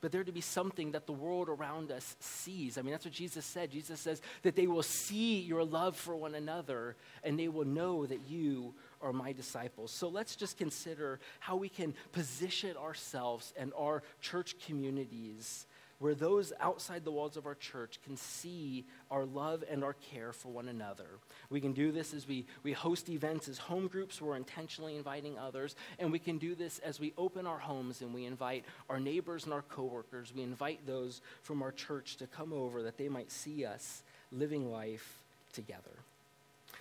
but 0.00 0.12
they're 0.12 0.24
to 0.24 0.32
be 0.32 0.40
something 0.40 0.92
that 0.92 1.06
the 1.06 1.12
world 1.12 1.48
around 1.48 1.90
us 1.90 2.16
sees. 2.20 2.78
I 2.78 2.82
mean, 2.82 2.92
that's 2.92 3.04
what 3.04 3.14
Jesus 3.14 3.44
said. 3.44 3.70
Jesus 3.70 4.00
says 4.00 4.22
that 4.42 4.54
they 4.54 4.66
will 4.66 4.82
see 4.82 5.40
your 5.40 5.64
love 5.64 5.96
for 5.96 6.14
one 6.14 6.34
another 6.34 6.96
and 7.24 7.38
they 7.38 7.48
will 7.48 7.64
know 7.64 8.06
that 8.06 8.20
you 8.28 8.74
are 9.00 9.12
my 9.12 9.32
disciples. 9.32 9.90
So 9.90 10.08
let's 10.08 10.36
just 10.36 10.56
consider 10.56 11.20
how 11.40 11.56
we 11.56 11.68
can 11.68 11.94
position 12.12 12.76
ourselves 12.76 13.52
and 13.56 13.72
our 13.76 14.02
church 14.20 14.56
communities 14.66 15.66
where 15.98 16.14
those 16.14 16.52
outside 16.60 17.04
the 17.04 17.10
walls 17.10 17.36
of 17.36 17.46
our 17.46 17.56
church 17.56 17.98
can 18.04 18.16
see 18.16 18.84
our 19.10 19.24
love 19.24 19.64
and 19.68 19.82
our 19.82 19.94
care 19.94 20.32
for 20.32 20.48
one 20.48 20.68
another. 20.68 21.06
We 21.50 21.60
can 21.60 21.72
do 21.72 21.90
this 21.90 22.14
as 22.14 22.28
we, 22.28 22.46
we 22.62 22.72
host 22.72 23.08
events 23.08 23.48
as 23.48 23.58
home 23.58 23.88
groups, 23.88 24.22
we're 24.22 24.36
intentionally 24.36 24.96
inviting 24.96 25.38
others, 25.38 25.74
and 25.98 26.12
we 26.12 26.20
can 26.20 26.38
do 26.38 26.54
this 26.54 26.78
as 26.80 27.00
we 27.00 27.12
open 27.18 27.46
our 27.46 27.58
homes 27.58 28.00
and 28.00 28.14
we 28.14 28.26
invite 28.26 28.64
our 28.88 29.00
neighbors 29.00 29.44
and 29.44 29.52
our 29.52 29.62
coworkers. 29.62 30.32
We 30.34 30.42
invite 30.42 30.86
those 30.86 31.20
from 31.42 31.62
our 31.62 31.72
church 31.72 32.16
to 32.18 32.26
come 32.26 32.52
over 32.52 32.82
that 32.84 32.96
they 32.96 33.08
might 33.08 33.32
see 33.32 33.64
us 33.64 34.02
living 34.30 34.70
life 34.70 35.18
together. 35.52 36.04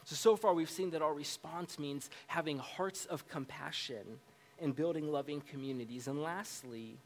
So, 0.07 0.15
so 0.15 0.35
far, 0.37 0.53
we've 0.53 0.69
seen 0.69 0.91
that 0.91 1.01
our 1.01 1.13
response 1.13 1.77
means 1.77 2.09
having 2.27 2.59
hearts 2.59 3.03
of 3.07 3.27
compassion 3.27 4.21
and 4.57 4.73
building 4.73 5.11
loving 5.11 5.41
communities. 5.41 6.07
And 6.07 6.21
lastly, 6.23 6.97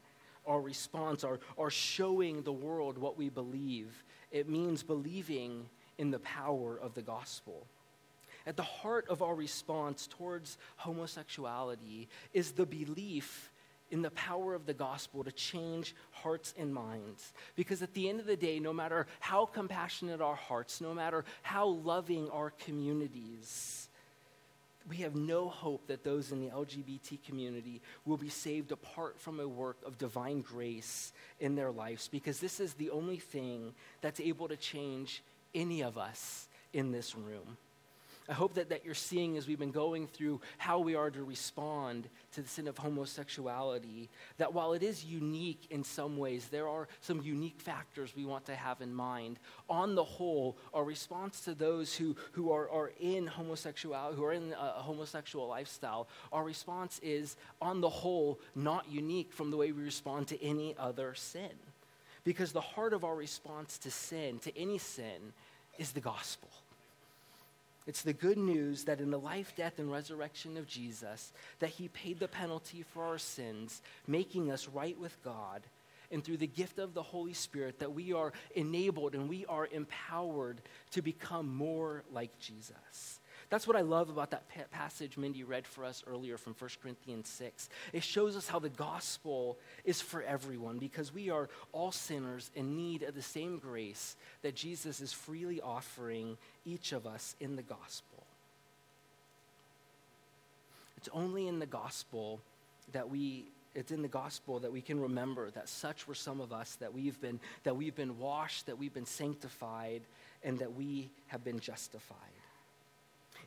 our 0.46 0.60
response, 0.60 1.24
our, 1.24 1.40
our 1.58 1.68
showing 1.68 2.42
the 2.42 2.52
world 2.52 2.98
what 2.98 3.18
we 3.18 3.28
believe. 3.28 4.04
It 4.30 4.48
means 4.48 4.84
believing 4.84 5.68
in 5.98 6.12
the 6.12 6.20
power 6.20 6.78
of 6.80 6.94
the 6.94 7.02
gospel. 7.02 7.66
At 8.46 8.56
the 8.56 8.62
heart 8.62 9.06
of 9.08 9.20
our 9.20 9.34
response 9.34 10.06
towards 10.06 10.56
homosexuality 10.76 12.08
is 12.32 12.52
the 12.52 12.66
belief 12.66 13.50
in 13.92 14.02
the 14.02 14.10
power 14.10 14.54
of 14.54 14.66
the 14.66 14.74
gospel 14.74 15.22
to 15.22 15.30
change 15.30 15.94
hearts 16.10 16.54
and 16.58 16.74
minds. 16.74 17.32
Because 17.54 17.82
at 17.82 17.92
the 17.92 18.08
end 18.08 18.18
of 18.18 18.26
the 18.26 18.36
day, 18.36 18.58
no 18.58 18.72
matter 18.72 19.06
how 19.20 19.44
compassionate 19.44 20.20
our 20.20 20.34
hearts, 20.34 20.80
no 20.80 20.94
matter 20.94 21.24
how 21.42 21.66
loving 21.68 22.28
our 22.30 22.50
communities, 22.50 23.88
we 24.88 24.96
have 24.96 25.14
no 25.14 25.48
hope 25.48 25.86
that 25.86 26.02
those 26.02 26.32
in 26.32 26.40
the 26.40 26.48
LGBT 26.48 27.22
community 27.24 27.80
will 28.04 28.16
be 28.16 28.30
saved 28.30 28.72
apart 28.72 29.20
from 29.20 29.38
a 29.38 29.46
work 29.46 29.76
of 29.86 29.98
divine 29.98 30.40
grace 30.40 31.12
in 31.38 31.54
their 31.54 31.70
lives 31.70 32.08
because 32.08 32.40
this 32.40 32.60
is 32.60 32.72
the 32.74 32.90
only 32.90 33.18
thing 33.18 33.74
that's 34.00 34.20
able 34.20 34.48
to 34.48 34.56
change 34.56 35.22
any 35.54 35.82
of 35.82 35.98
us 35.98 36.48
in 36.72 36.90
this 36.90 37.14
room. 37.14 37.58
I 38.28 38.34
hope 38.34 38.54
that, 38.54 38.68
that 38.68 38.84
you're 38.84 38.94
seeing 38.94 39.36
as 39.36 39.48
we've 39.48 39.58
been 39.58 39.72
going 39.72 40.06
through 40.06 40.40
how 40.56 40.78
we 40.78 40.94
are 40.94 41.10
to 41.10 41.24
respond 41.24 42.08
to 42.34 42.42
the 42.42 42.48
sin 42.48 42.68
of 42.68 42.78
homosexuality, 42.78 44.08
that 44.38 44.54
while 44.54 44.74
it 44.74 44.82
is 44.82 45.04
unique 45.04 45.66
in 45.70 45.82
some 45.82 46.16
ways, 46.16 46.46
there 46.46 46.68
are 46.68 46.86
some 47.00 47.20
unique 47.22 47.60
factors 47.60 48.14
we 48.16 48.24
want 48.24 48.44
to 48.46 48.54
have 48.54 48.80
in 48.80 48.94
mind. 48.94 49.40
On 49.68 49.96
the 49.96 50.04
whole, 50.04 50.56
our 50.72 50.84
response 50.84 51.40
to 51.40 51.54
those 51.54 51.96
who, 51.96 52.14
who 52.30 52.52
are, 52.52 52.70
are 52.70 52.92
in 53.00 53.26
homosexuality, 53.26 54.16
who 54.16 54.24
are 54.24 54.32
in 54.32 54.52
a 54.52 54.82
homosexual 54.82 55.48
lifestyle, 55.48 56.06
our 56.32 56.44
response 56.44 57.00
is, 57.02 57.36
on 57.60 57.80
the 57.80 57.90
whole, 57.90 58.38
not 58.54 58.88
unique 58.88 59.32
from 59.32 59.50
the 59.50 59.56
way 59.56 59.72
we 59.72 59.82
respond 59.82 60.28
to 60.28 60.40
any 60.42 60.76
other 60.78 61.14
sin. 61.14 61.50
Because 62.22 62.52
the 62.52 62.60
heart 62.60 62.92
of 62.92 63.02
our 63.02 63.16
response 63.16 63.78
to 63.78 63.90
sin, 63.90 64.38
to 64.40 64.56
any 64.56 64.78
sin, 64.78 65.32
is 65.76 65.90
the 65.90 66.00
gospel. 66.00 66.48
It's 67.86 68.02
the 68.02 68.12
good 68.12 68.38
news 68.38 68.84
that 68.84 69.00
in 69.00 69.10
the 69.10 69.18
life, 69.18 69.54
death, 69.56 69.78
and 69.78 69.90
resurrection 69.90 70.56
of 70.56 70.68
Jesus, 70.68 71.32
that 71.58 71.70
he 71.70 71.88
paid 71.88 72.20
the 72.20 72.28
penalty 72.28 72.82
for 72.82 73.04
our 73.04 73.18
sins, 73.18 73.82
making 74.06 74.52
us 74.52 74.68
right 74.68 74.98
with 74.98 75.16
God, 75.24 75.62
and 76.10 76.22
through 76.22 76.36
the 76.36 76.46
gift 76.46 76.78
of 76.78 76.94
the 76.94 77.02
Holy 77.02 77.32
Spirit, 77.32 77.80
that 77.80 77.92
we 77.92 78.12
are 78.12 78.32
enabled 78.54 79.14
and 79.14 79.28
we 79.28 79.46
are 79.46 79.66
empowered 79.66 80.60
to 80.92 81.02
become 81.02 81.52
more 81.52 82.04
like 82.12 82.38
Jesus. 82.38 83.18
That's 83.52 83.66
what 83.66 83.76
I 83.76 83.82
love 83.82 84.08
about 84.08 84.30
that 84.30 84.48
passage 84.70 85.18
Mindy 85.18 85.44
read 85.44 85.66
for 85.66 85.84
us 85.84 86.02
earlier 86.06 86.38
from 86.38 86.54
1 86.58 86.70
Corinthians 86.82 87.28
6. 87.28 87.68
It 87.92 88.02
shows 88.02 88.34
us 88.34 88.48
how 88.48 88.58
the 88.58 88.70
gospel 88.70 89.58
is 89.84 90.00
for 90.00 90.22
everyone 90.22 90.78
because 90.78 91.12
we 91.12 91.28
are 91.28 91.50
all 91.70 91.92
sinners 91.92 92.50
in 92.54 92.78
need 92.78 93.02
of 93.02 93.14
the 93.14 93.20
same 93.20 93.58
grace 93.58 94.16
that 94.40 94.54
Jesus 94.54 95.02
is 95.02 95.12
freely 95.12 95.60
offering 95.60 96.38
each 96.64 96.92
of 96.92 97.06
us 97.06 97.36
in 97.40 97.56
the 97.56 97.62
gospel. 97.62 98.24
It's 100.96 101.10
only 101.12 101.46
in 101.46 101.58
the 101.58 101.66
gospel 101.66 102.40
that 102.92 103.10
we 103.10 103.44
it's 103.74 103.92
in 103.92 104.00
the 104.00 104.08
gospel 104.08 104.60
that 104.60 104.72
we 104.72 104.80
can 104.80 104.98
remember 104.98 105.50
that 105.50 105.68
such 105.68 106.08
were 106.08 106.14
some 106.14 106.40
of 106.40 106.54
us 106.54 106.76
that 106.76 106.94
we've 106.94 107.20
been 107.20 107.38
that 107.64 107.76
we've 107.76 107.94
been 107.94 108.18
washed 108.18 108.64
that 108.64 108.78
we've 108.78 108.94
been 108.94 109.04
sanctified 109.04 110.00
and 110.42 110.58
that 110.58 110.74
we 110.74 111.10
have 111.26 111.44
been 111.44 111.60
justified 111.60 112.16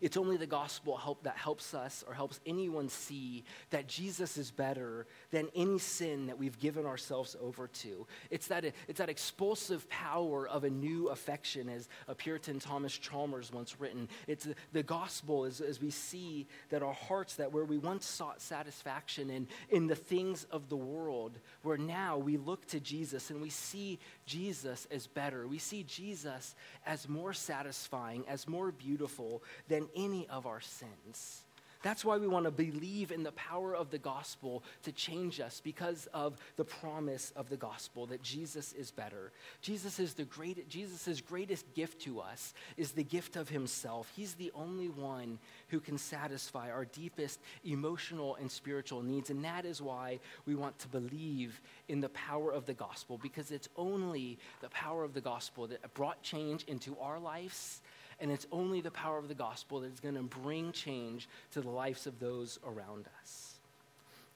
it's 0.01 0.17
only 0.17 0.37
the 0.37 0.45
gospel 0.45 0.97
help 0.97 1.23
that 1.23 1.37
helps 1.37 1.73
us 1.73 2.03
or 2.07 2.13
helps 2.13 2.39
anyone 2.45 2.89
see 2.89 3.43
that 3.69 3.87
Jesus 3.87 4.37
is 4.37 4.51
better 4.51 5.07
than 5.31 5.49
any 5.55 5.79
sin 5.79 6.27
that 6.27 6.37
we've 6.37 6.59
given 6.59 6.85
ourselves 6.85 7.35
over 7.41 7.67
to. 7.67 8.05
It's 8.29 8.47
that, 8.47 8.65
it's 8.87 8.99
that 8.99 9.09
expulsive 9.09 9.89
power 9.89 10.47
of 10.47 10.63
a 10.63 10.69
new 10.69 11.09
affection, 11.09 11.69
as 11.69 11.87
a 12.07 12.15
Puritan 12.15 12.59
Thomas 12.59 12.97
Chalmers 12.97 13.51
once 13.51 13.79
written. 13.79 14.07
It's 14.27 14.45
the, 14.45 14.55
the 14.73 14.83
gospel 14.83 15.45
as, 15.45 15.61
as 15.61 15.81
we 15.81 15.89
see 15.89 16.47
that 16.69 16.83
our 16.83 16.93
hearts, 16.93 17.35
that 17.35 17.51
where 17.51 17.65
we 17.65 17.77
once 17.77 18.05
sought 18.05 18.41
satisfaction 18.41 19.29
in, 19.29 19.47
in 19.69 19.87
the 19.87 19.95
things 19.95 20.45
of 20.51 20.69
the 20.69 20.77
world, 20.77 21.39
where 21.63 21.77
now 21.77 22.17
we 22.17 22.37
look 22.37 22.65
to 22.67 22.79
Jesus 22.79 23.29
and 23.29 23.41
we 23.41 23.49
see 23.49 23.99
Jesus 24.25 24.87
as 24.91 25.07
better. 25.07 25.47
We 25.47 25.59
see 25.59 25.83
Jesus 25.83 26.55
as 26.85 27.07
more 27.07 27.33
satisfying, 27.33 28.25
as 28.27 28.47
more 28.47 28.71
beautiful 28.71 29.43
than 29.67 29.87
any 29.95 30.27
of 30.27 30.45
our 30.45 30.61
sins. 30.61 31.44
That's 31.85 32.03
why 32.03 32.17
we 32.17 32.27
want 32.27 32.45
to 32.45 32.51
believe 32.51 33.11
in 33.11 33.21
the 33.21 33.31
power 33.33 33.75
of 33.75 33.91
the 33.91 33.99
gospel 33.99 34.63
to 34.81 34.91
change 34.91 35.39
us 35.39 35.61
because 35.63 36.07
of 36.15 36.35
the 36.55 36.65
promise 36.65 37.31
of 37.35 37.47
the 37.47 37.57
gospel 37.57 38.07
that 38.07 38.23
Jesus 38.23 38.73
is 38.73 38.89
better. 38.89 39.31
Jesus 39.61 39.99
is 39.99 40.15
the 40.15 40.23
great 40.23 40.67
Jesus' 40.67 41.21
greatest 41.21 41.71
gift 41.75 42.01
to 42.01 42.21
us 42.21 42.55
is 42.75 42.93
the 42.93 43.03
gift 43.03 43.35
of 43.35 43.49
himself. 43.49 44.11
He's 44.15 44.33
the 44.33 44.51
only 44.55 44.89
one 44.89 45.37
who 45.67 45.79
can 45.79 45.99
satisfy 45.99 46.71
our 46.71 46.85
deepest 46.85 47.39
emotional 47.63 48.35
and 48.37 48.49
spiritual 48.49 49.03
needs 49.03 49.29
and 49.29 49.45
that 49.45 49.63
is 49.63 49.79
why 49.79 50.19
we 50.47 50.55
want 50.55 50.79
to 50.79 50.87
believe 50.87 51.61
in 51.87 52.01
the 52.01 52.09
power 52.09 52.51
of 52.51 52.65
the 52.65 52.73
gospel 52.73 53.19
because 53.21 53.51
it's 53.51 53.69
only 53.77 54.39
the 54.61 54.69
power 54.69 55.03
of 55.03 55.13
the 55.13 55.21
gospel 55.21 55.67
that 55.67 55.93
brought 55.93 56.23
change 56.23 56.63
into 56.63 56.97
our 56.99 57.19
lives 57.19 57.83
and 58.19 58.31
it's 58.31 58.47
only 58.51 58.81
the 58.81 58.91
power 58.91 59.17
of 59.17 59.27
the 59.27 59.33
gospel 59.33 59.81
that 59.81 59.91
is 59.91 59.99
going 59.99 60.15
to 60.15 60.23
bring 60.23 60.71
change 60.71 61.27
to 61.51 61.61
the 61.61 61.69
lives 61.69 62.07
of 62.07 62.19
those 62.19 62.59
around 62.65 63.07
us. 63.21 63.55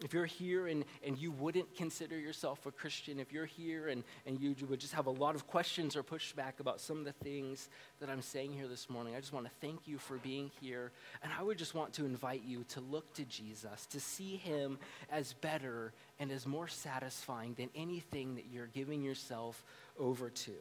If 0.01 0.13
you're 0.13 0.25
here 0.25 0.67
and, 0.67 0.85
and 1.05 1.17
you 1.17 1.29
wouldn't 1.29 1.75
consider 1.75 2.17
yourself 2.17 2.65
a 2.65 2.71
Christian, 2.71 3.19
if 3.19 3.33
you're 3.33 3.45
here 3.45 3.89
and, 3.89 4.05
and 4.25 4.39
you 4.39 4.55
would 4.69 4.79
just 4.79 4.93
have 4.93 5.07
a 5.07 5.11
lot 5.11 5.35
of 5.35 5.45
questions 5.45 5.97
or 5.97 6.03
pushback 6.03 6.61
about 6.61 6.79
some 6.79 6.99
of 6.99 7.05
the 7.05 7.11
things 7.11 7.67
that 7.99 8.09
I'm 8.09 8.21
saying 8.21 8.53
here 8.53 8.69
this 8.69 8.89
morning, 8.89 9.13
I 9.15 9.19
just 9.19 9.33
want 9.33 9.45
to 9.45 9.51
thank 9.59 9.89
you 9.89 9.97
for 9.97 10.15
being 10.17 10.51
here. 10.61 10.93
And 11.21 11.33
I 11.37 11.43
would 11.43 11.57
just 11.57 11.75
want 11.75 11.91
to 11.95 12.05
invite 12.05 12.43
you 12.45 12.63
to 12.69 12.79
look 12.79 13.13
to 13.15 13.25
Jesus, 13.25 13.87
to 13.87 13.99
see 13.99 14.37
him 14.37 14.79
as 15.11 15.33
better 15.33 15.91
and 16.17 16.31
as 16.31 16.47
more 16.47 16.69
satisfying 16.69 17.53
than 17.55 17.69
anything 17.75 18.35
that 18.35 18.45
you're 18.53 18.67
giving 18.67 19.03
yourself 19.03 19.65
over 19.99 20.29
to 20.29 20.53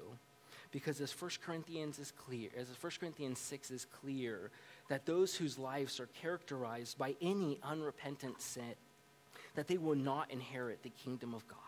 because 0.70 1.00
as 1.00 1.12
1 1.12 1.30
Corinthians 1.44 1.98
is 1.98 2.12
clear, 2.12 2.50
as 2.56 2.68
1 2.80 2.92
Corinthians 3.00 3.38
6 3.38 3.70
is 3.70 3.86
clear, 3.86 4.50
that 4.88 5.06
those 5.06 5.34
whose 5.34 5.58
lives 5.58 6.00
are 6.00 6.08
characterized 6.20 6.98
by 6.98 7.14
any 7.20 7.58
unrepentant 7.62 8.40
sin, 8.40 8.74
that 9.54 9.66
they 9.66 9.78
will 9.78 9.96
not 9.96 10.30
inherit 10.30 10.82
the 10.82 10.90
kingdom 10.90 11.34
of 11.34 11.46
God. 11.48 11.58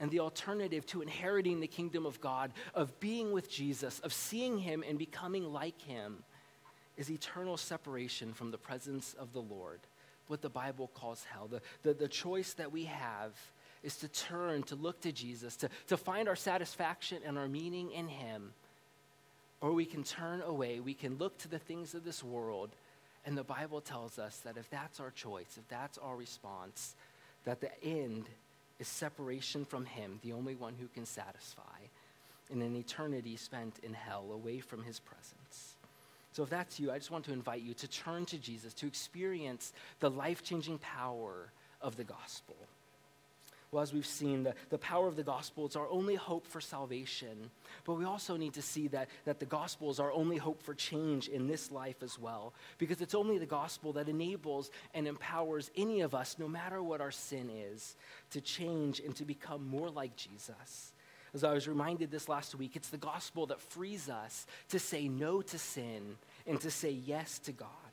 And 0.00 0.10
the 0.10 0.20
alternative 0.20 0.84
to 0.86 1.02
inheriting 1.02 1.60
the 1.60 1.66
kingdom 1.66 2.04
of 2.04 2.20
God, 2.20 2.52
of 2.74 2.98
being 3.00 3.32
with 3.32 3.50
Jesus, 3.50 4.00
of 4.00 4.12
seeing 4.12 4.58
him 4.58 4.82
and 4.86 4.98
becoming 4.98 5.52
like 5.52 5.80
him, 5.82 6.24
is 6.96 7.10
eternal 7.10 7.56
separation 7.56 8.32
from 8.32 8.50
the 8.50 8.58
presence 8.58 9.14
of 9.18 9.32
the 9.32 9.40
Lord, 9.40 9.80
what 10.28 10.42
the 10.42 10.48
Bible 10.48 10.90
calls 10.94 11.24
hell. 11.24 11.48
The, 11.48 11.60
the, 11.82 11.94
the 11.94 12.08
choice 12.08 12.54
that 12.54 12.72
we 12.72 12.84
have 12.84 13.32
is 13.84 13.96
to 13.98 14.08
turn, 14.08 14.62
to 14.64 14.74
look 14.74 15.00
to 15.02 15.12
Jesus, 15.12 15.56
to, 15.56 15.68
to 15.88 15.96
find 15.96 16.28
our 16.28 16.36
satisfaction 16.36 17.18
and 17.24 17.38
our 17.38 17.46
meaning 17.46 17.92
in 17.92 18.08
Him. 18.08 18.52
Or 19.60 19.72
we 19.72 19.84
can 19.84 20.02
turn 20.02 20.42
away, 20.42 20.80
we 20.80 20.94
can 20.94 21.16
look 21.18 21.38
to 21.38 21.48
the 21.48 21.58
things 21.58 21.94
of 21.94 22.04
this 22.04 22.24
world. 22.24 22.70
And 23.26 23.36
the 23.36 23.44
Bible 23.44 23.80
tells 23.80 24.18
us 24.18 24.38
that 24.38 24.56
if 24.56 24.68
that's 24.70 25.00
our 25.00 25.10
choice, 25.10 25.56
if 25.56 25.68
that's 25.68 25.98
our 25.98 26.16
response, 26.16 26.94
that 27.44 27.60
the 27.60 27.70
end 27.82 28.24
is 28.78 28.88
separation 28.88 29.64
from 29.64 29.84
Him, 29.84 30.18
the 30.22 30.32
only 30.32 30.54
one 30.54 30.74
who 30.80 30.88
can 30.88 31.06
satisfy, 31.06 31.62
in 32.50 32.60
an 32.62 32.76
eternity 32.76 33.36
spent 33.36 33.78
in 33.82 33.94
hell 33.94 34.30
away 34.32 34.60
from 34.60 34.82
His 34.82 34.98
presence. 34.98 35.76
So, 36.32 36.42
if 36.42 36.50
that's 36.50 36.80
you, 36.80 36.90
I 36.90 36.98
just 36.98 37.12
want 37.12 37.24
to 37.26 37.32
invite 37.32 37.62
you 37.62 37.74
to 37.74 37.88
turn 37.88 38.26
to 38.26 38.38
Jesus, 38.38 38.74
to 38.74 38.86
experience 38.86 39.72
the 40.00 40.10
life 40.10 40.42
changing 40.42 40.78
power 40.78 41.52
of 41.80 41.96
the 41.96 42.04
gospel. 42.04 42.56
Well, 43.74 43.82
as 43.82 43.92
we've 43.92 44.06
seen, 44.06 44.44
the, 44.44 44.54
the 44.70 44.78
power 44.78 45.08
of 45.08 45.16
the 45.16 45.24
gospel 45.24 45.66
is 45.66 45.74
our 45.74 45.88
only 45.88 46.14
hope 46.14 46.46
for 46.46 46.60
salvation. 46.60 47.50
But 47.84 47.94
we 47.94 48.04
also 48.04 48.36
need 48.36 48.54
to 48.54 48.62
see 48.62 48.86
that, 48.88 49.08
that 49.24 49.40
the 49.40 49.46
gospel 49.46 49.90
is 49.90 49.98
our 49.98 50.12
only 50.12 50.36
hope 50.36 50.62
for 50.62 50.74
change 50.74 51.26
in 51.26 51.48
this 51.48 51.72
life 51.72 52.00
as 52.00 52.16
well. 52.16 52.54
Because 52.78 53.00
it's 53.00 53.16
only 53.16 53.36
the 53.36 53.46
gospel 53.46 53.92
that 53.94 54.08
enables 54.08 54.70
and 54.94 55.08
empowers 55.08 55.72
any 55.76 56.02
of 56.02 56.14
us, 56.14 56.36
no 56.38 56.46
matter 56.46 56.84
what 56.84 57.00
our 57.00 57.10
sin 57.10 57.50
is, 57.50 57.96
to 58.30 58.40
change 58.40 59.00
and 59.00 59.16
to 59.16 59.24
become 59.24 59.66
more 59.66 59.90
like 59.90 60.14
Jesus. 60.14 60.92
As 61.34 61.42
I 61.42 61.52
was 61.52 61.66
reminded 61.66 62.12
this 62.12 62.28
last 62.28 62.54
week, 62.54 62.76
it's 62.76 62.90
the 62.90 62.96
gospel 62.96 63.46
that 63.46 63.60
frees 63.60 64.08
us 64.08 64.46
to 64.68 64.78
say 64.78 65.08
no 65.08 65.42
to 65.42 65.58
sin 65.58 66.16
and 66.46 66.60
to 66.60 66.70
say 66.70 66.90
yes 66.90 67.40
to 67.40 67.50
God. 67.50 67.83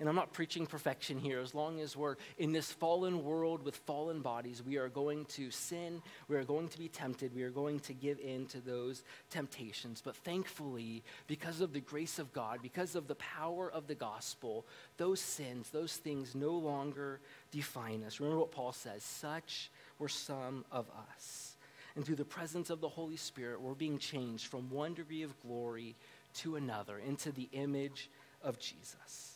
And 0.00 0.08
I'm 0.08 0.14
not 0.14 0.32
preaching 0.32 0.66
perfection 0.66 1.18
here. 1.18 1.40
As 1.40 1.54
long 1.54 1.80
as 1.80 1.96
we're 1.96 2.16
in 2.38 2.52
this 2.52 2.72
fallen 2.72 3.24
world 3.24 3.64
with 3.64 3.76
fallen 3.76 4.20
bodies, 4.22 4.62
we 4.62 4.76
are 4.76 4.88
going 4.88 5.24
to 5.26 5.50
sin, 5.50 6.02
we 6.28 6.36
are 6.36 6.44
going 6.44 6.68
to 6.68 6.78
be 6.78 6.88
tempted, 6.88 7.34
we 7.34 7.42
are 7.42 7.50
going 7.50 7.78
to 7.80 7.92
give 7.92 8.18
in 8.18 8.46
to 8.46 8.60
those 8.60 9.04
temptations. 9.30 10.02
But 10.04 10.16
thankfully, 10.16 11.04
because 11.26 11.60
of 11.60 11.72
the 11.72 11.80
grace 11.80 12.18
of 12.18 12.32
God, 12.32 12.60
because 12.60 12.96
of 12.96 13.06
the 13.06 13.14
power 13.14 13.70
of 13.70 13.86
the 13.86 13.94
gospel, 13.94 14.66
those 14.96 15.20
sins, 15.20 15.70
those 15.70 15.96
things 15.96 16.34
no 16.34 16.52
longer 16.52 17.20
define 17.52 18.02
us. 18.02 18.18
Remember 18.18 18.40
what 18.40 18.50
Paul 18.50 18.72
says 18.72 19.02
such 19.02 19.70
were 19.98 20.08
some 20.08 20.64
of 20.72 20.86
us. 21.08 21.56
And 21.96 22.04
through 22.04 22.16
the 22.16 22.24
presence 22.24 22.70
of 22.70 22.80
the 22.80 22.88
Holy 22.88 23.16
Spirit, 23.16 23.60
we're 23.60 23.74
being 23.74 23.98
changed 23.98 24.46
from 24.46 24.68
one 24.70 24.94
degree 24.94 25.22
of 25.22 25.40
glory 25.40 25.94
to 26.34 26.56
another 26.56 26.98
into 26.98 27.30
the 27.30 27.48
image 27.52 28.10
of 28.42 28.58
Jesus. 28.58 29.33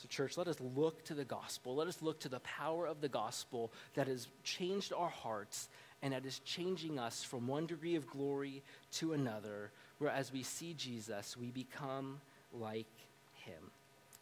So, 0.00 0.08
church, 0.08 0.38
let 0.38 0.48
us 0.48 0.56
look 0.60 1.04
to 1.04 1.14
the 1.14 1.26
gospel. 1.26 1.74
Let 1.74 1.86
us 1.86 2.00
look 2.00 2.20
to 2.20 2.30
the 2.30 2.40
power 2.40 2.86
of 2.86 3.02
the 3.02 3.08
gospel 3.08 3.70
that 3.92 4.08
has 4.08 4.28
changed 4.44 4.94
our 4.94 5.10
hearts 5.10 5.68
and 6.00 6.14
that 6.14 6.24
is 6.24 6.38
changing 6.38 6.98
us 6.98 7.22
from 7.22 7.46
one 7.46 7.66
degree 7.66 7.96
of 7.96 8.06
glory 8.06 8.62
to 8.92 9.12
another, 9.12 9.70
where 9.98 10.10
as 10.10 10.32
we 10.32 10.42
see 10.42 10.72
Jesus, 10.72 11.36
we 11.36 11.50
become 11.50 12.22
like 12.54 12.86
him. 13.34 13.70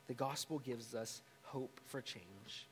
The 0.08 0.14
gospel 0.14 0.58
gives 0.58 0.96
us 0.96 1.22
hope 1.44 1.78
for 1.86 2.00
change. 2.00 2.66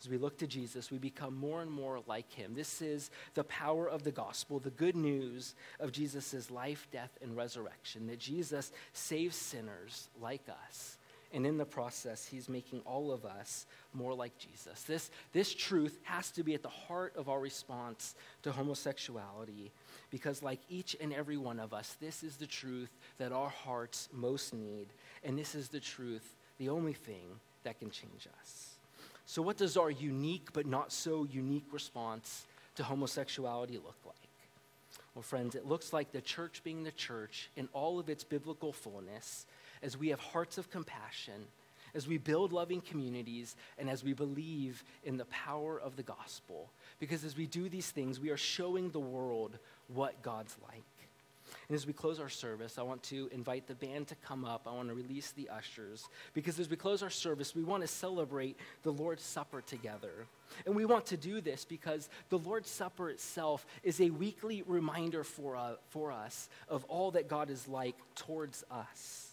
As 0.00 0.08
we 0.08 0.16
look 0.16 0.38
to 0.38 0.46
Jesus, 0.46 0.90
we 0.90 0.96
become 0.96 1.36
more 1.36 1.60
and 1.60 1.70
more 1.70 2.00
like 2.06 2.32
him. 2.32 2.54
This 2.54 2.80
is 2.80 3.10
the 3.34 3.44
power 3.44 3.86
of 3.86 4.02
the 4.02 4.12
gospel, 4.12 4.60
the 4.60 4.70
good 4.70 4.96
news 4.96 5.54
of 5.78 5.92
Jesus' 5.92 6.50
life, 6.50 6.88
death, 6.90 7.18
and 7.20 7.36
resurrection, 7.36 8.06
that 8.06 8.18
Jesus 8.18 8.72
saves 8.94 9.36
sinners 9.36 10.08
like 10.22 10.48
us. 10.70 10.96
And 11.32 11.46
in 11.46 11.58
the 11.58 11.64
process, 11.64 12.26
he's 12.26 12.48
making 12.48 12.80
all 12.86 13.10
of 13.10 13.24
us 13.24 13.66
more 13.92 14.14
like 14.14 14.38
Jesus. 14.38 14.82
This, 14.84 15.10
this 15.32 15.52
truth 15.52 15.98
has 16.04 16.30
to 16.32 16.42
be 16.42 16.54
at 16.54 16.62
the 16.62 16.68
heart 16.68 17.14
of 17.16 17.28
our 17.28 17.40
response 17.40 18.14
to 18.42 18.52
homosexuality, 18.52 19.72
because, 20.10 20.42
like 20.42 20.60
each 20.68 20.96
and 21.00 21.12
every 21.12 21.36
one 21.36 21.58
of 21.58 21.74
us, 21.74 21.96
this 22.00 22.22
is 22.22 22.36
the 22.36 22.46
truth 22.46 22.90
that 23.18 23.32
our 23.32 23.48
hearts 23.48 24.08
most 24.12 24.54
need. 24.54 24.86
And 25.24 25.36
this 25.36 25.54
is 25.54 25.68
the 25.68 25.80
truth, 25.80 26.36
the 26.58 26.68
only 26.68 26.94
thing 26.94 27.40
that 27.64 27.80
can 27.80 27.90
change 27.90 28.28
us. 28.40 28.76
So, 29.26 29.42
what 29.42 29.56
does 29.56 29.76
our 29.76 29.90
unique 29.90 30.52
but 30.52 30.66
not 30.66 30.92
so 30.92 31.26
unique 31.30 31.66
response 31.72 32.46
to 32.76 32.84
homosexuality 32.84 33.74
look 33.74 33.98
like? 34.06 34.14
Well, 35.16 35.22
friends, 35.22 35.54
it 35.54 35.66
looks 35.66 35.92
like 35.92 36.12
the 36.12 36.20
church 36.20 36.60
being 36.62 36.84
the 36.84 36.92
church 36.92 37.50
in 37.56 37.68
all 37.72 37.98
of 37.98 38.10
its 38.10 38.22
biblical 38.22 38.72
fullness 38.72 39.46
as 39.86 39.96
we 39.96 40.08
have 40.08 40.20
hearts 40.20 40.58
of 40.58 40.70
compassion, 40.70 41.46
as 41.94 42.06
we 42.06 42.18
build 42.18 42.52
loving 42.52 42.80
communities, 42.82 43.56
and 43.78 43.88
as 43.88 44.04
we 44.04 44.12
believe 44.12 44.84
in 45.04 45.16
the 45.16 45.24
power 45.26 45.80
of 45.80 45.96
the 45.96 46.02
gospel. 46.02 46.68
Because 46.98 47.24
as 47.24 47.36
we 47.36 47.46
do 47.46 47.68
these 47.68 47.90
things, 47.90 48.20
we 48.20 48.30
are 48.30 48.36
showing 48.36 48.90
the 48.90 49.00
world 49.00 49.58
what 49.88 50.20
God's 50.22 50.56
like. 50.68 50.82
And 51.68 51.74
as 51.74 51.86
we 51.86 51.92
close 51.92 52.20
our 52.20 52.28
service, 52.28 52.78
I 52.78 52.82
want 52.82 53.02
to 53.04 53.28
invite 53.32 53.66
the 53.66 53.74
band 53.74 54.08
to 54.08 54.14
come 54.16 54.44
up. 54.44 54.66
I 54.66 54.72
want 54.72 54.88
to 54.88 54.94
release 54.94 55.30
the 55.32 55.48
ushers. 55.48 56.08
Because 56.34 56.60
as 56.60 56.68
we 56.68 56.76
close 56.76 57.02
our 57.02 57.10
service, 57.10 57.54
we 57.54 57.62
want 57.62 57.82
to 57.82 57.88
celebrate 57.88 58.56
the 58.82 58.92
Lord's 58.92 59.22
Supper 59.24 59.62
together. 59.62 60.26
And 60.64 60.74
we 60.74 60.84
want 60.84 61.06
to 61.06 61.16
do 61.16 61.40
this 61.40 61.64
because 61.64 62.08
the 62.28 62.38
Lord's 62.38 62.70
Supper 62.70 63.10
itself 63.10 63.66
is 63.82 64.00
a 64.00 64.10
weekly 64.10 64.62
reminder 64.66 65.24
for, 65.24 65.56
uh, 65.56 65.74
for 65.90 66.12
us 66.12 66.48
of 66.68 66.84
all 66.84 67.12
that 67.12 67.28
God 67.28 67.50
is 67.50 67.66
like 67.68 67.96
towards 68.14 68.64
us. 68.70 69.25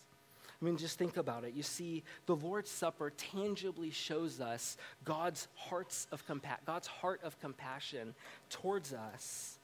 I 0.64 0.66
mean, 0.66 0.78
just 0.78 0.98
think 0.98 1.18
about 1.18 1.44
it. 1.44 1.54
You 1.54 1.62
see, 1.62 2.04
the 2.26 2.38
Lord's 2.38 2.70
Supper 2.70 3.12
tangibly 3.18 3.90
shows 3.90 4.40
us 4.40 4.78
God's 5.04 5.50
hearts 5.56 6.08
of 6.10 6.26
compa- 6.26 6.64
God's 6.66 6.88
heart 6.88 7.20
of 7.22 7.38
compassion 7.42 8.16
towards 8.50 8.94
us 8.94 9.60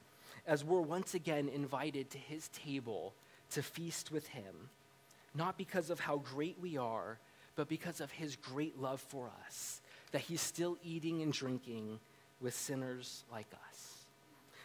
as 0.46 0.62
we're 0.62 0.82
once 0.82 1.14
again 1.14 1.48
invited 1.48 2.10
to 2.10 2.18
his 2.18 2.48
table 2.48 3.14
to 3.52 3.62
feast 3.62 4.12
with 4.12 4.26
him, 4.26 4.68
not 5.34 5.56
because 5.56 5.88
of 5.88 6.00
how 6.00 6.18
great 6.18 6.58
we 6.60 6.76
are, 6.76 7.18
but 7.56 7.66
because 7.66 8.02
of 8.02 8.10
his 8.10 8.36
great 8.36 8.78
love 8.78 9.00
for 9.00 9.30
us, 9.46 9.80
that 10.12 10.20
he's 10.20 10.42
still 10.42 10.76
eating 10.84 11.22
and 11.22 11.32
drinking 11.32 11.98
with 12.42 12.52
sinners 12.52 13.24
like 13.32 13.48
us. 13.70 13.99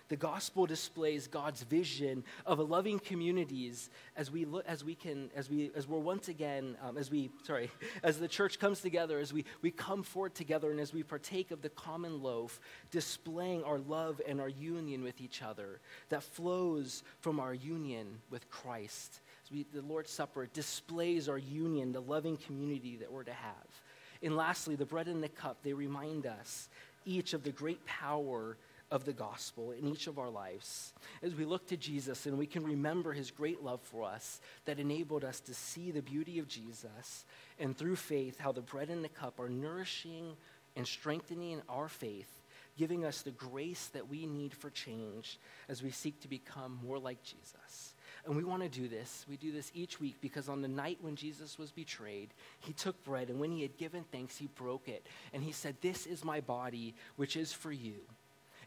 The 0.07 0.15
gospel 0.15 0.67
displays 0.67 1.27
God's 1.27 1.63
vision 1.63 2.23
of 2.45 2.59
a 2.59 2.63
loving 2.63 2.99
communities 2.99 3.89
as 4.15 4.29
we 4.29 4.45
look, 4.45 4.63
as 4.67 4.83
we 4.83 4.93
can, 4.93 5.31
as 5.35 5.49
we, 5.49 5.71
as 5.75 5.87
we're 5.87 5.97
once 5.97 6.27
again, 6.27 6.77
um, 6.83 6.95
as 6.97 7.09
we, 7.09 7.31
sorry, 7.43 7.71
as 8.03 8.19
the 8.19 8.27
church 8.27 8.59
comes 8.59 8.81
together, 8.81 9.17
as 9.17 9.33
we, 9.33 9.45
we 9.63 9.71
come 9.71 10.03
forward 10.03 10.35
together 10.35 10.69
and 10.69 10.79
as 10.79 10.93
we 10.93 11.01
partake 11.01 11.49
of 11.49 11.63
the 11.63 11.69
common 11.69 12.21
loaf, 12.21 12.59
displaying 12.91 13.63
our 13.63 13.79
love 13.79 14.21
and 14.27 14.39
our 14.39 14.49
union 14.49 15.03
with 15.03 15.19
each 15.21 15.41
other 15.41 15.79
that 16.09 16.21
flows 16.21 17.01
from 17.21 17.39
our 17.39 17.55
union 17.55 18.19
with 18.29 18.47
Christ. 18.51 19.21
We, 19.51 19.65
the 19.73 19.81
Lord's 19.81 20.11
Supper 20.11 20.47
displays 20.53 21.27
our 21.29 21.37
union, 21.37 21.91
the 21.91 22.01
loving 22.01 22.37
community 22.37 22.97
that 22.97 23.11
we're 23.11 23.23
to 23.23 23.33
have. 23.33 23.81
And 24.21 24.35
lastly, 24.35 24.75
the 24.75 24.85
bread 24.85 25.07
and 25.07 25.23
the 25.23 25.29
cup, 25.29 25.57
they 25.63 25.73
remind 25.73 26.25
us 26.25 26.69
each 27.05 27.33
of 27.33 27.43
the 27.43 27.51
great 27.51 27.83
power 27.85 28.57
of 28.91 29.03
the 29.03 29.13
gospel 29.13 29.71
in 29.71 29.87
each 29.87 30.07
of 30.07 30.19
our 30.19 30.29
lives 30.29 30.93
as 31.23 31.33
we 31.33 31.43
look 31.43 31.67
to 31.67 31.77
Jesus 31.77 32.27
and 32.27 32.37
we 32.37 32.45
can 32.45 32.63
remember 32.63 33.13
his 33.13 33.31
great 33.31 33.63
love 33.63 33.81
for 33.81 34.03
us 34.03 34.39
that 34.65 34.79
enabled 34.79 35.23
us 35.23 35.39
to 35.41 35.53
see 35.53 35.91
the 35.91 36.01
beauty 36.01 36.37
of 36.37 36.47
Jesus 36.47 37.25
and 37.59 37.75
through 37.75 37.95
faith 37.95 38.39
how 38.39 38.51
the 38.51 38.61
bread 38.61 38.89
and 38.89 39.03
the 39.03 39.09
cup 39.09 39.39
are 39.39 39.49
nourishing 39.49 40.35
and 40.75 40.85
strengthening 40.85 41.61
our 41.69 41.87
faith, 41.87 42.43
giving 42.77 43.05
us 43.05 43.21
the 43.21 43.31
grace 43.31 43.87
that 43.93 44.09
we 44.09 44.25
need 44.25 44.53
for 44.53 44.69
change 44.69 45.39
as 45.69 45.81
we 45.81 45.89
seek 45.89 46.19
to 46.21 46.27
become 46.27 46.79
more 46.83 46.99
like 46.99 47.23
Jesus. 47.23 47.93
And 48.25 48.35
we 48.35 48.43
want 48.43 48.63
to 48.63 48.69
do 48.69 48.87
this. 48.87 49.25
We 49.29 49.37
do 49.37 49.51
this 49.51 49.71
each 49.73 49.99
week 49.99 50.15
because 50.19 50.49
on 50.49 50.61
the 50.61 50.67
night 50.67 50.97
when 51.01 51.15
Jesus 51.15 51.57
was 51.59 51.71
betrayed, 51.71 52.33
he 52.59 52.73
took 52.73 53.03
bread, 53.03 53.29
and 53.29 53.39
when 53.39 53.51
he 53.51 53.61
had 53.61 53.77
given 53.77 54.03
thanks, 54.11 54.37
he 54.37 54.47
broke 54.47 54.87
it. 54.87 55.05
And 55.31 55.43
he 55.43 55.51
said, 55.51 55.75
This 55.79 56.07
is 56.07 56.25
my 56.25 56.41
body, 56.41 56.95
which 57.17 57.37
is 57.37 57.53
for 57.53 57.71
you. 57.71 57.95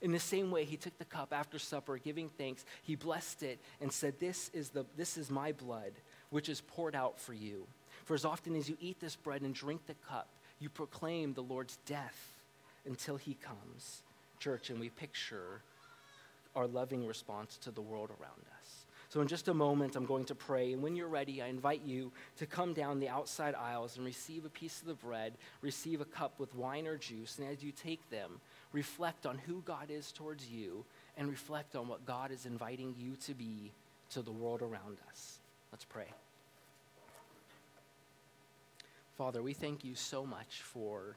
In 0.01 0.13
the 0.13 0.19
same 0.19 0.51
way, 0.51 0.65
he 0.65 0.77
took 0.77 0.97
the 0.99 1.05
cup 1.05 1.33
after 1.33 1.59
supper, 1.59 1.99
giving 1.99 2.29
thanks. 2.29 2.65
He 2.83 2.95
blessed 2.95 3.43
it 3.43 3.61
and 3.81 3.93
said, 3.93 4.19
This 4.19 4.51
is, 4.55 4.71
the, 4.71 4.87
this 4.97 5.17
is 5.17 5.31
my 5.31 5.53
blood, 5.53 5.93
which 6.31 6.49
is 6.49 6.61
poured 6.61 6.95
out 6.95 7.19
for 7.19 7.35
you. 7.35 7.67
For 8.05 8.15
as 8.15 8.25
often 8.25 8.55
as 8.57 8.69
you 8.69 8.77
eat 8.81 9.01
this 9.01 9.17
bread 9.17 9.43
and 9.43 9.55
drink 9.55 9.87
the 9.87 9.95
cup, 10.09 10.29
you 10.61 10.69
proclaim 10.69 11.35
the 11.35 11.43
Lord's 11.43 11.79
death 11.87 12.35
until 12.87 13.17
he 13.17 13.35
comes. 13.35 14.03
Church, 14.39 14.71
and 14.71 14.79
we 14.79 14.89
picture 14.89 15.63
our 16.55 16.67
loving 16.67 17.07
response 17.07 17.57
to 17.59 17.71
the 17.71 17.81
world 17.81 18.11
around 18.11 18.43
us. 18.61 18.87
So, 19.11 19.23
in 19.23 19.29
just 19.29 19.49
a 19.49 19.55
moment, 19.55 19.97
I'm 19.97 20.05
going 20.05 20.27
to 20.27 20.35
pray. 20.35 20.73
And 20.73 20.83
when 20.83 20.95
you're 20.95 21.09
ready, 21.09 21.41
I 21.41 21.47
invite 21.47 21.83
you 21.83 22.13
to 22.37 22.47
come 22.47 22.75
down 22.75 23.01
the 23.01 23.09
outside 23.09 23.55
aisles 23.55 23.97
and 23.97 24.05
receive 24.05 24.45
a 24.45 24.51
piece 24.51 24.81
of 24.83 24.87
the 24.87 24.95
bread, 24.95 25.39
receive 25.63 26.03
a 26.03 26.05
cup 26.05 26.39
with 26.39 26.55
wine 26.55 26.87
or 26.87 26.99
juice. 26.99 27.39
And 27.39 27.49
as 27.49 27.63
you 27.63 27.73
take 27.73 28.11
them, 28.11 28.41
reflect 28.73 29.27
on 29.27 29.39
who 29.39 29.63
God 29.65 29.91
is 29.91 30.13
towards 30.13 30.49
you 30.49 30.85
and 31.17 31.29
reflect 31.29 31.75
on 31.77 31.89
what 31.89 32.05
God 32.05 32.31
is 32.31 32.47
inviting 32.47 32.95
you 32.99 33.17
to 33.27 33.35
be 33.35 33.73
to 34.11 34.23
the 34.23 34.31
world 34.31 34.63
around 34.63 34.99
us. 35.11 35.39
Let's 35.73 35.85
pray. 35.85 36.07
Father, 39.17 39.43
we 39.43 39.53
thank 39.53 39.85
you 39.85 39.95
so 39.95 40.25
much 40.25 40.63
for, 40.63 41.17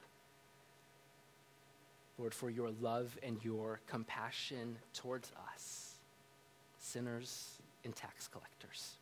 Lord, 2.18 2.34
for 2.34 2.50
your 2.50 2.72
love 2.82 3.18
and 3.22 3.38
your 3.44 3.80
compassion 3.86 4.78
towards 4.94 5.32
us, 5.54 5.96
sinners 6.80 7.60
and 7.84 7.96
tax 7.96 8.28
collectors. 8.28 8.96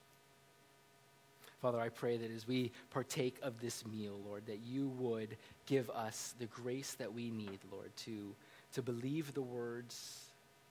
Father, 1.62 1.80
I 1.80 1.90
pray 1.90 2.18
that 2.18 2.32
as 2.32 2.48
we 2.48 2.72
partake 2.90 3.38
of 3.42 3.60
this 3.60 3.86
meal, 3.86 4.20
Lord, 4.26 4.46
that 4.48 4.60
you 4.66 4.88
would 4.98 5.36
give 5.66 5.90
us 5.90 6.34
the 6.40 6.46
grace 6.46 6.94
that 6.94 7.14
we 7.14 7.30
need, 7.30 7.60
Lord, 7.70 7.92
to, 7.98 8.34
to 8.74 8.82
believe 8.82 9.34
the 9.34 9.42
words 9.42 10.22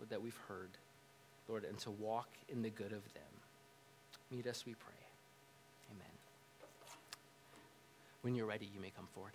that 0.09 0.22
we've 0.22 0.39
heard, 0.49 0.70
Lord, 1.47 1.64
and 1.64 1.78
to 1.80 1.91
walk 1.91 2.28
in 2.49 2.62
the 2.62 2.70
good 2.70 2.93
of 2.93 3.05
them. 3.12 3.22
Meet 4.30 4.47
us, 4.47 4.64
we 4.64 4.74
pray. 4.74 4.95
Amen. 5.91 6.07
When 8.22 8.34
you're 8.34 8.47
ready, 8.47 8.68
you 8.72 8.80
may 8.80 8.91
come 8.91 9.09
forward. 9.14 9.32